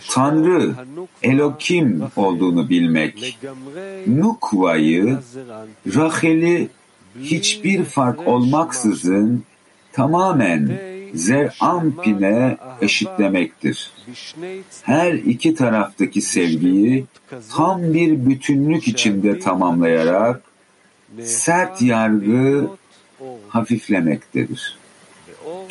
Tanrı, 0.08 0.74
Elokim 1.22 2.02
olduğunu 2.16 2.68
bilmek, 2.68 3.38
Nukva'yı, 4.06 5.18
Rachel'i 5.86 6.68
hiçbir 7.20 7.84
fark 7.84 8.28
olmaksızın 8.28 9.44
tamamen 9.92 10.80
Zer-Ampin'e 11.14 12.56
eşitlemektir. 12.80 13.92
Her 14.82 15.12
iki 15.12 15.54
taraftaki 15.54 16.20
sevgiyi 16.20 17.04
tam 17.56 17.94
bir 17.94 18.26
bütünlük 18.26 18.88
içinde 18.88 19.38
tamamlayarak 19.38 20.42
sert 21.22 21.82
yargı 21.82 22.68
hafiflemektedir. 23.52 24.76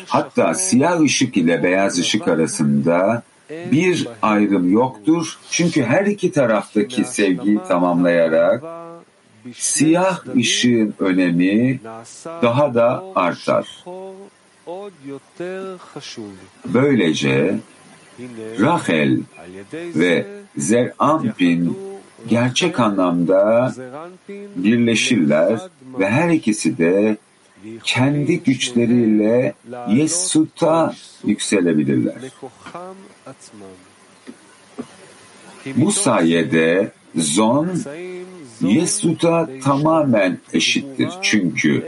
Hatta 0.06 0.54
siyah 0.54 1.00
ışık 1.00 1.36
ile 1.36 1.62
beyaz 1.62 1.98
ışık 1.98 2.28
arasında 2.28 3.22
bir 3.50 4.08
ayrım 4.22 4.72
yoktur. 4.72 5.38
Çünkü 5.50 5.82
her 5.82 6.06
iki 6.06 6.32
taraftaki 6.32 7.04
sevgiyi 7.04 7.58
tamamlayarak 7.68 8.64
siyah 9.54 10.26
ışığın 10.36 10.94
önemi 10.98 11.80
daha 12.42 12.74
da 12.74 13.04
artar. 13.14 13.84
Böylece 16.66 17.58
Rachel 18.60 19.20
ve 19.72 20.26
Zer-Ampin 20.58 21.78
gerçek 22.28 22.80
anlamda 22.80 23.72
birleşirler 24.56 25.58
ve 25.98 26.10
her 26.10 26.30
ikisi 26.30 26.78
de 26.78 27.16
kendi 27.84 28.40
güçleriyle 28.40 29.54
Yesut'a 29.88 30.94
yükselebilirler. 31.24 32.14
Bu 35.76 35.92
sayede 35.92 36.92
Zon 37.16 37.68
Yesut'a 38.60 39.48
tamamen 39.62 40.38
eşittir. 40.52 41.08
Çünkü 41.22 41.84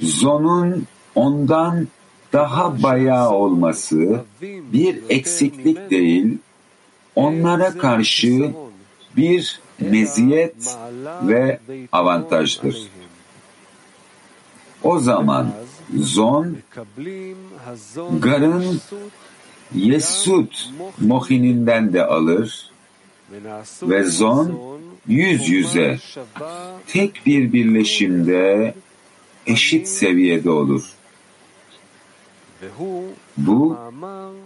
Zon'un 0.00 0.86
ondan 1.14 1.88
daha 2.32 2.82
bayağı 2.82 3.30
olması 3.30 4.24
bir 4.72 4.98
eksiklik 5.08 5.90
değil, 5.90 6.38
onlara 7.14 7.78
karşı 7.78 8.50
bir 9.16 9.60
meziyet 9.80 10.76
ve 11.22 11.58
avantajdır. 11.92 12.76
O 14.86 14.98
zaman 14.98 15.52
Zon, 15.96 16.56
Gar'ın 18.20 18.80
Yesud 19.74 20.52
Mohininden 21.00 21.92
de 21.92 22.04
alır 22.04 22.70
ve 23.82 24.02
Zon 24.02 24.58
yüz 25.08 25.48
yüze 25.48 25.98
tek 26.86 27.26
bir 27.26 27.52
birleşimde 27.52 28.74
eşit 29.46 29.88
seviyede 29.88 30.50
olur. 30.50 30.92
Bu 33.36 33.78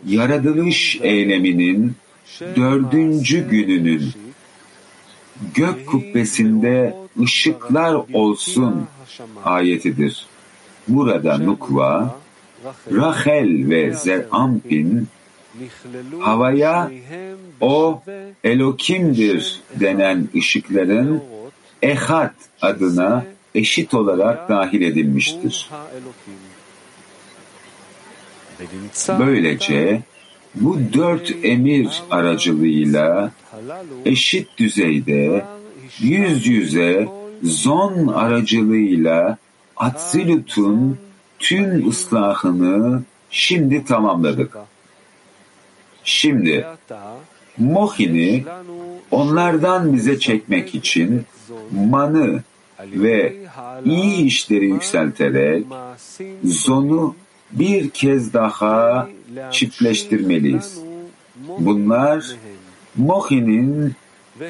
yaratılış 0.07 0.99
eyleminin 1.03 1.95
dördüncü 2.57 3.49
gününün 3.49 4.13
gök 5.55 5.87
kubbesinde 5.87 6.97
ışıklar 7.23 7.95
olsun 8.13 8.87
ayetidir. 9.45 10.30
Burada 10.91 11.39
Nukva, 11.39 12.21
Rachel 12.93 13.71
ve 13.71 13.93
Zerampin 13.95 15.09
havaya 16.19 16.91
o 17.61 18.03
Elokim'dir 18.45 19.61
denen 19.81 20.29
ışıkların 20.37 21.23
Ehad 21.83 22.35
adına 22.63 23.25
eşit 23.55 23.95
olarak 23.95 24.49
dahil 24.49 24.83
edilmiştir. 24.83 25.71
Böylece 29.19 30.03
bu 30.55 30.79
dört 30.93 31.33
emir 31.43 32.03
aracılığıyla 32.11 33.33
eşit 34.05 34.59
düzeyde 34.59 35.45
yüz 36.01 36.47
yüze 36.47 37.09
zon 37.43 38.07
aracılığıyla 38.07 39.39
Atsilut'un 39.81 40.99
tüm 41.39 41.89
ıslahını 41.89 43.03
şimdi 43.31 43.85
tamamladık. 43.85 44.57
Şimdi 46.05 46.67
Mohin'i 47.59 48.45
onlardan 49.11 49.93
bize 49.95 50.19
çekmek 50.19 50.75
için 50.75 51.25
manı 51.73 52.43
ve 52.81 53.37
iyi 53.85 54.25
işleri 54.25 54.67
yükselterek 54.67 55.67
zonu 56.45 57.17
bir 57.53 57.91
kez 57.91 58.33
daha 58.33 59.09
çiftleştirmeliyiz. 59.51 60.79
Bunlar 61.59 62.37
Mohi'nin 62.97 63.95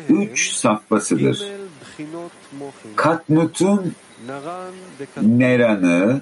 üç 0.08 0.52
safhasıdır. 0.52 1.42
Katnut'un 2.96 3.94
Neran'ı, 5.22 6.20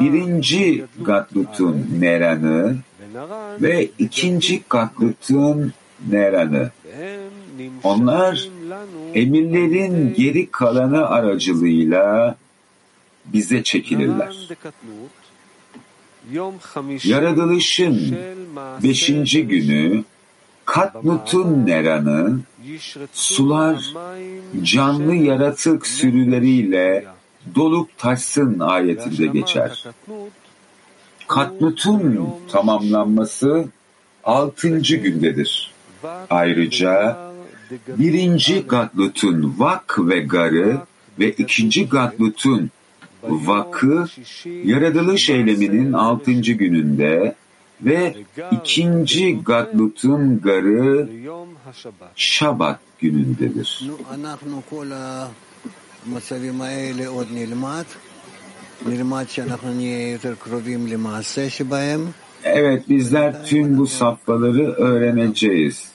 birinci 0.00 0.84
Gatlut'un 1.02 1.86
Neran'ı 1.98 2.76
ve 3.60 3.90
ikinci 3.98 4.62
Gatlut'un 4.70 5.72
Neran'ı. 6.10 6.70
Onlar 7.84 8.48
emirlerin 9.14 10.14
geri 10.14 10.50
kalanı 10.50 11.06
aracılığıyla 11.06 12.36
bize 13.26 13.62
çekilirler. 13.62 14.48
Yaratılışın 17.04 18.18
beşinci 18.82 19.48
günü 19.48 20.04
Katnut'un 20.64 21.66
Neran'ı 21.66 22.40
sular 23.12 23.94
canlı 24.62 25.14
yaratık 25.14 25.86
sürüleriyle 25.86 27.04
dolup 27.54 27.98
taşsın 27.98 28.58
ayetinde 28.58 29.26
geçer. 29.26 29.84
Katnut'un 31.28 32.28
tamamlanması 32.52 33.64
altıncı 34.24 34.96
gündedir. 34.96 35.74
Ayrıca 36.30 37.18
birinci 37.88 38.62
Gatlut'un 38.62 39.54
vak 39.58 39.98
ve 39.98 40.20
garı 40.20 40.78
ve 41.18 41.30
ikinci 41.30 41.88
Gatlut'un 41.88 42.70
vakı 43.22 44.06
yaratılış 44.64 45.30
eyleminin 45.30 45.92
altıncı 45.92 46.52
gününde 46.52 47.34
ve 47.84 48.14
ikinci 48.52 49.38
Gatlut'un 49.44 50.40
garı 50.40 51.08
Şabat 52.16 52.78
günündedir. 53.00 53.90
Evet 62.44 62.88
bizler 62.88 63.44
tüm 63.46 63.78
bu 63.78 63.86
safhaları 63.86 64.72
öğreneceğiz. 64.72 65.90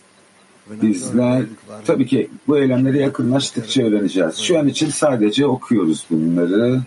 Bizler 0.81 1.43
tabii 1.85 2.07
ki 2.07 2.29
bu 2.47 2.57
eylemleri 2.57 2.99
yakınlaştıkça 2.99 3.83
öğreneceğiz. 3.83 4.37
Şu 4.37 4.59
an 4.59 4.67
için 4.67 4.89
sadece 4.89 5.45
okuyoruz 5.45 6.05
bunları. 6.11 6.81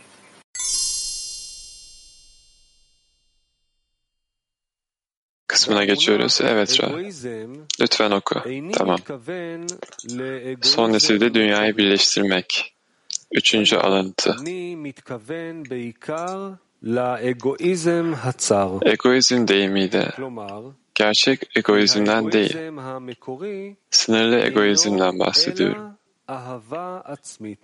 Kısmına 5.69 5.85
geçiyoruz. 5.85 6.41
Evet 6.43 6.81
Ra. 6.81 6.91
Lütfen 7.81 8.11
oku. 8.11 8.35
Tamam. 8.73 8.99
Son 10.63 10.93
nesilde 10.93 11.35
dünyayı 11.35 11.77
birleştirmek. 11.77 12.75
Üçüncü 13.33 13.77
alıntı. 13.77 14.37
Egoizm 18.83 19.49
deyimiydi. 19.49 20.11
Gerçek 20.95 21.57
egoizmden 21.57 22.33
değil, 22.33 22.57
sınırlı 23.91 24.39
egoizmden 24.41 25.19
bahsediyorum. 25.19 25.93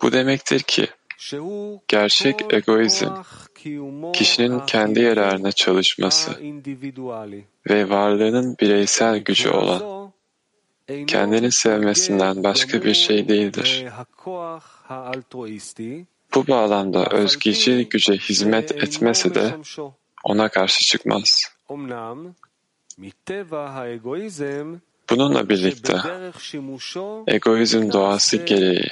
Bu 0.02 0.12
demektir 0.12 0.61
ki, 0.61 0.86
gerçek 1.89 2.53
egoizm, 2.53 3.09
kişinin 4.12 4.61
kendi 4.61 5.01
yararına 5.01 5.53
çalışması 5.53 6.31
ve 7.71 7.91
varlığının 7.91 8.57
bireysel 8.61 9.19
gücü 9.19 9.51
olan, 9.51 10.12
kendini 11.07 11.53
sevmesinden 11.53 12.45
başka 12.45 12.85
bir 12.85 12.95
şey 12.95 13.29
değildir. 13.29 13.87
Bu 16.35 16.47
bağlamda 16.47 17.07
özgeci 17.07 17.89
güce 17.89 18.12
hizmet 18.12 18.73
etmese 18.73 19.35
de 19.35 19.57
ona 20.25 20.49
karşı 20.49 20.85
çıkmaz. 20.85 21.55
Bununla 25.11 25.48
birlikte 25.48 26.00
egoizm 27.26 27.92
doğası 27.92 28.36
gereği 28.36 28.90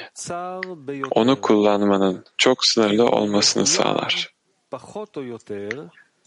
onu 1.11 1.41
kullanmanın 1.41 2.25
çok 2.37 2.65
sınırlı 2.65 3.05
olmasını 3.05 3.65
sağlar. 3.65 4.33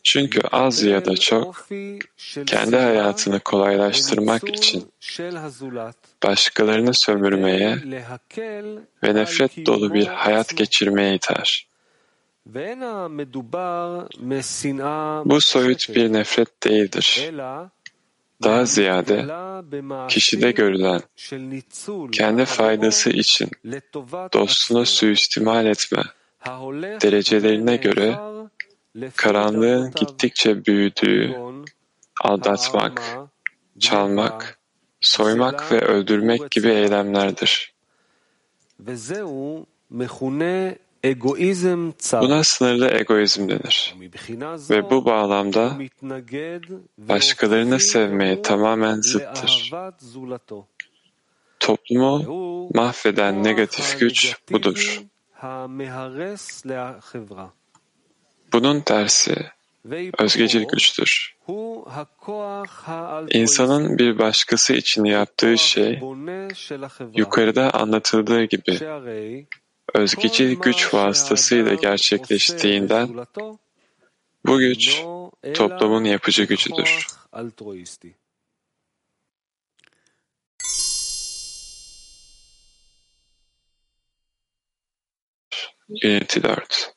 Çünkü 0.03 0.41
az 0.53 0.83
ya 0.83 1.05
da 1.05 1.17
çok 1.17 1.69
kendi 2.47 2.77
hayatını 2.77 3.41
kolaylaştırmak 3.41 4.49
için 4.49 4.93
başkalarını 6.23 6.95
sömürmeye 6.95 7.79
ve 9.03 9.15
nefret 9.15 9.67
dolu 9.67 9.95
bir 9.95 10.07
hayat 10.07 10.57
geçirmeye 10.57 11.15
iter. 11.15 11.69
Bu 15.25 15.41
soyut 15.41 15.95
bir 15.95 16.13
nefret 16.13 16.65
değildir. 16.65 17.31
Daha 18.43 18.65
ziyade 18.65 19.27
kişide 20.09 20.51
görülen 20.51 21.01
kendi 22.13 22.45
faydası 22.45 23.11
için 23.11 23.51
dostunu 24.33 24.87
suistimal 24.87 25.67
etme 25.67 26.03
derecelerine 27.03 27.77
göre 27.77 28.19
karanlığın 29.17 29.93
gittikçe 29.97 30.65
büyüdüğü, 30.65 31.37
aldatmak, 32.25 33.03
çalmak, 33.79 34.59
soymak 35.01 35.73
ve 35.73 35.81
öldürmek 35.81 36.51
gibi 36.51 36.69
eylemlerdir. 36.69 37.75
Buna 42.21 42.45
sınırlı 42.45 42.91
egoizm 42.91 43.49
denir. 43.49 43.95
Ve 44.71 44.91
bu 44.91 45.05
bağlamda 45.05 45.79
başkalarını 46.99 47.81
sevmeye 47.81 48.43
tamamen 48.43 49.01
zıttır. 49.01 49.73
Toplumu 51.61 52.69
mahveden 52.75 53.45
negatif 53.45 54.01
güç 54.01 54.37
budur. 54.53 55.03
Bunun 58.53 58.81
tersi 58.81 59.35
özgecil 60.19 60.65
güçtür. 60.65 61.37
İnsanın 63.31 63.99
bir 63.99 64.19
başkası 64.19 64.73
için 64.73 65.05
yaptığı 65.05 65.59
şey 65.59 66.01
yukarıda 67.15 67.71
anlatıldığı 67.71 68.45
gibi 68.45 68.79
özgecil 69.95 70.57
güç 70.57 70.95
vasıtasıyla 70.95 71.75
gerçekleştiğinden 71.75 73.27
bu 74.47 74.59
güç 74.59 75.03
toplumun 75.55 76.05
yapıcı 76.05 76.45
gücüdür. 76.45 77.07
Unity 85.89 86.41
4 86.41 86.97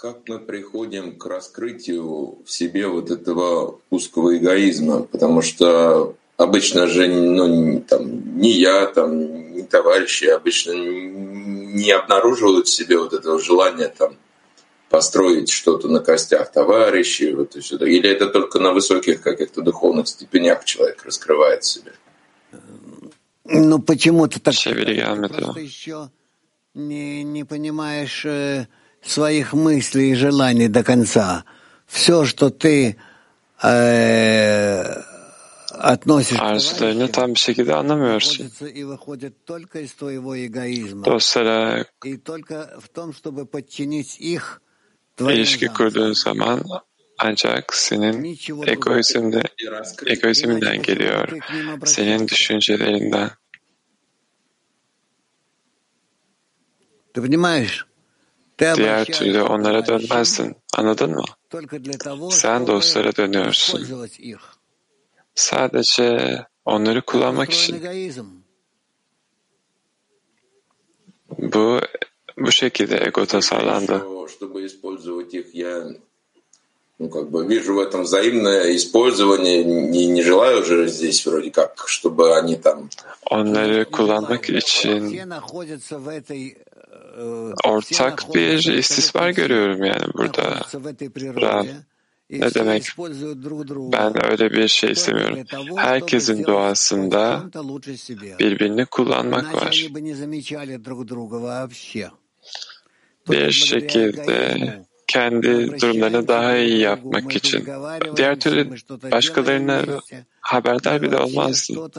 как 0.00 0.28
мы 0.28 0.38
приходим 0.38 1.18
к 1.18 1.26
раскрытию 1.26 2.38
в 2.44 2.50
себе 2.50 2.86
вот 2.86 3.10
этого 3.10 3.80
узкого 3.90 4.36
эгоизма, 4.36 5.02
потому 5.02 5.42
что 5.42 6.14
обычно 6.36 6.86
же 6.86 7.08
ну, 7.08 7.80
там, 7.80 8.38
не 8.38 8.52
я, 8.52 8.86
там, 8.86 9.47
товарищи 9.68 10.24
обычно 10.24 10.72
не 10.72 11.90
обнаруживают 11.90 12.66
в 12.66 12.74
себе 12.74 12.98
вот 12.98 13.12
этого 13.12 13.40
желания 13.40 13.88
там 13.88 14.16
построить 14.90 15.50
что-то 15.50 15.88
на 15.88 16.00
костях 16.00 16.50
товарищей, 16.50 17.34
вот 17.34 17.56
и 17.56 17.60
сюда. 17.60 17.86
Или 17.86 18.10
это 18.10 18.26
только 18.26 18.58
на 18.58 18.72
высоких 18.72 19.22
каких-то 19.22 19.60
духовных 19.60 20.08
степенях 20.08 20.64
человек 20.64 21.04
раскрывает 21.04 21.64
себя? 21.64 21.92
Ну 23.44 23.78
почему 23.78 24.26
ты 24.26 24.40
так 24.40 24.54
gelmedi. 24.54 25.28
просто 25.28 25.60
еще 25.60 26.10
не, 26.74 27.22
не 27.24 27.44
понимаешь 27.44 28.24
э, 28.24 28.66
своих 29.02 29.52
мыслей 29.52 30.12
и 30.12 30.14
желаний 30.14 30.68
до 30.68 30.84
конца. 30.84 31.44
Все, 31.86 32.24
что 32.24 32.50
ты 32.50 32.96
э, 33.62 35.02
arzularını 36.40 37.12
tam 37.12 37.34
bir 37.34 37.38
şekilde 37.40 37.74
anlamıyorsun. 37.74 38.50
Dostlara 41.04 41.84
ilişki 45.20 45.66
kurduğun 45.66 46.12
zaman 46.12 46.62
ancak 47.18 47.74
senin 47.74 48.38
egoizmde, 48.66 49.42
egoizminden 50.06 50.82
geliyor, 50.82 51.28
senin 51.84 52.28
düşüncelerinden. 52.28 53.30
Diğer 58.76 59.04
türlü 59.04 59.42
onlara 59.42 59.86
dönmezsin. 59.86 60.56
Anladın 60.76 61.10
mı? 61.10 61.24
Sen 62.30 62.66
dostlara 62.66 63.16
dönüyorsun. 63.16 64.04
использовать 65.37 65.37
их. 65.37 65.37
Sadece 65.37 66.45
onları 66.65 67.01
kullanmak 67.01 67.49
Устроен 67.49 67.63
için. 67.63 67.75
эгоизм. 67.75 68.25
Bu 71.37 71.79
bu 72.37 72.51
şekilde 72.51 72.97
ego 73.07 73.25
tasarlandı. 73.25 73.91
Что- 73.93 74.23
Чтобы 74.27 74.65
использовать 74.65 75.33
их, 75.33 75.53
я 75.53 75.73
ну, 76.99 77.09
как 77.09 77.29
бы 77.31 77.45
вижу 77.47 77.75
в 77.75 77.79
этом 77.79 78.01
взаимное 78.03 78.75
использование, 78.75 79.63
не, 79.63 80.07
не 80.07 80.21
желаю 80.23 80.63
же 80.63 80.87
здесь 80.87 81.25
вроде 81.27 81.51
как, 81.51 81.83
чтобы 81.87 82.35
они 82.37 82.55
там 82.55 82.89
Onları 83.25 83.85
kullanmak 83.91 84.49
için 84.49 85.09
Все 85.09 85.25
находятся 85.25 85.97
в 85.99 86.07
этой 86.07 86.57
э, 87.17 87.53
ortak 87.63 88.33
bir 88.35 88.73
istismar 88.73 89.29
görüyorum 89.29 89.83
yani 89.83 90.13
burada. 90.13 90.41
находятся 90.43 91.73
ne 92.30 92.54
demek? 92.54 92.84
Ben 93.92 94.30
öyle 94.30 94.50
bir 94.50 94.68
şey 94.68 94.90
istemiyorum. 94.90 95.38
Herkesin 95.76 96.44
doğasında 96.44 97.44
birbirini 98.38 98.86
kullanmak 98.86 99.54
var. 99.54 99.86
Bir 103.30 103.50
şekilde 103.50 104.56
kendi 105.06 105.80
durumlarını 105.80 106.28
daha 106.28 106.56
iyi 106.56 106.78
yapmak 106.78 107.36
için. 107.36 107.66
Diğer 108.16 108.40
türlü 108.40 108.70
başkalarına 109.12 109.84
haberdar 110.40 111.02
bile 111.02 111.16
olmazdı. 111.16 111.90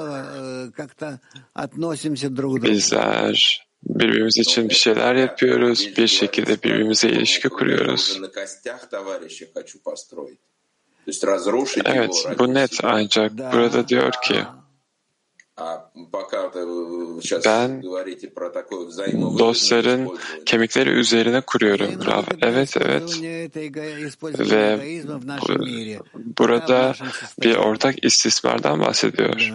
Bizler 2.64 3.69
birbirimiz 3.84 4.38
için 4.38 4.69
bir 4.69 4.76
şeyler 4.76 5.15
yapıyoruz, 5.15 5.89
bir 5.97 6.07
şekilde 6.07 6.64
birbirimize 6.64 7.10
ilişki 7.10 7.49
kuruyoruz. 7.49 8.19
Evet, 11.85 12.26
bu 12.39 12.53
net 12.53 12.80
ancak 12.84 13.31
burada 13.53 13.88
diyor 13.88 14.11
ki 14.23 14.43
ben 17.45 17.84
dostların 19.39 20.18
kemikleri 20.45 20.89
üzerine 20.89 21.41
kuruyorum 21.41 22.06
Rav. 22.06 22.23
Evet 22.41 22.77
evet. 22.77 23.19
Ve 24.39 24.80
burada 26.38 26.93
bir 27.41 27.56
ortak 27.56 28.06
istismardan 28.06 28.80
bahsediyor 28.80 29.53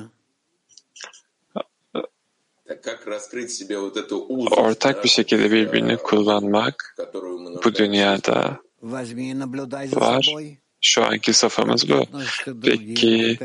ortak 4.51 5.05
bir 5.05 5.09
şekilde 5.09 5.51
birbirini 5.51 5.97
kullanmak 5.97 6.97
bu 7.65 7.75
dünyada 7.75 8.61
var. 9.93 10.35
Şu 10.81 11.05
anki 11.05 11.33
safhamız 11.33 11.89
bu. 11.91 12.05
Peki 12.63 13.39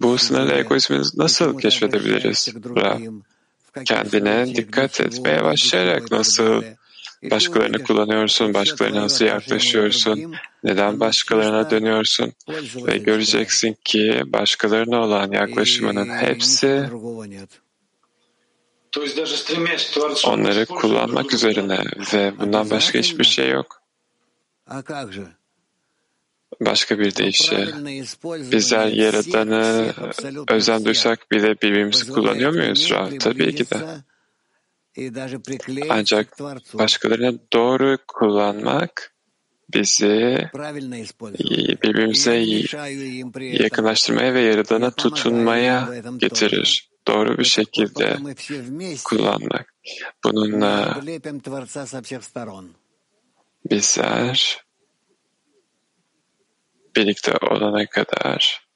bu 0.00 0.18
sınırlı 0.18 0.52
egoizmi 0.52 1.02
nasıl 1.14 1.58
keşfedebiliriz? 1.58 2.54
Kendine 3.84 4.54
dikkat 4.56 5.00
etmeye 5.00 5.44
başlayarak 5.44 6.10
nasıl 6.10 6.62
başkalarını 7.30 7.84
kullanıyorsun, 7.84 8.54
başkalarına 8.54 9.02
nasıl 9.02 9.24
yaklaşıyorsun, 9.24 10.34
neden 10.64 11.00
başkalarına 11.00 11.70
dönüyorsun? 11.70 12.32
Ve 12.86 12.98
göreceksin 12.98 13.76
ki 13.84 14.22
başkalarına 14.26 15.02
olan 15.02 15.32
yaklaşımının 15.32 16.08
hepsi 16.08 16.90
Onları 20.26 20.66
kullanmak 20.66 21.34
üzerine 21.34 21.78
ve 22.12 22.38
bundan 22.38 22.70
başka 22.70 22.98
hiçbir 22.98 23.24
şey 23.24 23.50
yok. 23.50 23.82
Başka 26.60 26.98
bir 26.98 27.16
deyişe 27.16 27.68
bizler 28.52 28.86
Yaradan'ı 28.86 29.94
özen 30.48 30.84
duysak 30.84 31.30
bile 31.30 31.54
birbirimizi 31.62 32.12
kullanıyor 32.12 32.52
muyuz? 32.52 32.92
Tabii 33.20 33.54
ki 33.54 33.70
de. 33.70 33.76
Ancak 35.88 36.40
başkalarına 36.74 37.32
doğru 37.52 37.98
kullanmak 38.08 39.14
bizi 39.74 40.48
birbirimize 41.82 42.36
yakınlaştırmaya 43.62 44.34
ve 44.34 44.40
Yaradan'a 44.40 44.90
tutunmaya 44.90 45.88
getirir 46.18 46.89
doğru 47.06 47.38
bir 47.38 47.44
şekilde 47.44 48.18
kullanmak. 49.04 49.74
Bununla 50.24 51.00
bizler 53.70 54.64
birlikte 56.96 57.32
olana 57.42 57.86
kadar 57.86 58.66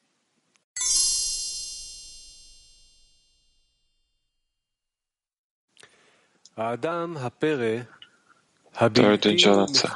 Dördüncü 9.05 9.51
alıntı. 9.51 9.89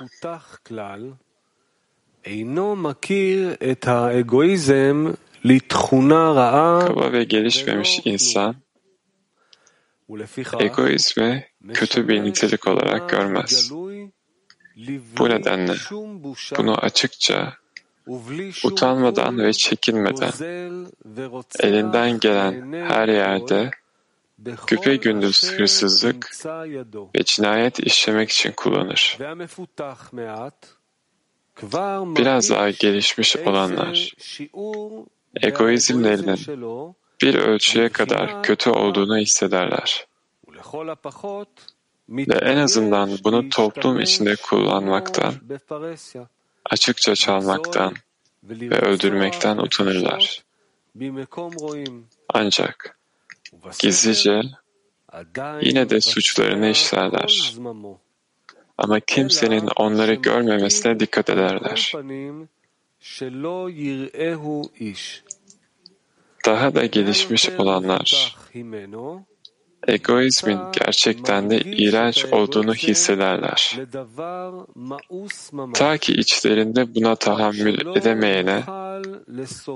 Kaba 6.86 7.12
ve 7.12 7.24
gelişmemiş 7.24 8.00
insan 8.04 8.56
egoist 10.60 11.18
ve 11.18 11.48
kötü 11.74 12.08
bir 12.08 12.24
nitelik 12.24 12.66
olarak 12.68 13.10
görmez. 13.10 13.70
Bu 15.18 15.28
nedenle 15.28 15.74
bunu 16.56 16.74
açıkça 16.78 17.54
utanmadan 18.64 19.38
ve 19.38 19.52
çekinmeden 19.52 20.32
elinden 21.60 22.20
gelen 22.20 22.72
her 22.72 23.08
yerde 23.08 23.70
güpe 24.66 24.96
gündüz 24.96 25.52
hırsızlık 25.52 26.30
ve 27.16 27.24
cinayet 27.24 27.80
işlemek 27.80 28.30
için 28.30 28.52
kullanır. 28.52 29.18
Biraz 32.16 32.50
daha 32.50 32.70
gelişmiş 32.70 33.36
olanlar 33.36 34.12
egoizmlerinin 35.42 36.38
bir 37.22 37.34
ölçüye 37.34 37.88
kadar 37.88 38.42
kötü 38.42 38.70
olduğunu 38.70 39.18
hissederler. 39.18 40.06
Ve 42.08 42.34
en 42.34 42.56
azından 42.56 43.10
bunu 43.24 43.48
toplum 43.48 44.00
içinde 44.00 44.36
kullanmaktan, 44.36 45.34
açıkça 46.70 47.14
çalmaktan 47.14 47.94
ve 48.42 48.78
öldürmekten 48.78 49.58
utanırlar. 49.58 50.44
Ancak 52.34 52.98
gizlice 53.78 54.40
yine 55.62 55.90
de 55.90 56.00
suçlarını 56.00 56.68
işlerler. 56.68 57.54
Ama 58.78 59.00
kimsenin 59.00 59.68
onları 59.76 60.14
görmemesine 60.14 61.00
dikkat 61.00 61.30
ederler 61.30 61.92
daha 66.48 66.74
da 66.74 66.86
gelişmiş 66.86 67.50
olanlar 67.50 68.36
egoizmin 69.86 70.58
gerçekten 70.72 71.50
de 71.50 71.60
iğrenç 71.60 72.24
olduğunu 72.24 72.74
hissederler. 72.74 73.78
Ta 75.74 75.98
ki 75.98 76.12
içlerinde 76.12 76.94
buna 76.94 77.16
tahammül 77.16 77.96
edemeyene 77.96 78.62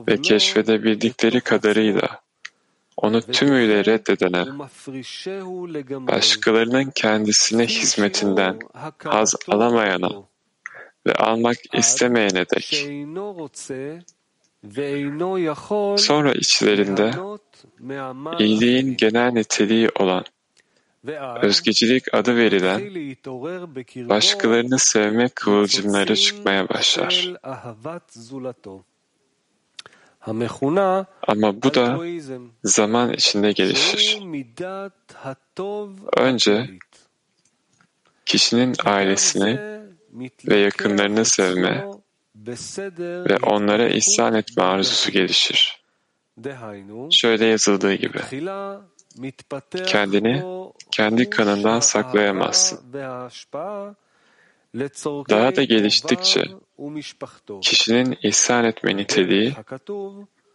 ve 0.09 0.23
keşfedebildikleri 0.23 1.41
kadarıyla 1.41 2.21
onu 2.97 3.23
tümüyle 3.23 3.85
reddedene, 3.85 4.45
başkalarının 5.91 6.91
kendisine 6.95 7.67
hizmetinden 7.67 8.59
haz 9.05 9.35
alamayana 9.49 10.11
ve 11.07 11.15
almak 11.15 11.57
istemeyene 11.75 12.45
dek 12.49 12.89
Sonra 15.99 16.33
içlerinde 16.33 17.11
iyiliğin 18.39 18.97
genel 18.97 19.33
niteliği 19.33 19.89
olan 19.99 20.25
özgecilik 21.43 22.15
adı 22.15 22.37
verilen 22.37 22.81
başkalarını 24.09 24.79
sevme 24.79 25.29
kıvılcımları 25.29 26.17
çıkmaya 26.17 26.69
başlar. 26.69 27.35
Ama 31.27 31.63
bu 31.63 31.75
da 31.75 32.01
zaman 32.65 33.13
içinde 33.13 33.53
gelişir. 33.53 34.21
Önce 36.17 36.71
kişinin 38.27 38.75
ailesini 38.85 39.61
ve 40.49 40.57
yakınlarını 40.57 41.25
sevme 41.25 41.85
ve 42.99 43.37
onlara 43.37 43.89
ihsan 43.89 44.35
etme 44.35 44.63
arzusu 44.63 45.11
gelişir. 45.11 45.83
Şöyle 47.11 47.47
yazıldığı 47.47 47.95
gibi, 47.95 48.19
kendini 49.87 50.43
kendi 50.91 51.31
kanından 51.31 51.81
saklayamazsın. 51.81 52.81
Daha 55.31 55.57
da 55.57 55.65
geliştikçe 55.65 56.45
kişinin 57.63 58.19
ihsan 58.23 58.65
etme 58.65 58.97
niteliği, 58.97 59.55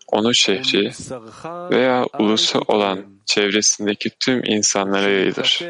onun 0.07 0.31
şehri 0.31 0.91
veya 1.71 2.05
ulusu 2.19 2.59
olan 2.67 3.05
çevresindeki 3.25 4.09
tüm 4.09 4.43
insanlara 4.43 5.09
yayılır. 5.09 5.61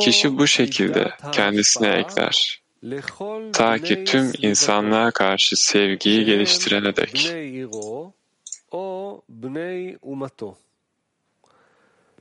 Kişi 0.00 0.38
bu 0.38 0.46
şekilde 0.46 1.10
kendisine 1.32 1.88
ekler. 1.88 2.59
Ta 3.52 3.78
ki 3.78 4.04
tüm 4.04 4.32
insanlığa 4.38 5.10
karşı 5.10 5.56
sevgiyi 5.56 6.24
geliştirene 6.24 6.96
dek. 6.96 7.16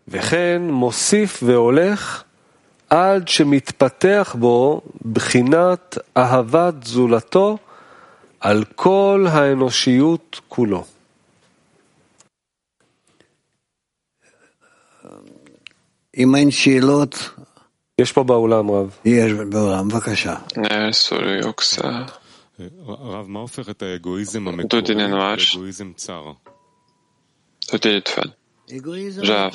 וכן 0.08 0.62
מוסיף 0.62 1.44
והולך 1.44 2.24
עד 2.90 3.28
שמתפתח 3.28 4.36
בו 4.40 4.82
בחינת 5.14 5.98
אהבת 6.18 6.84
זולתו 6.84 7.58
על 8.40 8.64
כל 8.76 9.26
האנושיות 9.30 10.42
כולו. 10.48 10.86
אם 16.18 16.36
אין 16.36 16.52
שאלות, 16.52 17.30
יש 17.99 18.13
פה 18.13 18.25
באולם 18.25 18.71
רב. 18.71 18.97
יש 19.05 19.33
באולם, 19.33 19.89
בבקשה. 19.89 20.35
Eğer 20.57 20.93
soru 20.93 21.47
yoksa 21.47 21.87
רב, 22.87 23.29
מה 23.29 23.41
הופך 23.41 23.69
את 23.71 23.83
האגואיזם 23.83 24.49
Dudinin 24.49 24.51
המקורי 24.51 25.13
var. 25.13 25.39
לאגואיזם 25.39 25.93
צר? 25.97 26.33
Öde 27.73 27.95
lütfen. 27.95 28.33
Rav, 29.29 29.53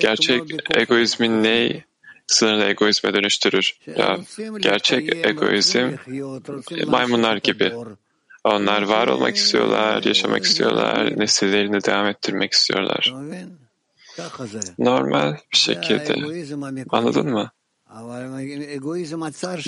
gerçek 0.00 0.42
egoizmin 0.74 1.42
neyi 1.42 1.84
sınırlı 2.26 2.64
egoizme 2.64 3.14
dönüştürür? 3.14 3.78
Rav, 3.88 4.20
gerçek 4.60 5.26
egoizm 5.26 5.90
maymunlar 6.86 7.36
gibi. 7.36 7.72
Onlar 8.44 8.82
var 8.82 9.08
olmak 9.08 9.36
istiyorlar, 9.36 10.02
yaşamak 10.02 10.44
istiyorlar, 10.44 11.18
nesillerini 11.18 11.84
devam 11.84 12.06
ettirmek 12.06 12.52
istiyorlar. 12.52 13.14
Normal 14.78 15.36
bir 15.52 15.58
şekilde. 15.58 16.04
Anladın 16.90 17.28
mı? 17.30 17.50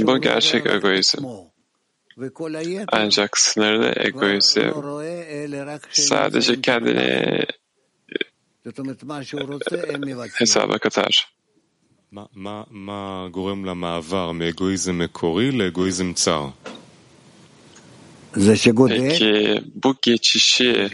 Bu 0.06 0.20
gerçek 0.20 0.66
egoizm. 0.66 1.24
Ancak 2.92 3.38
sınırlı 3.38 3.92
egoizm 3.96 4.60
sadece 5.92 6.60
kendini 6.60 7.44
hesaba 10.40 10.78
katar. 10.78 11.28
מה- 12.12 12.28
מה- 12.36 12.66
מה 12.70 13.28
גורם 13.32 13.64
למעבר 13.64 14.32
מאגואיזם 14.32 14.98
מקורי 14.98 15.52
לאגואיזם 15.52 16.12
צר? 16.12 16.46
Peki 18.87 19.61
bu 19.83 19.95
geçişi 20.01 20.89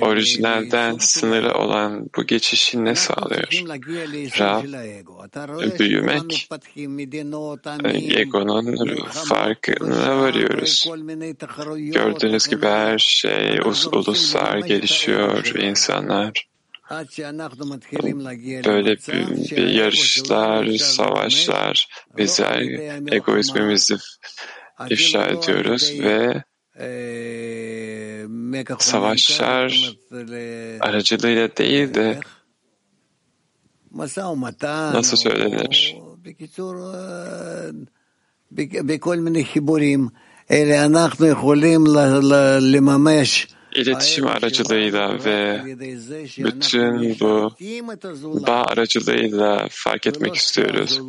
orijinalden 0.00 0.98
sınırlı 0.98 1.54
olan 1.54 2.10
bu 2.16 2.26
geçişi 2.26 2.84
ne 2.84 2.94
sağlıyor? 2.94 3.48
Rav, 4.38 4.62
büyümek, 5.78 6.48
egonun 8.16 8.96
farkına 9.10 10.20
varıyoruz. 10.20 10.90
Gördüğünüz 11.76 12.48
gibi 12.48 12.66
her 12.66 12.98
şey 12.98 13.60
us 13.60 13.86
uluslar 13.86 14.58
gelişiyor, 14.58 15.54
insanlar 15.54 16.46
böyle 18.64 18.96
bir, 18.96 19.56
bir 19.56 19.66
yarışlar, 19.66 20.66
savaşlar, 20.76 21.88
bizler 22.18 22.60
egoizmimizi 23.12 23.96
ifşa 24.89 25.25
ediyoruz 25.25 25.93
ve 25.99 26.43
savaşlar 28.79 29.95
aracılığıyla 30.81 31.57
değil 31.57 31.93
de 31.93 32.19
nasıl 34.93 35.17
söylenir? 35.17 35.95
בכל 38.91 39.17
מיני 39.17 39.43
חיבורים, 39.43 40.09
אלה 40.51 40.85
אנחנו 40.85 41.25
יכולים 41.27 41.87
ל- 41.87 42.19
ל- 42.31 42.59
לממש 42.75 43.47
İletişim 43.74 44.26
aracılığıyla 44.26 45.24
ve 45.24 45.62
bütün 46.38 47.20
bu 47.20 47.54
bağ 48.46 48.62
aracılığıyla 48.62 49.68
fark 49.70 50.06
etmek 50.06 50.34
istiyoruz. 50.34 51.00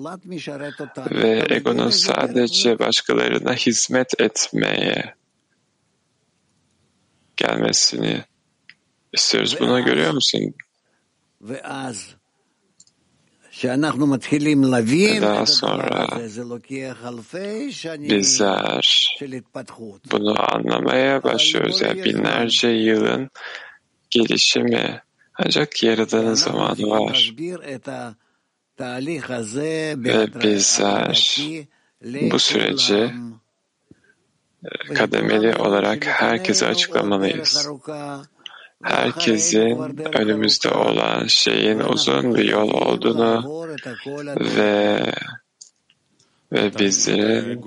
Ve 1.12 1.46
egonun 1.50 1.90
sadece 1.90 2.80
başkalarına 2.80 3.54
hizmet 3.54 4.22
etmeye 4.22 5.16
gelmesini 7.38 8.24
istiyoruz. 9.14 9.58
Bunu 9.60 9.86
görüyor 9.86 10.14
musun? 10.14 10.54
Daha 15.22 15.46
sonra 15.46 16.08
bizler 18.10 19.08
bunu 20.12 20.54
anlamaya 20.56 21.24
başlıyoruz. 21.24 21.82
Yani 21.82 22.04
binlerce 22.04 22.68
yılın 22.68 23.30
gelişimi. 24.10 25.02
Ancak 25.36 25.84
yaradan 25.84 26.34
zaman 26.34 26.78
var. 26.84 27.34
Ve 29.98 30.28
bizler 30.44 31.38
bu 32.32 32.40
süreci 32.40 33.12
kademeli 34.96 35.56
olarak 35.56 36.06
herkese 36.06 36.68
açıklamalıyız 36.68 37.70
herkesin 38.84 39.80
önümüzde 40.14 40.70
olan 40.70 41.26
şeyin 41.28 41.80
uzun 41.80 42.36
bir 42.36 42.50
yol 42.50 42.70
olduğunu 42.70 43.66
ve 44.40 45.06
ve 46.54 46.80
bizlerin 46.80 47.64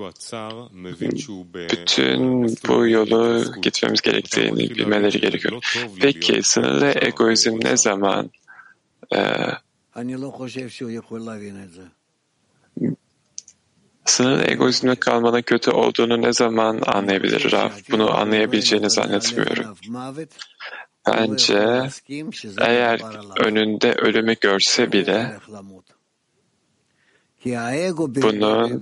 bütün 1.71 2.47
bu 2.69 2.87
yolu 2.87 3.45
gitmemiz 3.63 4.01
gerektiğini 4.01 4.71
bilmeleri 4.71 5.21
gerekiyor. 5.21 5.63
Peki 6.01 6.43
sınırlı 6.43 6.93
egoizm 7.01 7.59
ne 7.63 7.77
zaman 7.77 8.31
e, 9.15 9.19
sınırlı 14.05 14.45
egoizmle 14.51 14.95
kalmanın 14.95 15.43
kötü 15.43 15.71
olduğunu 15.71 16.23
ne 16.23 16.33
zaman 16.33 16.81
anlayabilir 16.87 17.53
Raf? 17.53 17.91
Bunu 17.91 18.17
anlayabileceğini 18.17 18.91
zannetmiyorum. 18.91 19.77
Bence 21.07 21.91
eğer 22.61 23.01
önünde 23.41 23.93
ölümü 23.93 24.37
görse 24.41 24.93
bile 24.93 25.39
bunu 28.23 28.81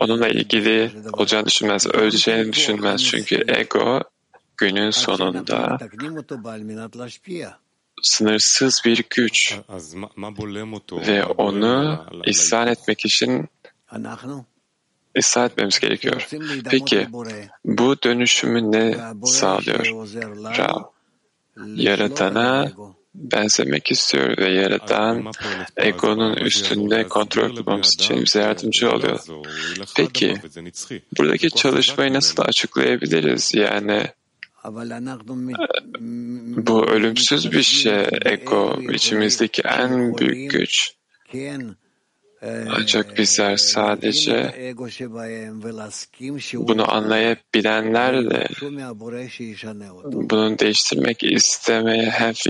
onunla 0.00 0.28
ilgili 0.28 0.90
olacağını 1.12 1.46
düşünmez, 1.46 1.86
öleceğini 1.86 2.52
düşünmez. 2.52 3.04
Çünkü 3.04 3.44
ego 3.48 4.00
günün 4.56 4.90
sonunda 4.90 5.78
sınırsız 8.02 8.82
bir 8.84 9.04
güç 9.10 9.58
ve 10.90 11.24
onu 11.24 12.04
ihsan 12.26 12.68
etmek 12.68 13.04
için 13.04 13.48
ıslah 15.18 15.44
etmemiz 15.44 15.80
gerekiyor. 15.80 16.28
Peki 16.70 17.08
bu 17.64 18.02
dönüşümü 18.02 18.72
ne 18.72 18.98
sağlıyor? 19.24 19.86
Rab, 20.58 20.93
Yaratana 21.74 22.72
benzemek 23.14 23.90
istiyor 23.90 24.38
ve 24.38 24.50
Yaradan 24.50 25.30
egonun 25.76 26.36
üstünde 26.36 27.08
kontrol 27.08 27.56
kurmamız 27.56 27.94
için 27.94 28.22
bize 28.24 28.40
yardımcı 28.40 28.90
oluyor. 28.90 29.20
Peki, 29.96 30.34
buradaki 31.18 31.50
çalışmayı 31.50 32.12
nasıl 32.12 32.42
açıklayabiliriz? 32.42 33.54
Yani 33.54 34.02
bu 36.66 36.86
ölümsüz 36.86 37.52
bir 37.52 37.62
şey, 37.62 38.06
ego, 38.24 38.82
içimizdeki 38.92 39.62
en 39.62 40.18
büyük 40.18 40.50
güç. 40.50 40.90
Ancak 42.68 43.18
bizler 43.18 43.56
sadece 43.56 44.54
bunu 46.54 46.92
anlayabilenlerle 46.92 48.46
bunun 50.04 50.58
değiştirmek 50.58 51.22
istemeye 51.22 52.10
hem 52.10 52.34